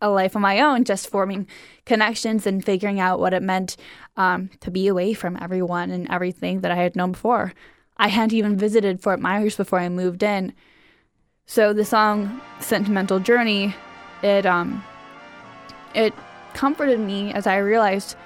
a 0.00 0.10
life 0.10 0.34
of 0.34 0.42
my 0.42 0.60
own, 0.60 0.84
just 0.84 1.08
forming 1.08 1.46
connections 1.86 2.46
and 2.46 2.64
figuring 2.64 3.00
out 3.00 3.18
what 3.18 3.32
it 3.32 3.42
meant 3.42 3.76
um, 4.16 4.50
to 4.60 4.70
be 4.70 4.88
away 4.88 5.14
from 5.14 5.38
everyone 5.40 5.90
and 5.90 6.10
everything 6.10 6.60
that 6.60 6.70
I 6.70 6.76
had 6.76 6.96
known 6.96 7.12
before. 7.12 7.54
I 7.96 8.08
hadn't 8.08 8.34
even 8.34 8.58
visited 8.58 9.00
Fort 9.00 9.20
Myers 9.20 9.56
before 9.56 9.80
I 9.80 9.88
moved 9.88 10.22
in. 10.22 10.52
So 11.46 11.72
the 11.72 11.84
song 11.84 12.40
"Sentimental 12.60 13.20
Journey," 13.20 13.74
it 14.22 14.44
um, 14.44 14.84
it 15.94 16.12
comforted 16.52 17.00
me 17.00 17.32
as 17.32 17.46
I 17.46 17.56
realized 17.58 18.16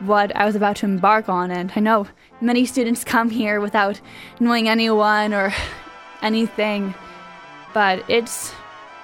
what 0.00 0.34
I 0.36 0.44
was 0.44 0.54
about 0.54 0.76
to 0.76 0.86
embark 0.86 1.28
on. 1.28 1.50
And 1.50 1.72
I 1.74 1.80
know 1.80 2.06
many 2.40 2.66
students 2.66 3.02
come 3.02 3.30
here 3.30 3.60
without 3.60 4.00
knowing 4.38 4.68
anyone 4.68 5.32
or 5.32 5.52
anything, 6.26 6.94
but 7.72 8.04
it's 8.08 8.52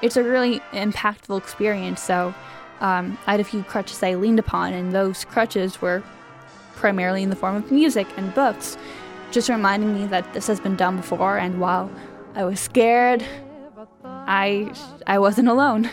it's 0.03 0.17
a 0.17 0.23
really 0.23 0.61
impactful 0.73 1.39
experience. 1.39 2.03
So 2.03 2.35
um, 2.81 3.17
I 3.27 3.33
had 3.33 3.41
a 3.41 3.45
few 3.45 3.63
crutches 3.63 4.03
I 4.03 4.15
leaned 4.15 4.41
upon, 4.41 4.73
and 4.73 4.93
those 4.93 5.25
crutches 5.25 5.81
were 5.81 6.03
primarily 6.75 7.23
in 7.23 7.31
the 7.31 7.37
form 7.37 7.55
of 7.55 7.71
music 7.71 8.09
and 8.17 8.35
books, 8.35 8.77
just 9.31 9.49
reminding 9.49 9.95
me 9.95 10.07
that 10.07 10.33
this 10.35 10.49
has 10.49 10.59
been 10.59 10.77
done 10.77 10.97
before. 10.97 11.39
And 11.39 11.61
while 11.61 11.89
I 12.35 12.45
was 12.45 12.59
scared, 12.59 13.25
I 14.05 14.75
I 15.07 15.19
wasn't 15.19 15.49
alone. 15.49 15.89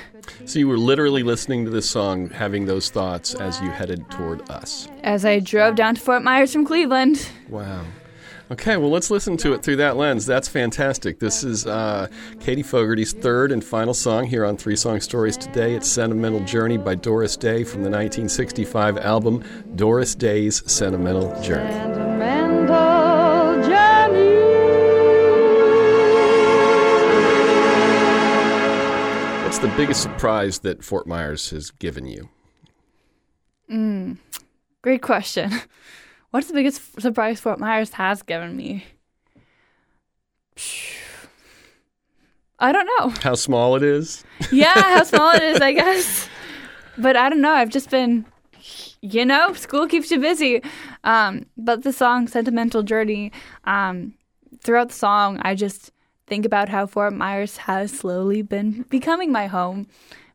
So 0.46 0.60
you 0.60 0.68
were 0.68 0.78
literally 0.78 1.24
listening 1.24 1.66
to 1.66 1.72
this 1.72 1.90
song, 1.90 2.30
having 2.30 2.66
those 2.66 2.90
thoughts 2.90 3.36
as 3.36 3.62
you 3.62 3.70
headed 3.70 4.10
toward 4.10 4.50
us. 4.50 4.88
As 5.04 5.26
I 5.26 5.40
drove 5.40 5.76
down 5.76 5.96
to 5.96 6.02
Fort 6.02 6.24
Myers 6.24 6.54
from 6.54 6.66
Cleveland. 6.66 7.30
Wow. 7.50 7.84
Okay, 8.52 8.78
well, 8.78 8.90
let's 8.90 9.12
listen 9.12 9.38
to 9.38 9.54
it 9.54 9.62
through 9.62 9.76
that 9.76 9.96
lens. 9.96 10.26
That's 10.26 10.48
fantastic. 10.48 11.20
This 11.20 11.44
is 11.44 11.68
uh, 11.68 12.08
Katie 12.40 12.64
Fogarty's 12.64 13.14
third 13.14 13.52
and 13.52 13.64
final 13.64 13.94
song 13.94 14.26
here 14.26 14.44
on 14.44 14.58
Three 14.58 14.76
Song 14.76 15.00
Stories 15.02 15.38
today. 15.38 15.76
It's 15.76 15.88
Sentimental 15.88 16.40
Journey 16.40 16.78
by 16.78 16.96
Doris 16.96 17.38
Day 17.38 17.64
from 17.64 17.84
the 17.84 17.92
1965 17.92 18.98
album 18.98 19.44
Doris 19.76 20.16
Day's 20.16 20.64
Sentimental 20.72 21.30
Journey. 21.44 21.72
Sentimental 21.72 23.62
journey. 23.70 24.40
What's 29.44 29.60
the 29.60 29.72
biggest 29.78 30.02
surprise 30.02 30.58
that 30.60 30.84
Fort 30.84 31.06
Myers 31.06 31.52
has 31.52 31.70
given 31.70 32.08
you? 32.08 32.30
Great 34.82 35.04
question. 35.04 35.52
What's 36.32 36.48
the 36.48 36.54
biggest 36.54 37.02
surprise 37.02 37.40
Fort 37.40 37.60
Myers 37.60 37.94
has 37.94 38.22
given 38.22 38.56
me? 38.56 38.86
I 42.62 42.72
don't 42.74 42.90
know. 43.00 43.10
How 43.22 43.36
small 43.36 43.76
it 43.76 43.84
is? 43.84 44.24
Yeah, 44.52 44.74
how 44.74 45.04
small 45.12 45.32
it 45.34 45.42
is, 45.42 45.62
I 45.62 45.72
guess. 45.72 46.28
But 46.98 47.16
I 47.16 47.30
don't 47.30 47.42
know. 47.42 47.54
I've 47.54 47.70
just 47.70 47.90
been, 47.90 48.26
you 49.02 49.26
know, 49.26 49.54
school 49.54 49.88
keeps 49.88 50.12
you 50.12 50.20
busy. 50.20 50.62
Um, 51.06 51.46
but 51.58 51.84
the 51.84 51.94
song 51.94 52.28
"Sentimental 52.28 52.84
Journey," 52.84 53.32
um, 53.64 54.14
throughout 54.62 54.90
the 54.90 54.96
song, 54.96 55.40
I 55.42 55.56
just 55.56 55.92
think 56.28 56.46
about 56.46 56.68
how 56.70 56.86
Fort 56.86 57.14
Myers 57.14 57.58
has 57.58 57.92
slowly 57.92 58.42
been 58.42 58.84
becoming 58.90 59.32
my 59.32 59.48
home 59.48 59.88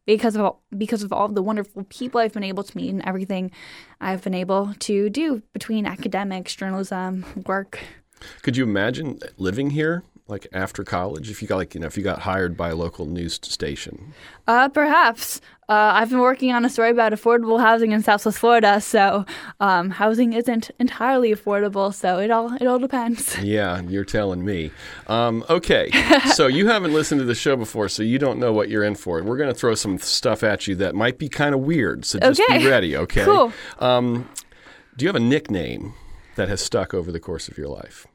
because 0.07 0.37
of 0.37 0.43
all, 0.43 0.63
because 0.77 1.03
of 1.03 1.13
all 1.13 1.29
the 1.29 1.43
wonderful 1.43 1.85
people 1.85 2.21
I've 2.21 2.33
been 2.33 2.45
able 2.45 2.63
to 2.63 2.77
meet 2.77 2.91
and 2.91 3.03
everything 3.05 3.51
I've 4.01 4.23
been 4.23 4.35
able 4.35 4.75
to 4.81 5.11
do 5.11 5.43
between 5.53 5.87
academics, 5.87 6.55
journalism, 6.55 7.25
work. 7.47 7.81
Could 8.43 8.57
you 8.57 8.65
imagine 8.65 9.19
living 9.37 9.71
here, 9.71 10.03
like 10.27 10.47
after 10.53 10.85
college, 10.85 11.31
if 11.31 11.43
you 11.43 11.49
got 11.49 11.57
like 11.57 11.75
you 11.75 11.81
know 11.81 11.87
if 11.87 11.99
you 11.99 12.03
got 12.03 12.21
hired 12.21 12.57
by 12.57 12.71
a 12.71 12.75
local 12.75 13.05
news 13.07 13.39
station? 13.43 14.15
Uh, 14.47 14.69
perhaps. 14.69 15.41
Uh, 15.67 15.93
I've 15.95 16.11
been 16.11 16.21
working 16.21 16.53
on 16.53 16.63
a 16.67 16.69
story 16.69 16.91
about 16.91 17.13
affordable 17.13 17.59
housing 17.59 17.93
in 17.93 18.03
Southwest 18.03 18.39
Florida, 18.39 18.83
so 18.83 19.25
um, 19.61 19.89
housing 19.89 20.35
isn't 20.35 20.71
entirely 20.79 21.35
affordable. 21.35 21.93
So 21.93 22.19
it 22.19 22.31
all 22.31 22.55
it 22.55 22.67
all 22.67 22.79
depends. 22.79 23.37
Yeah, 23.45 23.83
you're 23.83 24.05
telling 24.05 24.45
me. 24.45 24.71
Um, 25.07 25.45
okay, 25.51 25.91
so 26.35 26.47
you 26.47 26.67
haven't 26.75 26.93
listened 26.93 27.21
to 27.21 27.25
the 27.25 27.35
show 27.35 27.57
before, 27.57 27.89
so 27.89 28.03
you 28.03 28.19
don't 28.19 28.39
know 28.39 28.53
what 28.53 28.69
you're 28.71 28.85
in 28.85 28.95
for. 28.95 29.23
We're 29.23 29.37
going 29.37 29.53
to 29.53 29.59
throw 29.59 29.75
some 29.75 29.99
stuff 29.99 30.43
at 30.43 30.67
you 30.67 30.75
that 30.77 30.95
might 30.95 31.19
be 31.19 31.29
kind 31.29 31.55
of 31.55 31.61
weird. 31.61 32.05
So 32.07 32.19
just 32.19 32.41
be 32.49 32.67
ready. 32.67 32.97
Okay. 32.97 33.25
Cool. 33.25 33.53
Um, 33.79 34.29
do 34.97 35.05
you 35.05 35.09
have 35.09 35.17
a 35.17 35.21
nickname 35.21 35.95
that 36.37 36.49
has 36.49 36.61
stuck 36.63 36.95
over 36.95 37.13
the 37.13 37.21
course 37.21 37.49
of 37.49 37.59
your 37.59 37.69
life? 37.69 38.07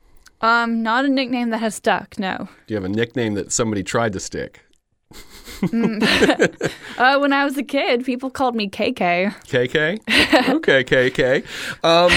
Um, 0.41 0.81
not 0.83 1.05
a 1.05 1.09
nickname 1.09 1.49
that 1.49 1.57
has 1.59 1.75
stuck. 1.75 2.17
No. 2.17 2.47
Do 2.67 2.73
you 2.73 2.75
have 2.75 2.85
a 2.85 2.89
nickname 2.89 3.33
that 3.33 3.51
somebody 3.51 3.83
tried 3.83 4.13
to 4.13 4.19
stick? 4.19 4.65
Uh, 6.99 7.17
when 7.17 7.31
I 7.31 7.45
was 7.45 7.57
a 7.57 7.63
kid, 7.63 8.03
people 8.03 8.29
called 8.29 8.55
me 8.55 8.69
KK. 8.69 9.33
KK? 9.47 10.49
okay, 10.55 10.83
KK. 10.83 11.45
Um, 11.81 12.11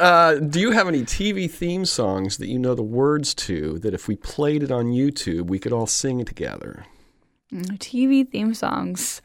uh, 0.00 0.36
do 0.36 0.58
you 0.58 0.70
have 0.70 0.88
any 0.88 1.02
TV 1.02 1.50
theme 1.50 1.84
songs 1.84 2.38
that 2.38 2.46
you 2.46 2.58
know 2.58 2.74
the 2.74 2.82
words 2.82 3.34
to 3.34 3.78
that 3.80 3.92
if 3.92 4.08
we 4.08 4.16
played 4.16 4.62
it 4.62 4.70
on 4.70 4.86
YouTube, 4.86 5.48
we 5.48 5.58
could 5.58 5.70
all 5.74 5.86
sing 5.86 6.18
it 6.18 6.26
together? 6.26 6.86
Mm, 7.52 7.76
TV 7.76 8.26
theme 8.26 8.54
songs. 8.54 9.20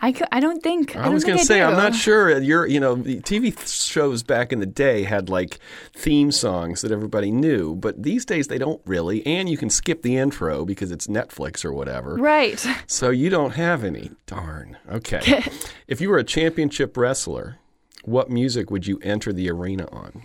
I, 0.00 0.14
I 0.30 0.40
don't 0.40 0.62
think. 0.62 0.96
I, 0.96 1.00
I 1.00 1.04
don't 1.04 1.14
was 1.14 1.24
going 1.24 1.38
to 1.38 1.44
say 1.44 1.62
I'm 1.62 1.76
not 1.76 1.94
sure. 1.94 2.34
Uh, 2.34 2.38
you're 2.38 2.66
you 2.66 2.80
know 2.80 2.94
the 2.94 3.20
TV 3.20 3.56
shows 3.66 4.22
back 4.22 4.52
in 4.52 4.60
the 4.60 4.66
day 4.66 5.04
had 5.04 5.28
like 5.28 5.58
theme 5.94 6.30
songs 6.30 6.82
that 6.82 6.90
everybody 6.90 7.30
knew, 7.30 7.74
but 7.76 8.02
these 8.02 8.24
days 8.24 8.48
they 8.48 8.58
don't 8.58 8.80
really. 8.84 9.24
And 9.26 9.48
you 9.48 9.56
can 9.56 9.70
skip 9.70 10.02
the 10.02 10.16
intro 10.16 10.64
because 10.64 10.90
it's 10.90 11.06
Netflix 11.06 11.64
or 11.64 11.72
whatever. 11.72 12.16
Right. 12.16 12.64
So 12.86 13.10
you 13.10 13.30
don't 13.30 13.52
have 13.52 13.84
any. 13.84 14.10
Darn. 14.26 14.76
Okay. 14.90 15.44
if 15.88 16.00
you 16.00 16.10
were 16.10 16.18
a 16.18 16.24
championship 16.24 16.96
wrestler, 16.96 17.58
what 18.04 18.30
music 18.30 18.70
would 18.70 18.86
you 18.86 18.98
enter 19.02 19.32
the 19.32 19.50
arena 19.50 19.88
on? 19.92 20.24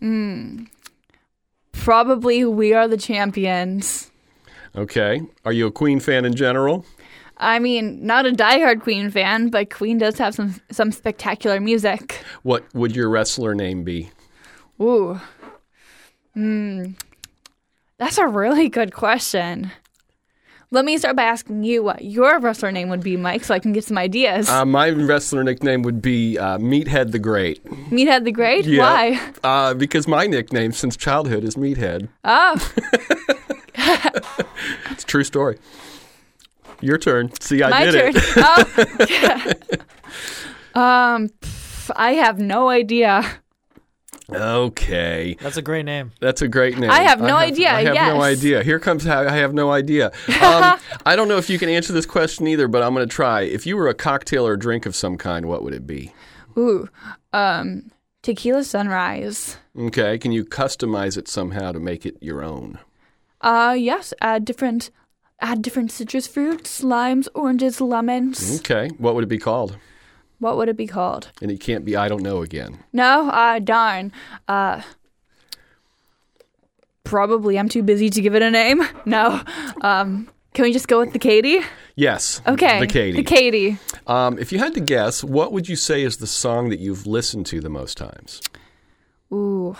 Hmm. 0.00 0.64
Probably 1.72 2.44
we 2.44 2.72
are 2.74 2.88
the 2.88 2.96
champions. 2.96 4.10
Okay. 4.76 5.22
Are 5.44 5.52
you 5.52 5.66
a 5.66 5.72
Queen 5.72 6.00
fan 6.00 6.24
in 6.24 6.34
general? 6.34 6.84
I 7.38 7.58
mean, 7.60 8.04
not 8.04 8.26
a 8.26 8.32
diehard 8.32 8.80
Queen 8.80 9.10
fan, 9.10 9.48
but 9.48 9.70
Queen 9.70 9.98
does 9.98 10.18
have 10.18 10.34
some 10.34 10.56
some 10.70 10.92
spectacular 10.92 11.60
music. 11.60 12.22
What 12.42 12.64
would 12.74 12.94
your 12.96 13.08
wrestler 13.08 13.54
name 13.54 13.84
be? 13.84 14.10
Ooh. 14.80 15.20
Hmm. 16.34 16.92
That's 17.98 18.18
a 18.18 18.26
really 18.26 18.68
good 18.68 18.92
question. 18.92 19.72
Let 20.70 20.84
me 20.84 20.98
start 20.98 21.16
by 21.16 21.22
asking 21.22 21.64
you 21.64 21.82
what 21.82 22.04
your 22.04 22.38
wrestler 22.40 22.70
name 22.70 22.90
would 22.90 23.02
be, 23.02 23.16
Mike, 23.16 23.42
so 23.42 23.54
I 23.54 23.58
can 23.58 23.72
get 23.72 23.84
some 23.84 23.96
ideas. 23.96 24.50
Uh, 24.50 24.66
my 24.66 24.90
wrestler 24.90 25.42
nickname 25.42 25.80
would 25.82 26.02
be 26.02 26.36
uh, 26.36 26.58
Meathead 26.58 27.10
the 27.12 27.18
Great. 27.18 27.64
Meathead 27.90 28.24
the 28.24 28.32
Great? 28.32 28.66
Yeah. 28.66 28.82
Why? 28.82 29.32
Uh, 29.42 29.72
because 29.72 30.06
my 30.06 30.26
nickname 30.26 30.72
since 30.72 30.94
childhood 30.94 31.42
is 31.42 31.56
Meathead. 31.56 32.08
Oh, 32.22 32.72
It's 34.90 35.04
a 35.04 35.06
true 35.06 35.24
story. 35.24 35.58
Your 36.80 36.98
turn. 36.98 37.30
See, 37.40 37.62
I 37.62 37.70
my 37.70 37.84
did 37.84 37.92
turn. 37.92 38.12
it. 38.16 38.24
Oh. 38.36 39.06
yeah. 40.74 41.14
um, 41.14 41.28
pff, 41.40 41.90
I 41.96 42.12
have 42.12 42.38
no 42.38 42.68
idea. 42.68 43.24
Okay. 44.30 45.36
That's 45.40 45.56
a 45.56 45.62
great 45.62 45.86
name. 45.86 46.12
That's 46.20 46.42
a 46.42 46.48
great 46.48 46.76
name. 46.78 46.90
I 46.90 47.00
have 47.00 47.20
no 47.20 47.36
idea, 47.36 47.72
I 47.72 47.84
have 47.84 47.94
no 47.94 48.20
idea. 48.22 48.62
Here 48.62 48.78
comes 48.78 49.04
how 49.04 49.20
I 49.20 49.36
have 49.36 49.54
no 49.54 49.70
idea. 49.70 50.12
Um, 50.48 50.78
I 51.04 51.14
don't 51.16 51.28
know 51.28 51.36
if 51.36 51.50
you 51.50 51.58
can 51.58 51.68
answer 51.68 51.92
this 51.92 52.06
question 52.06 52.46
either, 52.46 52.68
but 52.68 52.82
I'm 52.82 52.94
going 52.94 53.06
to 53.06 53.12
try. 53.14 53.42
If 53.42 53.66
you 53.66 53.76
were 53.76 53.88
a 53.88 53.94
cocktail 53.94 54.46
or 54.46 54.52
a 54.54 54.58
drink 54.58 54.86
of 54.86 54.94
some 54.94 55.16
kind, 55.16 55.46
what 55.46 55.62
would 55.62 55.74
it 55.74 55.86
be? 55.86 56.12
Ooh, 56.56 56.88
um, 57.32 57.90
tequila 58.22 58.64
sunrise. 58.64 59.56
Okay. 59.78 60.16
Can 60.18 60.32
you 60.32 60.44
customize 60.44 61.16
it 61.16 61.28
somehow 61.28 61.72
to 61.72 61.80
make 61.80 62.06
it 62.06 62.16
your 62.20 62.42
own? 62.42 62.78
Uh, 63.40 63.74
yes, 63.78 64.12
add 64.20 64.44
different, 64.44 64.90
add 65.40 65.62
different 65.62 65.92
citrus 65.92 66.26
fruits, 66.26 66.82
limes, 66.82 67.28
oranges, 67.34 67.80
lemons. 67.80 68.58
Okay. 68.60 68.90
What 68.98 69.14
would 69.14 69.24
it 69.24 69.28
be 69.28 69.38
called? 69.38 69.76
What 70.38 70.56
would 70.56 70.68
it 70.68 70.76
be 70.76 70.86
called? 70.86 71.30
And 71.42 71.50
it 71.50 71.60
can't 71.60 71.84
be 71.84 71.96
I 71.96 72.08
don't 72.08 72.22
know 72.22 72.42
again. 72.42 72.84
No, 72.92 73.28
uh, 73.30 73.58
darn. 73.58 74.12
Uh, 74.46 74.82
probably 77.04 77.58
I'm 77.58 77.68
too 77.68 77.82
busy 77.82 78.10
to 78.10 78.20
give 78.20 78.34
it 78.34 78.42
a 78.42 78.50
name. 78.50 78.82
No. 79.04 79.42
Um, 79.80 80.28
can 80.54 80.64
we 80.64 80.72
just 80.72 80.88
go 80.88 80.98
with 81.00 81.12
the 81.12 81.18
Katie? 81.18 81.60
Yes. 81.96 82.42
Okay. 82.46 82.80
The 82.80 82.86
Katie. 82.86 83.16
The 83.16 83.22
Katie. 83.22 83.78
Um, 84.06 84.38
if 84.38 84.52
you 84.52 84.58
had 84.58 84.74
to 84.74 84.80
guess, 84.80 85.24
what 85.24 85.52
would 85.52 85.68
you 85.68 85.76
say 85.76 86.02
is 86.02 86.18
the 86.18 86.26
song 86.26 86.68
that 86.70 86.78
you've 86.78 87.06
listened 87.06 87.46
to 87.46 87.60
the 87.60 87.70
most 87.70 87.96
times? 87.96 88.42
Ooh. 89.32 89.76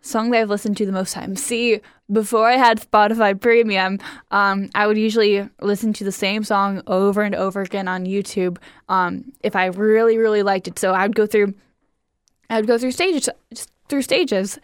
Song 0.00 0.30
that 0.30 0.42
I've 0.42 0.50
listened 0.50 0.76
to 0.78 0.86
the 0.86 0.92
most 0.92 1.12
times. 1.12 1.42
See, 1.42 1.80
before 2.10 2.48
I 2.48 2.56
had 2.56 2.80
Spotify 2.80 3.38
Premium, 3.38 3.98
um, 4.30 4.70
I 4.74 4.86
would 4.86 4.98
usually 4.98 5.48
listen 5.60 5.92
to 5.94 6.04
the 6.04 6.12
same 6.12 6.44
song 6.44 6.82
over 6.86 7.22
and 7.22 7.34
over 7.34 7.62
again 7.62 7.88
on 7.88 8.06
YouTube 8.06 8.58
um, 8.88 9.32
if 9.42 9.54
I 9.54 9.66
really, 9.66 10.18
really 10.18 10.42
liked 10.42 10.68
it. 10.68 10.78
So 10.78 10.92
I 10.92 11.06
would 11.06 11.16
go 11.16 11.26
through, 11.26 11.54
I 12.48 12.56
would 12.56 12.66
go 12.66 12.78
through 12.78 12.92
stages, 12.92 13.28
through 13.88 14.02
stages. 14.02 14.58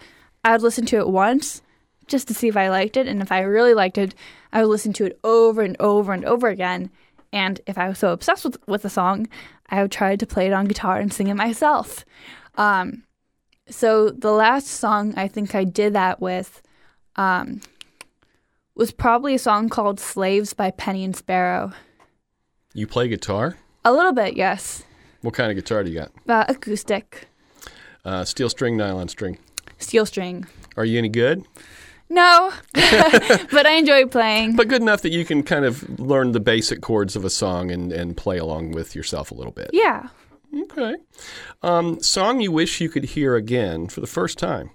I 0.45 0.53
would 0.53 0.63
listen 0.63 0.87
to 0.87 0.99
it 0.99 1.09
once 1.09 1.63
just 2.07 2.29
to 2.29 2.35
see 2.35 2.49
if 2.49 2.57
I 2.57 2.69
liked 2.69 2.97
it, 2.97 3.09
and 3.09 3.21
if 3.21 3.33
I 3.33 3.41
really 3.41 3.75
liked 3.75 3.99
it, 3.99 4.15
I 4.53 4.63
would 4.63 4.71
listen 4.71 4.93
to 4.95 5.05
it 5.07 5.19
over 5.25 5.63
and 5.63 5.77
over 5.81 6.13
and 6.13 6.25
over 6.25 6.49
again. 6.49 6.91
And 7.33 7.61
if 7.67 7.77
I 7.77 7.89
was 7.89 7.99
so 7.99 8.13
obsessed 8.13 8.45
with 8.45 8.57
with 8.69 8.83
the 8.83 8.91
song, 8.91 9.27
I 9.69 9.83
would 9.83 9.91
try 9.91 10.15
to 10.15 10.27
play 10.27 10.47
it 10.47 10.53
on 10.53 10.67
guitar 10.67 10.99
and 10.99 11.13
sing 11.13 11.27
it 11.29 11.35
myself. 11.35 12.05
Um, 12.55 13.03
so 13.69 14.11
the 14.11 14.31
last 14.31 14.69
song 14.69 15.15
I 15.17 15.27
think 15.27 15.55
I 15.55 15.65
did 15.65 15.93
that 15.95 16.21
with 16.21 16.63
um, 17.17 17.61
was 18.75 18.91
probably 18.93 19.35
a 19.35 19.39
song 19.39 19.69
called 19.69 19.99
"Slaves" 20.01 20.53
by 20.53 20.71
Penny 20.71 21.05
and 21.05 21.17
Sparrow. 21.17 21.73
You 22.75 22.87
play 22.87 23.09
guitar? 23.09 23.57
A 23.85 23.93
little 23.93 24.13
bit, 24.13 24.37
yes. 24.37 24.83
What 25.23 25.35
kind 25.35 25.51
of 25.51 25.57
guitar 25.57 25.83
do 25.83 25.91
you 25.91 25.99
got? 26.01 26.11
Uh, 26.29 26.45
acoustic, 26.49 27.27
Uh, 28.05 28.25
steel 28.25 28.49
string, 28.51 28.77
nylon 28.77 29.09
string. 29.09 29.39
steel 29.79 30.05
string. 30.07 30.47
Are 30.77 30.85
you 30.85 30.99
any 30.99 31.09
good? 31.09 31.45
No, 32.09 32.53
but 32.75 33.67
I 33.67 33.73
enjoy 33.79 34.07
playing. 34.07 34.55
But 34.55 34.69
good 34.69 34.81
enough 34.83 35.03
that 35.03 35.11
you 35.11 35.25
can 35.25 35.43
kind 35.43 35.65
of 35.65 35.99
learn 35.99 36.31
the 36.33 36.39
basic 36.41 36.81
chords 36.81 37.17
of 37.17 37.25
a 37.25 37.31
song 37.31 37.73
and, 37.73 37.91
and 37.93 38.17
play 38.17 38.39
along 38.39 38.73
with 38.73 38.95
yourself 38.95 39.31
a 39.33 39.35
little 39.35 39.51
bit. 39.53 39.71
Yeah. 39.73 40.09
Okay. 40.55 40.95
Um, 41.63 42.01
song 42.01 42.41
you 42.41 42.53
wish 42.53 42.81
you 42.81 42.89
could 42.89 43.05
hear 43.05 43.35
again 43.35 43.89
for 43.89 44.01
the 44.01 44.07
first 44.07 44.39
time? 44.39 44.71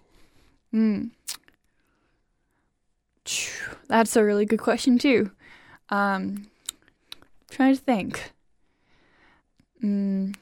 That's 3.88 4.16
a 4.16 4.24
really 4.24 4.46
good 4.46 4.60
question 4.60 4.98
too. 4.98 5.32
Um, 5.90 6.48
trying 7.50 7.76
to 7.76 7.82
think. 7.82 8.32
Mm. 9.84 10.36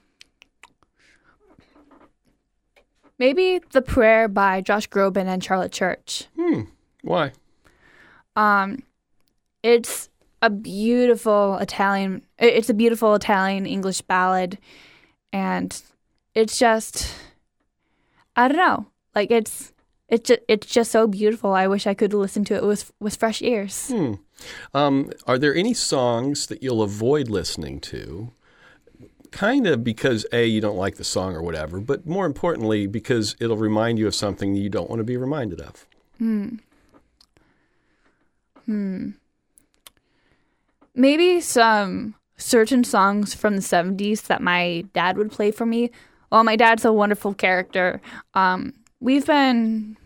Maybe 3.18 3.60
"The 3.72 3.82
Prayer" 3.82 4.28
by 4.28 4.62
Josh 4.62 4.90
Groban 4.90 5.28
and 5.28 5.44
Charlotte 5.44 5.72
Church. 5.72 6.28
Hmm. 6.38 6.62
Why? 7.02 7.34
Um, 8.36 8.84
it's 9.64 10.10
a 10.42 10.50
beautiful 10.50 11.58
Italian. 11.58 12.22
It's 12.38 12.70
a 12.70 12.74
beautiful 12.74 13.16
Italian 13.16 13.66
English 13.66 14.02
ballad, 14.02 14.58
and 15.34 15.82
it's 16.34 16.58
just, 16.58 17.14
I 18.36 18.48
don't 18.48 18.58
know. 18.58 18.88
Like 19.16 19.32
it's, 19.32 19.74
it's 20.10 20.28
just, 20.28 20.42
it's 20.48 20.68
just 20.68 20.92
so 20.92 21.08
beautiful. 21.08 21.54
I 21.54 21.68
wish 21.68 21.86
I 21.86 21.94
could 21.94 22.14
listen 22.14 22.44
to 22.46 22.56
it 22.56 22.64
with 22.64 22.92
with 23.00 23.16
fresh 23.16 23.42
ears. 23.42 23.90
Hmm. 23.90 24.14
Um, 24.74 25.12
are 25.28 25.38
there 25.38 25.56
any 25.56 25.74
songs 25.74 26.48
that 26.48 26.64
you'll 26.64 26.82
avoid 26.82 27.30
listening 27.30 27.80
to? 27.82 28.32
Kind 29.32 29.68
of 29.68 29.84
because 29.84 30.26
A, 30.34 30.46
you 30.48 30.60
don't 30.60 30.78
like 30.78 30.96
the 30.96 31.04
song 31.04 31.36
or 31.36 31.44
whatever, 31.44 31.80
but 31.80 32.08
more 32.08 32.26
importantly, 32.26 32.88
because 32.88 33.36
it'll 33.40 33.58
remind 33.58 34.00
you 34.00 34.08
of 34.08 34.16
something 34.16 34.56
you 34.56 34.70
don't 34.70 34.90
want 34.90 35.00
to 35.00 35.04
be 35.04 35.18
reminded 35.18 35.62
of. 35.62 35.86
Hmm. 36.18 36.56
Hmm. 38.66 39.10
Maybe 40.96 41.42
some 41.42 42.16
certain 42.38 42.84
songs 42.84 43.36
from 43.36 43.56
the 43.56 43.62
70s 43.62 44.28
that 44.28 44.42
my 44.42 44.86
dad 44.94 45.18
would 45.18 45.32
play 45.32 45.52
for 45.52 45.66
me. 45.66 45.92
Well, 46.32 46.44
my 46.44 46.56
dad's 46.56 46.86
a 46.86 46.94
wonderful 46.94 47.34
character. 47.34 48.02
Um, 48.34 48.74
we've 49.00 49.26
been 49.26 49.98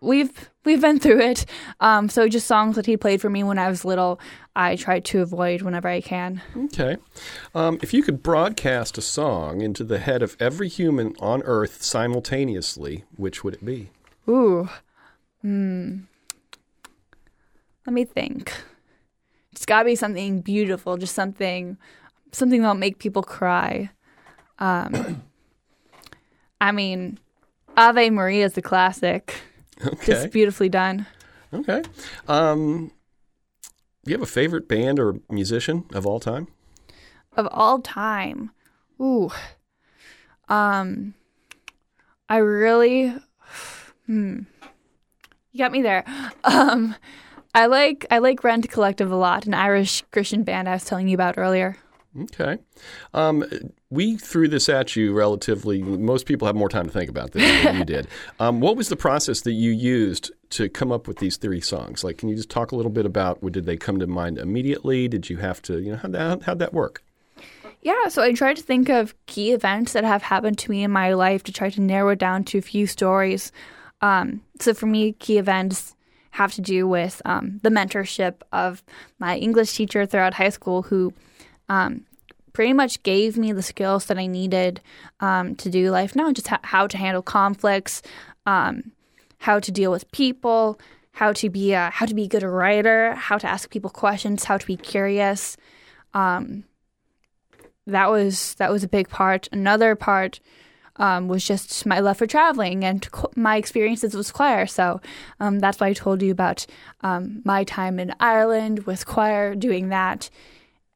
we've 0.00 0.50
we've 0.64 0.80
been 0.80 0.98
through 0.98 1.20
it. 1.20 1.46
Um, 1.80 2.08
so 2.08 2.28
just 2.28 2.46
songs 2.46 2.76
that 2.76 2.86
he 2.86 2.96
played 2.96 3.20
for 3.20 3.30
me 3.30 3.42
when 3.42 3.58
I 3.58 3.68
was 3.68 3.84
little, 3.84 4.20
I 4.56 4.76
try 4.76 5.00
to 5.00 5.20
avoid 5.20 5.62
whenever 5.62 5.88
I 5.88 6.00
can. 6.00 6.42
Okay. 6.56 6.96
Um, 7.54 7.78
if 7.82 7.94
you 7.94 8.02
could 8.02 8.22
broadcast 8.22 8.98
a 8.98 9.02
song 9.02 9.60
into 9.60 9.84
the 9.84 9.98
head 9.98 10.22
of 10.22 10.36
every 10.40 10.68
human 10.68 11.14
on 11.20 11.42
Earth 11.42 11.82
simultaneously, 11.82 13.04
which 13.16 13.44
would 13.44 13.54
it 13.54 13.64
be? 13.64 13.90
Ooh. 14.28 14.68
Hmm. 15.42 16.00
Let 17.86 17.94
me 17.94 18.04
think. 18.04 18.52
It's 19.52 19.66
got 19.66 19.80
to 19.80 19.84
be 19.86 19.96
something 19.96 20.40
beautiful, 20.42 20.96
just 20.96 21.14
something 21.14 21.76
something 22.32 22.60
that'll 22.60 22.74
make 22.76 22.98
people 22.98 23.22
cry. 23.22 23.90
Um 24.58 25.22
I 26.62 26.72
mean, 26.72 27.18
Ave 27.76 28.10
Maria 28.10 28.44
is 28.44 28.52
the 28.52 28.60
classic. 28.60 29.34
Okay. 29.84 30.06
Just 30.06 30.30
beautifully 30.30 30.68
done. 30.68 31.06
Okay. 31.52 31.82
Um, 32.28 32.92
do 34.04 34.10
you 34.10 34.14
have 34.14 34.22
a 34.22 34.26
favorite 34.26 34.68
band 34.68 34.98
or 34.98 35.16
musician 35.28 35.84
of 35.92 36.06
all 36.06 36.20
time? 36.20 36.48
Of 37.36 37.48
all 37.50 37.80
time. 37.80 38.50
Ooh. 39.00 39.30
Um 40.48 41.14
I 42.28 42.38
really 42.38 43.14
hmm. 44.06 44.40
You 45.52 45.58
got 45.58 45.72
me 45.72 45.82
there. 45.82 46.04
Um 46.44 46.94
I 47.54 47.66
like 47.66 48.06
I 48.10 48.18
like 48.18 48.44
Rend 48.44 48.68
Collective 48.70 49.10
a 49.10 49.16
lot, 49.16 49.46
an 49.46 49.54
Irish 49.54 50.02
Christian 50.12 50.44
band 50.44 50.68
I 50.68 50.72
was 50.74 50.84
telling 50.84 51.08
you 51.08 51.14
about 51.14 51.36
earlier. 51.36 51.76
Okay. 52.18 52.58
Um, 53.14 53.44
we 53.90 54.16
threw 54.16 54.48
this 54.48 54.68
at 54.68 54.94
you 54.94 55.12
relatively. 55.12 55.82
Most 55.82 56.26
people 56.26 56.46
have 56.46 56.54
more 56.54 56.68
time 56.68 56.86
to 56.86 56.92
think 56.92 57.10
about 57.10 57.32
this 57.32 57.64
than 57.64 57.78
you 57.78 57.84
did. 57.84 58.06
Um, 58.38 58.60
what 58.60 58.76
was 58.76 58.88
the 58.88 58.96
process 58.96 59.42
that 59.42 59.52
you 59.52 59.70
used 59.70 60.30
to 60.50 60.68
come 60.68 60.90
up 60.90 61.06
with 61.06 61.18
these 61.18 61.36
three 61.36 61.60
songs? 61.60 62.02
Like, 62.02 62.16
can 62.16 62.28
you 62.28 62.36
just 62.36 62.48
talk 62.48 62.72
a 62.72 62.76
little 62.76 62.90
bit 62.90 63.04
about? 63.04 63.40
Did 63.52 63.66
they 63.66 63.76
come 63.76 63.98
to 63.98 64.06
mind 64.06 64.38
immediately? 64.38 65.08
Did 65.08 65.28
you 65.28 65.36
have 65.38 65.60
to? 65.62 65.78
You 65.78 65.92
know, 65.92 65.98
how'd 65.98 66.12
that, 66.12 66.42
how'd 66.42 66.58
that 66.60 66.72
work? 66.72 67.02
Yeah, 67.82 68.08
so 68.08 68.22
I 68.22 68.32
tried 68.32 68.56
to 68.56 68.62
think 68.62 68.88
of 68.88 69.14
key 69.26 69.52
events 69.52 69.92
that 69.92 70.04
have 70.04 70.22
happened 70.22 70.58
to 70.58 70.70
me 70.70 70.82
in 70.84 70.90
my 70.90 71.12
life 71.12 71.42
to 71.44 71.52
try 71.52 71.70
to 71.70 71.80
narrow 71.80 72.10
it 72.10 72.18
down 72.18 72.44
to 72.44 72.58
a 72.58 72.62
few 72.62 72.86
stories. 72.86 73.52
Um, 74.00 74.42
so 74.58 74.72
for 74.72 74.86
me, 74.86 75.12
key 75.12 75.38
events 75.38 75.94
have 76.32 76.52
to 76.54 76.60
do 76.60 76.86
with 76.86 77.20
um, 77.24 77.60
the 77.62 77.70
mentorship 77.70 78.36
of 78.52 78.82
my 79.18 79.36
English 79.36 79.74
teacher 79.74 80.06
throughout 80.06 80.34
high 80.34 80.50
school, 80.50 80.82
who 80.82 81.12
um, 81.68 82.04
pretty 82.60 82.74
much 82.74 83.02
gave 83.02 83.38
me 83.38 83.52
the 83.52 83.62
skills 83.62 84.04
that 84.04 84.18
I 84.18 84.26
needed 84.26 84.82
um, 85.20 85.56
to 85.56 85.70
do 85.70 85.90
life 85.90 86.14
now, 86.14 86.30
just 86.30 86.48
ha- 86.48 86.60
how 86.62 86.86
to 86.88 86.98
handle 86.98 87.22
conflicts, 87.22 88.02
um, 88.44 88.92
how 89.38 89.60
to 89.60 89.72
deal 89.72 89.90
with 89.90 90.12
people, 90.12 90.78
how 91.12 91.32
to 91.32 91.48
be 91.48 91.72
a, 91.72 91.88
how 91.88 92.04
to 92.04 92.12
be 92.12 92.24
a 92.24 92.28
good 92.28 92.42
writer, 92.42 93.14
how 93.14 93.38
to 93.38 93.46
ask 93.46 93.70
people 93.70 93.88
questions, 93.88 94.44
how 94.44 94.58
to 94.58 94.66
be 94.66 94.76
curious. 94.76 95.56
Um, 96.12 96.64
that 97.86 98.10
was 98.10 98.52
that 98.56 98.70
was 98.70 98.84
a 98.84 98.88
big 98.88 99.08
part. 99.08 99.48
Another 99.52 99.96
part 99.96 100.38
um, 100.96 101.28
was 101.28 101.42
just 101.46 101.86
my 101.86 102.00
love 102.00 102.18
for 102.18 102.26
traveling 102.26 102.84
and 102.84 103.08
my 103.36 103.56
experiences 103.56 104.14
with 104.14 104.34
choir. 104.34 104.66
So 104.66 105.00
um, 105.40 105.60
that's 105.60 105.80
why 105.80 105.86
I 105.86 105.92
told 105.94 106.20
you 106.20 106.30
about 106.30 106.66
um, 107.00 107.40
my 107.42 107.64
time 107.64 107.98
in 107.98 108.14
Ireland 108.20 108.80
with 108.80 109.06
choir, 109.06 109.54
doing 109.54 109.88
that, 109.88 110.28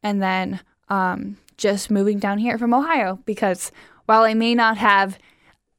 and 0.03 0.21
then 0.21 0.61
um, 0.91 1.39
just 1.57 1.91
moving 1.91 2.19
down 2.19 2.39
here 2.39 2.59
from 2.59 2.75
Ohio. 2.75 3.19
Because 3.25 3.73
while 4.07 4.23
I 4.23 4.35
may 4.35 4.55
not 4.55 4.77
have 4.79 5.19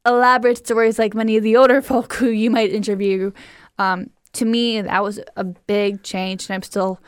elaborate 0.05 0.57
stories 0.57 0.99
like 0.99 1.13
many 1.13 1.37
of 1.37 1.43
the 1.43 1.57
older 1.57 1.81
folk 1.91 2.13
who 2.13 2.29
you 2.29 2.49
might 2.49 2.71
interview, 2.71 3.31
um, 3.77 4.09
to 4.33 4.45
me 4.45 4.81
that 4.81 5.03
was 5.03 5.19
a 5.35 5.43
big 5.43 6.03
change, 6.03 6.47
and 6.47 6.55
I'm 6.55 6.63
still 6.63 6.99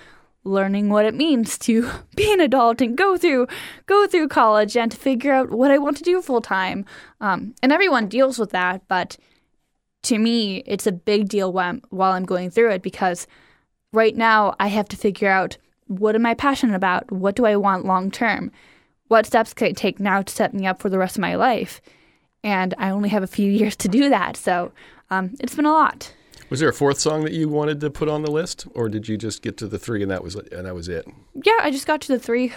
learning 0.43 0.89
what 0.89 1.05
it 1.05 1.13
means 1.13 1.57
to 1.57 1.89
be 2.15 2.31
an 2.33 2.39
adult 2.39 2.81
and 2.81 2.97
go 2.97 3.17
through 3.17 3.47
go 3.85 4.07
through 4.07 4.29
college 4.29 4.77
and 4.77 4.91
to 4.91 4.97
figure 4.97 5.33
out 5.33 5.51
what 5.51 5.71
I 5.71 5.77
want 5.77 5.97
to 5.97 6.03
do 6.03 6.21
full 6.21 6.41
time. 6.41 6.85
Um, 7.21 7.53
and 7.61 7.71
everyone 7.71 8.07
deals 8.07 8.39
with 8.39 8.51
that, 8.51 8.81
but 8.87 9.17
to 10.03 10.17
me, 10.17 10.63
it's 10.65 10.87
a 10.87 10.91
big 10.91 11.27
deal 11.27 11.51
while 11.51 11.69
I'm, 11.69 11.81
while 11.89 12.11
I'm 12.13 12.25
going 12.25 12.49
through 12.49 12.71
it 12.71 12.81
because 12.81 13.27
right 13.91 14.15
now 14.15 14.55
I 14.59 14.67
have 14.67 14.87
to 14.89 14.95
figure 14.95 15.29
out 15.29 15.57
what 15.87 16.15
am 16.15 16.25
I 16.25 16.33
passionate 16.33 16.75
about? 16.75 17.11
What 17.11 17.35
do 17.35 17.45
I 17.45 17.55
want 17.55 17.85
long 17.85 18.11
term? 18.11 18.51
What 19.07 19.25
steps 19.25 19.53
can 19.53 19.67
I 19.67 19.71
take 19.71 19.99
now 19.99 20.21
to 20.21 20.33
set 20.33 20.53
me 20.53 20.67
up 20.67 20.81
for 20.81 20.89
the 20.89 20.97
rest 20.97 21.15
of 21.15 21.21
my 21.21 21.35
life? 21.35 21.81
And 22.43 22.73
I 22.77 22.89
only 22.89 23.09
have 23.09 23.23
a 23.23 23.27
few 23.27 23.51
years 23.59 23.75
to 23.77 23.87
do 23.87 24.09
that, 24.09 24.37
so 24.37 24.71
um, 25.09 25.35
it's 25.39 25.55
been 25.55 25.65
a 25.65 25.71
lot. 25.71 26.13
Was 26.49 26.61
there 26.61 26.69
a 26.69 26.73
fourth 26.73 26.99
song 26.99 27.23
that 27.23 27.33
you 27.33 27.49
wanted 27.49 27.81
to 27.81 27.89
put 27.89 28.07
on 28.07 28.21
the 28.21 28.31
list, 28.31 28.67
or 28.73 28.87
did 28.87 29.09
you 29.09 29.17
just 29.17 29.41
get 29.41 29.57
to 29.57 29.67
the 29.67 29.77
three 29.77 30.01
and 30.01 30.09
that 30.11 30.23
was 30.23 30.35
and 30.35 30.65
that 30.65 30.75
was 30.75 30.87
it? 30.87 31.05
Yeah, 31.33 31.57
I 31.61 31.71
just 31.71 31.87
got 31.87 31.99
to 32.01 32.13
the 32.13 32.19
three. 32.19 32.53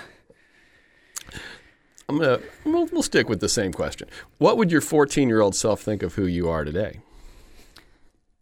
I'm 2.08 2.18
gonna 2.18 2.40
we'll, 2.64 2.86
we'll 2.86 3.02
stick 3.02 3.28
with 3.28 3.40
the 3.40 3.48
same 3.48 3.72
question. 3.72 4.08
What 4.38 4.56
would 4.58 4.70
your 4.70 4.80
14 4.80 5.28
year 5.28 5.40
old 5.40 5.56
self 5.56 5.80
think 5.80 6.02
of 6.02 6.14
who 6.14 6.26
you 6.26 6.48
are 6.48 6.64
today? 6.64 7.00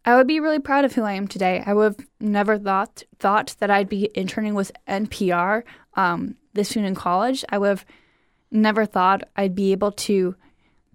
I 0.09 0.17
would 0.17 0.27
be 0.27 0.41
really 0.41 0.59
proud 0.59 0.87
of 0.87 0.95
who 0.95 1.03
I 1.03 1.13
am 1.13 1.29
today. 1.29 1.63
I 1.67 1.75
would 1.75 1.85
have 1.99 2.07
never 2.19 2.57
thought 2.57 3.03
thought 3.19 3.55
that 3.59 3.71
I'd 3.71 3.91
be 3.91 4.09
interning 4.15 4.55
with 4.55 4.73
NPR 4.89 5.65
um, 5.97 6.37
this 6.55 6.71
soon 6.71 6.87
in 6.87 6.95
college. 6.95 7.45
I 7.51 7.59
would 7.59 7.69
have 7.69 7.85
never 8.51 8.87
thought 8.87 9.29
I'd 9.37 9.55
be 9.55 9.71
able 9.73 9.93
to 9.93 10.35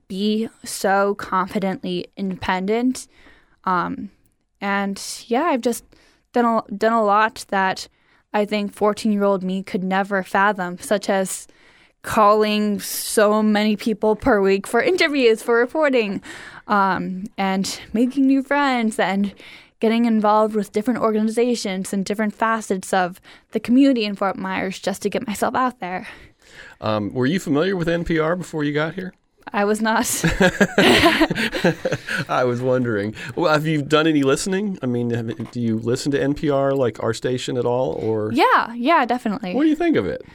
be 0.08 0.50
so 0.64 1.14
confidently 1.14 2.08
independent. 2.18 3.08
Um, 3.66 4.10
and 4.60 5.00
yeah, 5.28 5.44
I've 5.44 5.62
just 5.62 5.86
done 6.32 6.46
a, 6.46 6.64
done 6.76 6.94
a 6.94 7.04
lot 7.04 7.46
that 7.50 7.88
I 8.34 8.46
think 8.46 8.74
14 8.74 9.12
year 9.12 9.26
old 9.26 9.44
me 9.44 9.62
could 9.62 9.84
never 9.84 10.24
fathom, 10.24 10.80
such 10.80 11.08
as 11.08 11.46
calling 12.04 12.80
so 12.80 13.42
many 13.42 13.76
people 13.76 14.16
per 14.16 14.42
week 14.42 14.68
for 14.68 14.82
interviews, 14.82 15.42
for 15.42 15.56
reporting, 15.58 16.22
um, 16.68 17.24
and 17.38 17.82
making 17.94 18.28
new 18.28 18.44
friends 18.44 19.00
and 19.00 19.34
getting 19.80 20.06
involved 20.06 20.56
with 20.56 20.72
different 20.72 21.00
organizations 21.00 21.92
and 21.92 22.06
different 22.06 22.34
facets 22.34 22.94
of 22.94 23.20
the 23.52 23.60
community 23.60 24.06
in 24.06 24.16
Fort 24.16 24.38
Myers 24.38 24.80
just 24.80 25.02
to 25.02 25.10
get 25.10 25.28
myself 25.28 25.56
out 25.56 25.80
there. 25.80 26.08
Um, 26.80 27.14
were 27.14 27.26
you 27.26 27.40
familiar 27.40 27.76
with 27.76 27.88
NPR 27.88 28.38
before 28.38 28.64
you 28.64 28.74
got 28.74 28.94
here? 28.94 29.14
I 29.52 29.66
was 29.66 29.82
not. 29.82 30.06
I 32.30 32.44
was 32.46 32.62
wondering. 32.62 33.14
Well, 33.36 33.52
have 33.52 33.68
you 33.68 33.82
done 33.82 34.08
any 34.08 34.24
listening? 34.24 34.80
I 34.82 34.86
mean, 34.86 35.10
have, 35.12 35.52
do 35.52 35.60
you 35.60 35.78
listen 35.78 36.12
to 36.14 36.20
NPR 36.20 36.76
like 36.76 37.02
our 37.04 37.14
station 37.14 37.58
at 37.58 37.66
all, 37.66 37.92
or 37.94 38.32
yeah, 38.34 38.74
yeah, 38.74 39.06
definitely. 39.06 39.54
what 39.54 39.64
do 39.64 39.70
you 39.70 39.76
think 39.76 39.96
of 39.96 40.06
it? 40.06 40.26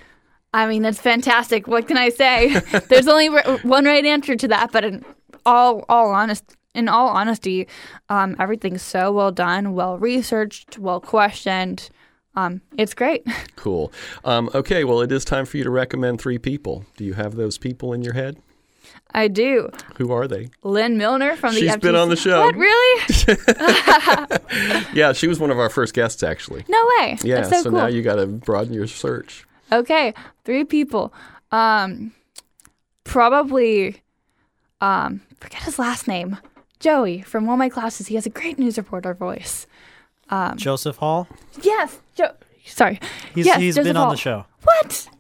I 0.55 0.67
mean, 0.67 0.83
that's 0.83 1.01
fantastic. 1.01 1.67
What 1.69 1.87
can 1.89 1.97
I 1.99 2.09
say? 2.09 2.59
There's 2.89 3.09
only 3.09 3.29
r- 3.29 3.59
one 3.63 3.85
right 3.85 4.05
answer 4.05 4.35
to 4.37 4.49
that, 4.49 4.73
but 4.73 4.85
in 4.85 5.05
all 5.45 5.85
all 5.89 6.11
honest 6.11 6.45
in 6.75 6.89
all 6.89 7.09
honesty, 7.09 7.67
um, 8.09 8.37
everything's 8.39 8.83
so 8.83 9.13
well 9.13 9.33
done, 9.33 9.75
well 9.75 9.99
researched, 9.99 10.79
well 10.79 11.01
questioned. 11.01 11.91
Um, 12.35 12.61
it's 12.77 12.95
great. 12.95 13.27
Cool. 13.57 13.93
Um, 14.25 14.49
okay, 14.55 14.85
well, 14.85 15.01
it 15.01 15.11
is 15.11 15.25
time 15.25 15.45
for 15.45 15.57
you 15.57 15.65
to 15.65 15.71
recommend 15.71 16.21
three 16.21 16.39
people. 16.39 16.85
Do 16.97 17.05
you 17.05 17.15
have 17.15 17.35
those 17.35 17.59
people 17.59 17.93
in 17.93 18.03
your 18.03 18.15
head? 18.15 18.41
I 19.13 19.27
do. 19.27 19.71
Who 19.97 20.13
are 20.13 20.29
they? 20.29 20.51
Lynn 20.63 20.97
Milner 20.97 21.35
from 21.35 21.55
the 21.55 21.61
She's 21.61 21.77
been 21.79 21.97
on 21.97 22.09
the 22.09 22.15
show. 22.15 22.41
What 22.41 22.55
really? 22.55 23.03
Yeah, 24.95 25.13
she 25.13 25.27
was 25.27 25.41
one 25.41 25.51
of 25.51 25.59
our 25.59 25.69
first 25.69 25.93
guests, 25.93 26.23
actually. 26.23 26.65
No 26.69 26.89
way. 26.99 27.19
Yeah, 27.23 27.37
That's 27.37 27.49
so, 27.51 27.63
so 27.63 27.71
cool. 27.71 27.79
now 27.81 27.87
you 27.87 28.01
got 28.03 28.17
to 28.17 28.27
broaden 28.29 28.73
your 28.73 28.87
search. 28.87 29.45
Okay, 29.73 30.15
three 30.45 30.65
people. 30.65 31.13
Um, 31.53 32.13
probably, 33.05 34.03
um, 34.81 35.21
forget 35.41 35.63
his 35.63 35.79
last 35.79 36.07
name. 36.09 36.39
Joey 36.81 37.23
from 37.23 37.47
one 37.47 37.55
of 37.55 37.59
my 37.59 37.69
classes. 37.69 38.07
He 38.07 38.15
has 38.15 38.27
a 38.27 38.31
great 38.31 38.59
news 38.59 38.77
reporter 38.79 39.13
voice. 39.15 39.67
Um, 40.31 40.57
Joseph 40.57 40.97
Hall. 40.97 41.27
Yes, 41.63 41.99
Joe. 42.15 42.33
Sorry. 42.65 43.01
He's 43.35 43.47
yes, 43.47 43.59
he's 43.59 43.75
Joseph 43.77 43.89
been 43.89 43.97
on 43.97 44.11
the 44.11 44.17
show. 44.17 44.45
What? 44.63 45.09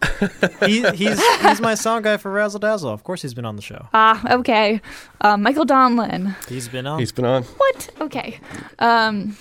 He, 0.66 0.82
he's 0.90 1.24
he's 1.40 1.60
my 1.60 1.76
sound 1.76 2.02
guy 2.02 2.16
for 2.16 2.32
Razzle 2.32 2.58
Dazzle. 2.58 2.90
Of 2.90 3.04
course, 3.04 3.22
he's 3.22 3.34
been 3.34 3.44
on 3.44 3.54
the 3.54 3.62
show. 3.62 3.86
Ah, 3.94 4.32
okay. 4.34 4.80
Um, 5.20 5.42
Michael 5.44 5.64
Donlin. 5.64 6.34
He's 6.48 6.66
been 6.68 6.88
on. 6.88 6.98
He's 6.98 7.12
been 7.12 7.24
on. 7.24 7.44
What? 7.44 7.88
Okay. 8.00 8.40
Um, 8.80 9.36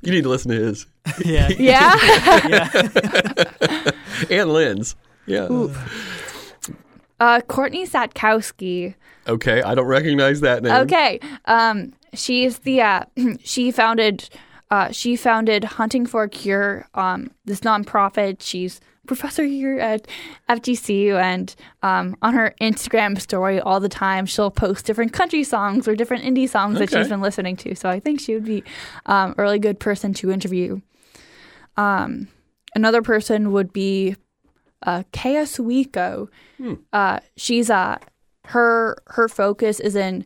You 0.00 0.12
need 0.12 0.22
to 0.22 0.30
listen 0.30 0.50
to 0.50 0.58
his 0.58 0.86
yeah. 1.24 1.48
yeah. 1.58 1.96
yeah. 2.48 3.90
and 4.30 4.52
Lynn's. 4.52 4.96
Yeah. 5.26 5.68
uh, 7.20 7.40
Courtney 7.42 7.86
Satkowski. 7.86 8.94
Okay, 9.26 9.62
I 9.62 9.74
don't 9.74 9.86
recognize 9.86 10.40
that 10.40 10.62
name. 10.62 10.72
Okay. 10.72 11.20
Um, 11.46 11.94
she's 12.12 12.58
the 12.60 12.82
uh, 12.82 13.04
she 13.42 13.70
founded 13.70 14.28
uh, 14.70 14.90
she 14.90 15.16
founded 15.16 15.64
Hunting 15.64 16.06
for 16.06 16.24
a 16.24 16.28
Cure. 16.28 16.88
Um, 16.94 17.30
this 17.44 17.60
nonprofit. 17.60 18.38
She's 18.40 18.80
professor 19.06 19.44
here 19.44 19.78
at 19.78 20.06
FGCU, 20.48 21.20
and 21.20 21.54
um, 21.82 22.16
on 22.22 22.34
her 22.34 22.54
Instagram 22.60 23.20
story 23.20 23.60
all 23.60 23.80
the 23.80 23.88
time, 23.88 24.26
she'll 24.26 24.50
post 24.50 24.86
different 24.86 25.12
country 25.12 25.44
songs 25.44 25.86
or 25.86 25.94
different 25.94 26.24
indie 26.24 26.48
songs 26.48 26.78
that 26.78 26.90
she's 26.90 27.08
been 27.08 27.20
listening 27.20 27.56
to. 27.56 27.74
So 27.74 27.88
I 27.88 28.00
think 28.00 28.20
she 28.20 28.34
would 28.34 28.44
be 28.44 28.64
um, 29.06 29.34
a 29.36 29.42
really 29.42 29.58
good 29.58 29.78
person 29.78 30.14
to 30.14 30.30
interview. 30.30 30.80
Um, 31.76 32.28
another 32.74 33.02
person 33.02 33.52
would 33.52 33.72
be 33.72 34.16
uh, 34.82 35.02
Kea 35.12 35.44
Suiko. 35.44 36.28
Uh, 36.92 37.20
she's 37.36 37.70
uh, 37.70 37.98
her 38.46 38.96
her 39.08 39.28
focus 39.28 39.80
is 39.80 39.96
in 39.96 40.24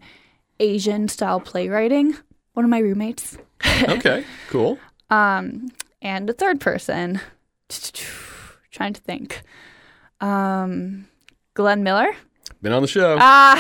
Asian 0.61 1.09
style 1.09 1.41
playwriting. 1.41 2.17
One 2.55 2.65
of 2.65 2.71
my 2.71 2.79
roommates. 2.81 3.39
Okay, 3.89 4.25
cool. 4.51 4.79
Um, 5.11 5.69
and 6.03 6.29
a 6.29 6.33
third 6.33 6.61
person. 6.61 7.21
Trying 8.71 8.93
to 8.93 9.01
think. 9.01 9.43
Um, 10.21 11.07
Glenn 11.55 11.83
Miller. 11.83 12.15
Been 12.61 12.73
on 12.73 12.83
the 12.83 12.89
show. 12.89 13.17
Ah, 13.21 13.57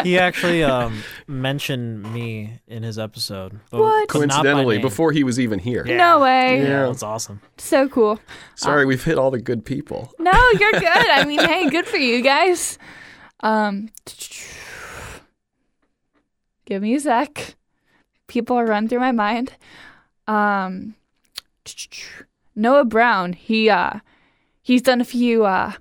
He 0.04 0.18
actually 0.18 0.64
um, 0.64 1.02
mentioned 1.26 2.10
me 2.12 2.60
in 2.66 2.82
his 2.82 2.98
episode. 2.98 3.60
But, 3.70 3.80
What? 3.80 4.08
but 4.08 4.18
not 4.20 4.28
by 4.28 4.32
Coincidentally, 4.42 4.78
before 4.78 5.12
he 5.12 5.24
was 5.24 5.38
even 5.38 5.58
here. 5.58 5.84
Yeah. 5.86 5.96
no 5.98 6.20
way. 6.20 6.62
Yeah. 6.62 6.86
That's 6.86 7.02
awesome. 7.02 7.40
So 7.58 7.88
cool. 7.88 8.18
Sorry, 8.54 8.86
we've 8.86 9.02
hit 9.04 9.18
all 9.18 9.30
the 9.30 9.40
good 9.40 9.64
people. 9.64 10.10
No, 10.18 10.32
you're 10.58 10.72
good. 10.72 10.84
I 10.86 11.24
mean, 11.26 11.40
hey, 11.40 11.68
good 11.68 11.86
for 11.86 11.98
you 11.98 12.22
guys. 12.22 12.78
Um, 13.40 13.90
give 16.64 16.80
me 16.82 16.94
a 16.94 17.00
sec. 17.00 17.56
People 18.26 18.56
are 18.56 18.66
running 18.66 18.88
through 18.88 19.00
my 19.00 19.12
mind. 19.12 19.52
Um, 20.26 20.94
Noah 22.56 22.84
Brown. 22.84 23.34
He 23.34 23.68
uh, 23.68 24.00
he's 24.62 24.80
done 24.82 25.00
a 25.00 25.04
few 25.04 25.44
uh, 25.44 25.72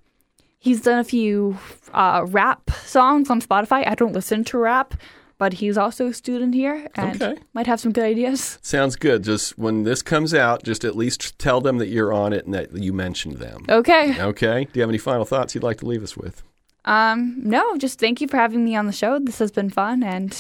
he's 0.64 0.82
done 0.82 1.00
a 1.00 1.04
few 1.04 1.58
uh, 1.94 2.26
rap 2.30 2.72
songs 2.86 3.30
on 3.30 3.42
Spotify. 3.42 3.86
I 3.86 3.96
don't 3.96 4.14
listen 4.14 4.44
to 4.46 4.58
rap, 4.58 4.94
but 5.38 5.54
he's 5.54 5.78
also 5.78 6.08
a 6.08 6.14
student 6.14 6.54
here 6.56 6.88
and 6.96 7.22
Okay. 7.22 7.42
might 7.54 7.68
have 7.68 7.80
some 7.82 7.92
good 7.92 8.06
ideas. 8.06 8.60
Sounds 8.62 8.96
good. 8.96 9.24
Just 9.24 9.58
when 9.58 9.84
this 9.84 10.02
comes 10.02 10.34
out, 10.34 10.64
just 10.64 10.86
at 10.86 10.96
least 10.96 11.38
tell 11.38 11.60
them 11.60 11.78
that 11.80 11.88
you're 11.88 12.14
on 12.14 12.32
it 12.34 12.46
and 12.46 12.54
that 12.54 12.72
you 12.76 12.94
mentioned 12.94 13.38
them. 13.38 13.66
Okay. 13.68 14.16
Okay. 14.22 14.64
Do 14.66 14.72
you 14.80 14.82
have 14.82 14.90
any 14.90 14.98
final 14.98 15.26
thoughts 15.26 15.54
you'd 15.54 15.64
like 15.64 15.80
to 15.80 15.86
leave 15.86 16.04
us 16.04 16.16
with? 16.16 16.42
Um, 16.86 17.36
no, 17.44 17.78
just 17.78 18.00
thank 18.00 18.22
you 18.22 18.28
for 18.28 18.38
having 18.38 18.64
me 18.64 18.76
on 18.76 18.86
the 18.88 18.92
show. 18.94 19.20
This 19.20 19.40
has 19.40 19.52
been 19.52 19.70
fun, 19.70 20.02
and 20.04 20.38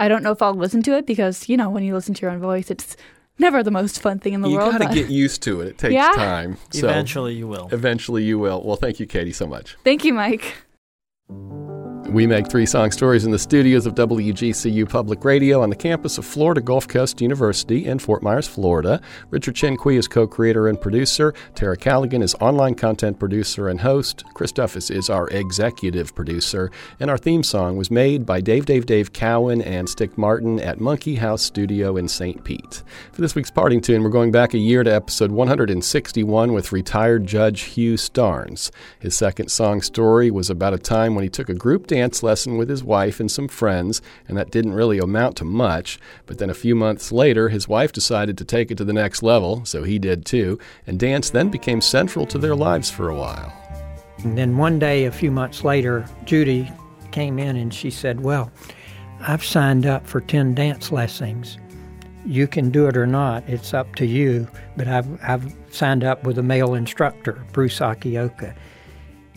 I 0.00 0.08
don't 0.08 0.22
know 0.22 0.32
if 0.32 0.40
I'll 0.42 0.54
listen 0.54 0.82
to 0.84 0.96
it 0.96 1.06
because 1.06 1.48
you 1.48 1.56
know 1.56 1.68
when 1.70 1.84
you 1.84 1.94
listen 1.94 2.14
to 2.14 2.22
your 2.22 2.30
own 2.30 2.40
voice, 2.40 2.70
it's 2.70 2.96
never 3.38 3.62
the 3.62 3.70
most 3.70 4.00
fun 4.00 4.18
thing 4.18 4.32
in 4.34 4.40
the 4.40 4.48
you 4.48 4.56
world. 4.56 4.72
You 4.74 4.78
got 4.78 4.84
to 4.84 4.88
but 4.88 4.94
get 4.94 5.08
used 5.10 5.42
to 5.42 5.60
it. 5.60 5.68
It 5.68 5.78
takes 5.78 5.94
Yeah. 5.94 6.12
time. 6.14 6.56
So 6.70 6.88
Eventually, 6.88 7.34
you 7.34 7.46
will. 7.48 7.68
eventually 7.72 8.22
you 8.24 8.38
will. 8.38 8.62
Well, 8.64 8.76
thank 8.76 9.00
you, 9.00 9.06
Katie, 9.06 9.32
so 9.32 9.46
much. 9.46 9.76
thank 9.84 10.04
you, 10.04 10.12
Mike. 10.14 10.54
We 12.12 12.26
make 12.26 12.46
three 12.46 12.66
song 12.66 12.90
stories 12.90 13.24
in 13.24 13.30
the 13.30 13.38
studios 13.38 13.86
of 13.86 13.94
WGCU 13.94 14.86
Public 14.86 15.24
Radio 15.24 15.62
on 15.62 15.70
the 15.70 15.76
campus 15.76 16.18
of 16.18 16.26
Florida 16.26 16.60
Gulf 16.60 16.86
Coast 16.86 17.22
University 17.22 17.86
in 17.86 17.98
Fort 17.98 18.22
Myers, 18.22 18.46
Florida. 18.46 19.00
Richard 19.30 19.54
Chenqui 19.54 19.96
is 19.96 20.08
co 20.08 20.26
creator 20.26 20.68
and 20.68 20.78
producer. 20.78 21.32
Tara 21.54 21.74
Callaghan 21.74 22.20
is 22.20 22.34
online 22.34 22.74
content 22.74 23.18
producer 23.18 23.66
and 23.66 23.80
host. 23.80 24.24
Chris 24.34 24.52
Duffus 24.52 24.94
is 24.94 25.08
our 25.08 25.26
executive 25.28 26.14
producer. 26.14 26.70
And 27.00 27.08
our 27.08 27.16
theme 27.16 27.42
song 27.42 27.78
was 27.78 27.90
made 27.90 28.26
by 28.26 28.42
Dave 28.42 28.66
Dave 28.66 28.84
Dave 28.84 29.14
Cowan 29.14 29.62
and 29.62 29.88
Stick 29.88 30.18
Martin 30.18 30.60
at 30.60 30.80
Monkey 30.80 31.14
House 31.14 31.40
Studio 31.40 31.96
in 31.96 32.08
St. 32.08 32.44
Pete. 32.44 32.82
For 33.12 33.22
this 33.22 33.34
week's 33.34 33.50
parting 33.50 33.80
tune, 33.80 34.02
we're 34.02 34.10
going 34.10 34.32
back 34.32 34.52
a 34.52 34.58
year 34.58 34.84
to 34.84 34.94
episode 34.94 35.30
161 35.30 36.52
with 36.52 36.72
retired 36.72 37.26
Judge 37.26 37.62
Hugh 37.62 37.94
Starnes. 37.94 38.70
His 39.00 39.16
second 39.16 39.48
song 39.48 39.80
story 39.80 40.30
was 40.30 40.50
about 40.50 40.74
a 40.74 40.78
time 40.78 41.14
when 41.14 41.24
he 41.24 41.30
took 41.30 41.48
a 41.48 41.54
group 41.54 41.86
dance 41.86 42.01
lesson 42.22 42.56
with 42.56 42.68
his 42.68 42.82
wife 42.82 43.20
and 43.20 43.30
some 43.30 43.48
friends, 43.48 44.02
and 44.26 44.36
that 44.36 44.50
didn't 44.50 44.72
really 44.72 44.98
amount 44.98 45.36
to 45.36 45.44
much. 45.44 45.98
But 46.26 46.38
then 46.38 46.50
a 46.50 46.54
few 46.54 46.74
months 46.74 47.12
later, 47.12 47.48
his 47.48 47.68
wife 47.68 47.92
decided 47.92 48.36
to 48.38 48.44
take 48.44 48.70
it 48.70 48.78
to 48.78 48.84
the 48.84 48.92
next 48.92 49.22
level, 49.22 49.64
so 49.64 49.84
he 49.84 49.98
did 49.98 50.24
too, 50.24 50.58
and 50.86 50.98
dance 50.98 51.30
then 51.30 51.48
became 51.48 51.80
central 51.80 52.26
to 52.26 52.38
their 52.38 52.56
lives 52.56 52.90
for 52.90 53.08
a 53.08 53.16
while. 53.16 53.52
And 54.24 54.36
then 54.36 54.56
one 54.56 54.78
day, 54.78 55.04
a 55.04 55.12
few 55.12 55.30
months 55.30 55.64
later, 55.64 56.04
Judy 56.24 56.70
came 57.12 57.38
in 57.38 57.56
and 57.56 57.72
she 57.72 57.90
said, 57.90 58.20
Well, 58.20 58.50
I've 59.20 59.44
signed 59.44 59.86
up 59.86 60.06
for 60.06 60.20
10 60.20 60.54
dance 60.54 60.90
lessons. 60.90 61.58
You 62.24 62.46
can 62.46 62.70
do 62.70 62.86
it 62.86 62.96
or 62.96 63.06
not, 63.06 63.48
it's 63.48 63.74
up 63.74 63.94
to 63.96 64.06
you. 64.06 64.48
But 64.76 64.88
I've, 64.88 65.22
I've 65.22 65.54
signed 65.70 66.04
up 66.04 66.24
with 66.24 66.38
a 66.38 66.42
male 66.42 66.74
instructor, 66.74 67.44
Bruce 67.52 67.78
Akioka. 67.80 68.54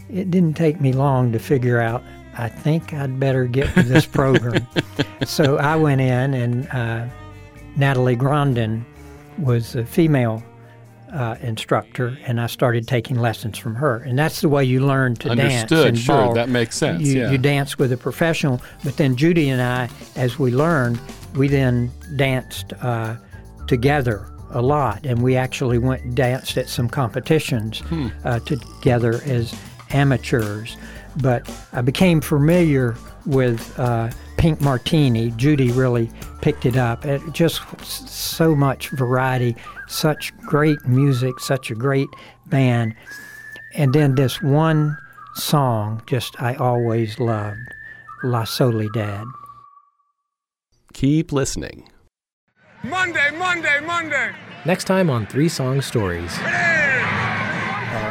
It 0.09 0.30
didn't 0.30 0.55
take 0.55 0.80
me 0.80 0.93
long 0.93 1.32
to 1.32 1.39
figure 1.39 1.82
out, 1.82 2.03
I 2.38 2.50
think 2.50 2.94
I'd 2.94 3.20
better 3.20 3.46
get 3.46 3.76
with 3.76 3.88
this 3.88 4.06
program. 4.06 4.68
so 5.26 5.58
I 5.58 5.76
went 5.76 6.02
in, 6.02 6.34
and 6.34 6.68
uh, 6.70 7.08
Natalie 7.76 8.16
Grondin 8.18 8.84
was 9.38 9.76
a 9.76 9.86
female 9.86 10.44
uh, 11.14 11.36
instructor, 11.42 12.18
and 12.26 12.42
I 12.42 12.48
started 12.48 12.88
taking 12.88 13.18
lessons 13.20 13.58
from 13.58 13.76
her. 13.76 13.98
And 13.98 14.20
that's 14.20 14.42
the 14.42 14.50
way 14.50 14.66
you 14.66 14.86
learn 14.86 15.16
to 15.18 15.34
dance. 15.36 15.72
Understood. 15.72 15.98
Sure, 15.98 16.16
ball. 16.26 16.34
that 16.34 16.50
makes 16.50 16.76
sense. 16.78 17.04
You, 17.04 17.22
yeah. 17.22 17.32
you 17.32 17.38
dance 17.38 17.78
with 17.78 17.92
a 17.94 17.98
professional, 17.98 18.62
but 18.84 18.98
then 18.98 19.16
Judy 19.16 19.50
and 19.50 19.62
I, 19.62 19.90
as 20.16 20.38
we 20.38 20.52
learned, 20.52 21.00
we 21.36 21.48
then 21.48 21.92
danced 22.18 22.74
uh, 22.82 23.16
together 23.68 24.30
a 24.52 24.62
lot, 24.62 25.06
and 25.06 25.22
we 25.22 25.36
actually 25.36 25.78
went 25.78 26.04
and 26.04 26.16
danced 26.16 26.58
at 26.58 26.68
some 26.70 26.90
competitions 26.90 27.80
Hmm. 27.80 28.08
uh, 28.24 28.40
together 28.40 29.22
as 29.26 29.54
amateurs. 29.92 30.76
But 31.18 31.49
I 31.74 31.82
became 31.82 32.22
familiar 32.22 32.95
with 33.26 33.78
uh, 33.80 34.11
Pink 34.38 34.61
Martini. 34.61 35.32
Judy 35.32 35.72
really 35.72 36.09
picked 36.41 36.66
it 36.66 36.78
up. 36.78 37.05
It 37.05 37.22
just 37.32 37.61
so 37.84 38.55
much 38.55 38.89
variety, 38.89 39.55
such 39.88 40.36
great 40.39 40.78
music, 40.86 41.39
such 41.39 41.72
a 41.72 41.76
great 41.76 42.09
band. 42.47 42.95
And 43.74 43.93
then 43.93 44.16
this 44.16 44.41
one 44.41 44.97
song, 45.36 46.01
just 46.05 46.41
I 46.41 46.55
always 46.55 47.20
loved, 47.20 47.59
La 48.24 48.43
Soledad. 48.43 49.26
Keep 50.93 51.32
listening. 51.32 51.89
Monday, 52.84 53.32
Monday, 53.38 53.80
Monday. 53.82 54.34
Next 54.66 54.86
time 54.86 55.09
on 55.09 55.26
Three 55.26 55.49
Song 55.49 55.82
Stories. 55.82 56.38
Uh, 56.39 56.45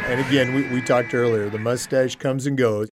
and 0.07 0.19
again, 0.19 0.53
we, 0.53 0.67
we 0.69 0.81
talked 0.81 1.13
earlier, 1.13 1.49
the 1.49 1.59
mustache 1.59 2.15
comes 2.15 2.45
and 2.45 2.57
goes. 2.57 2.89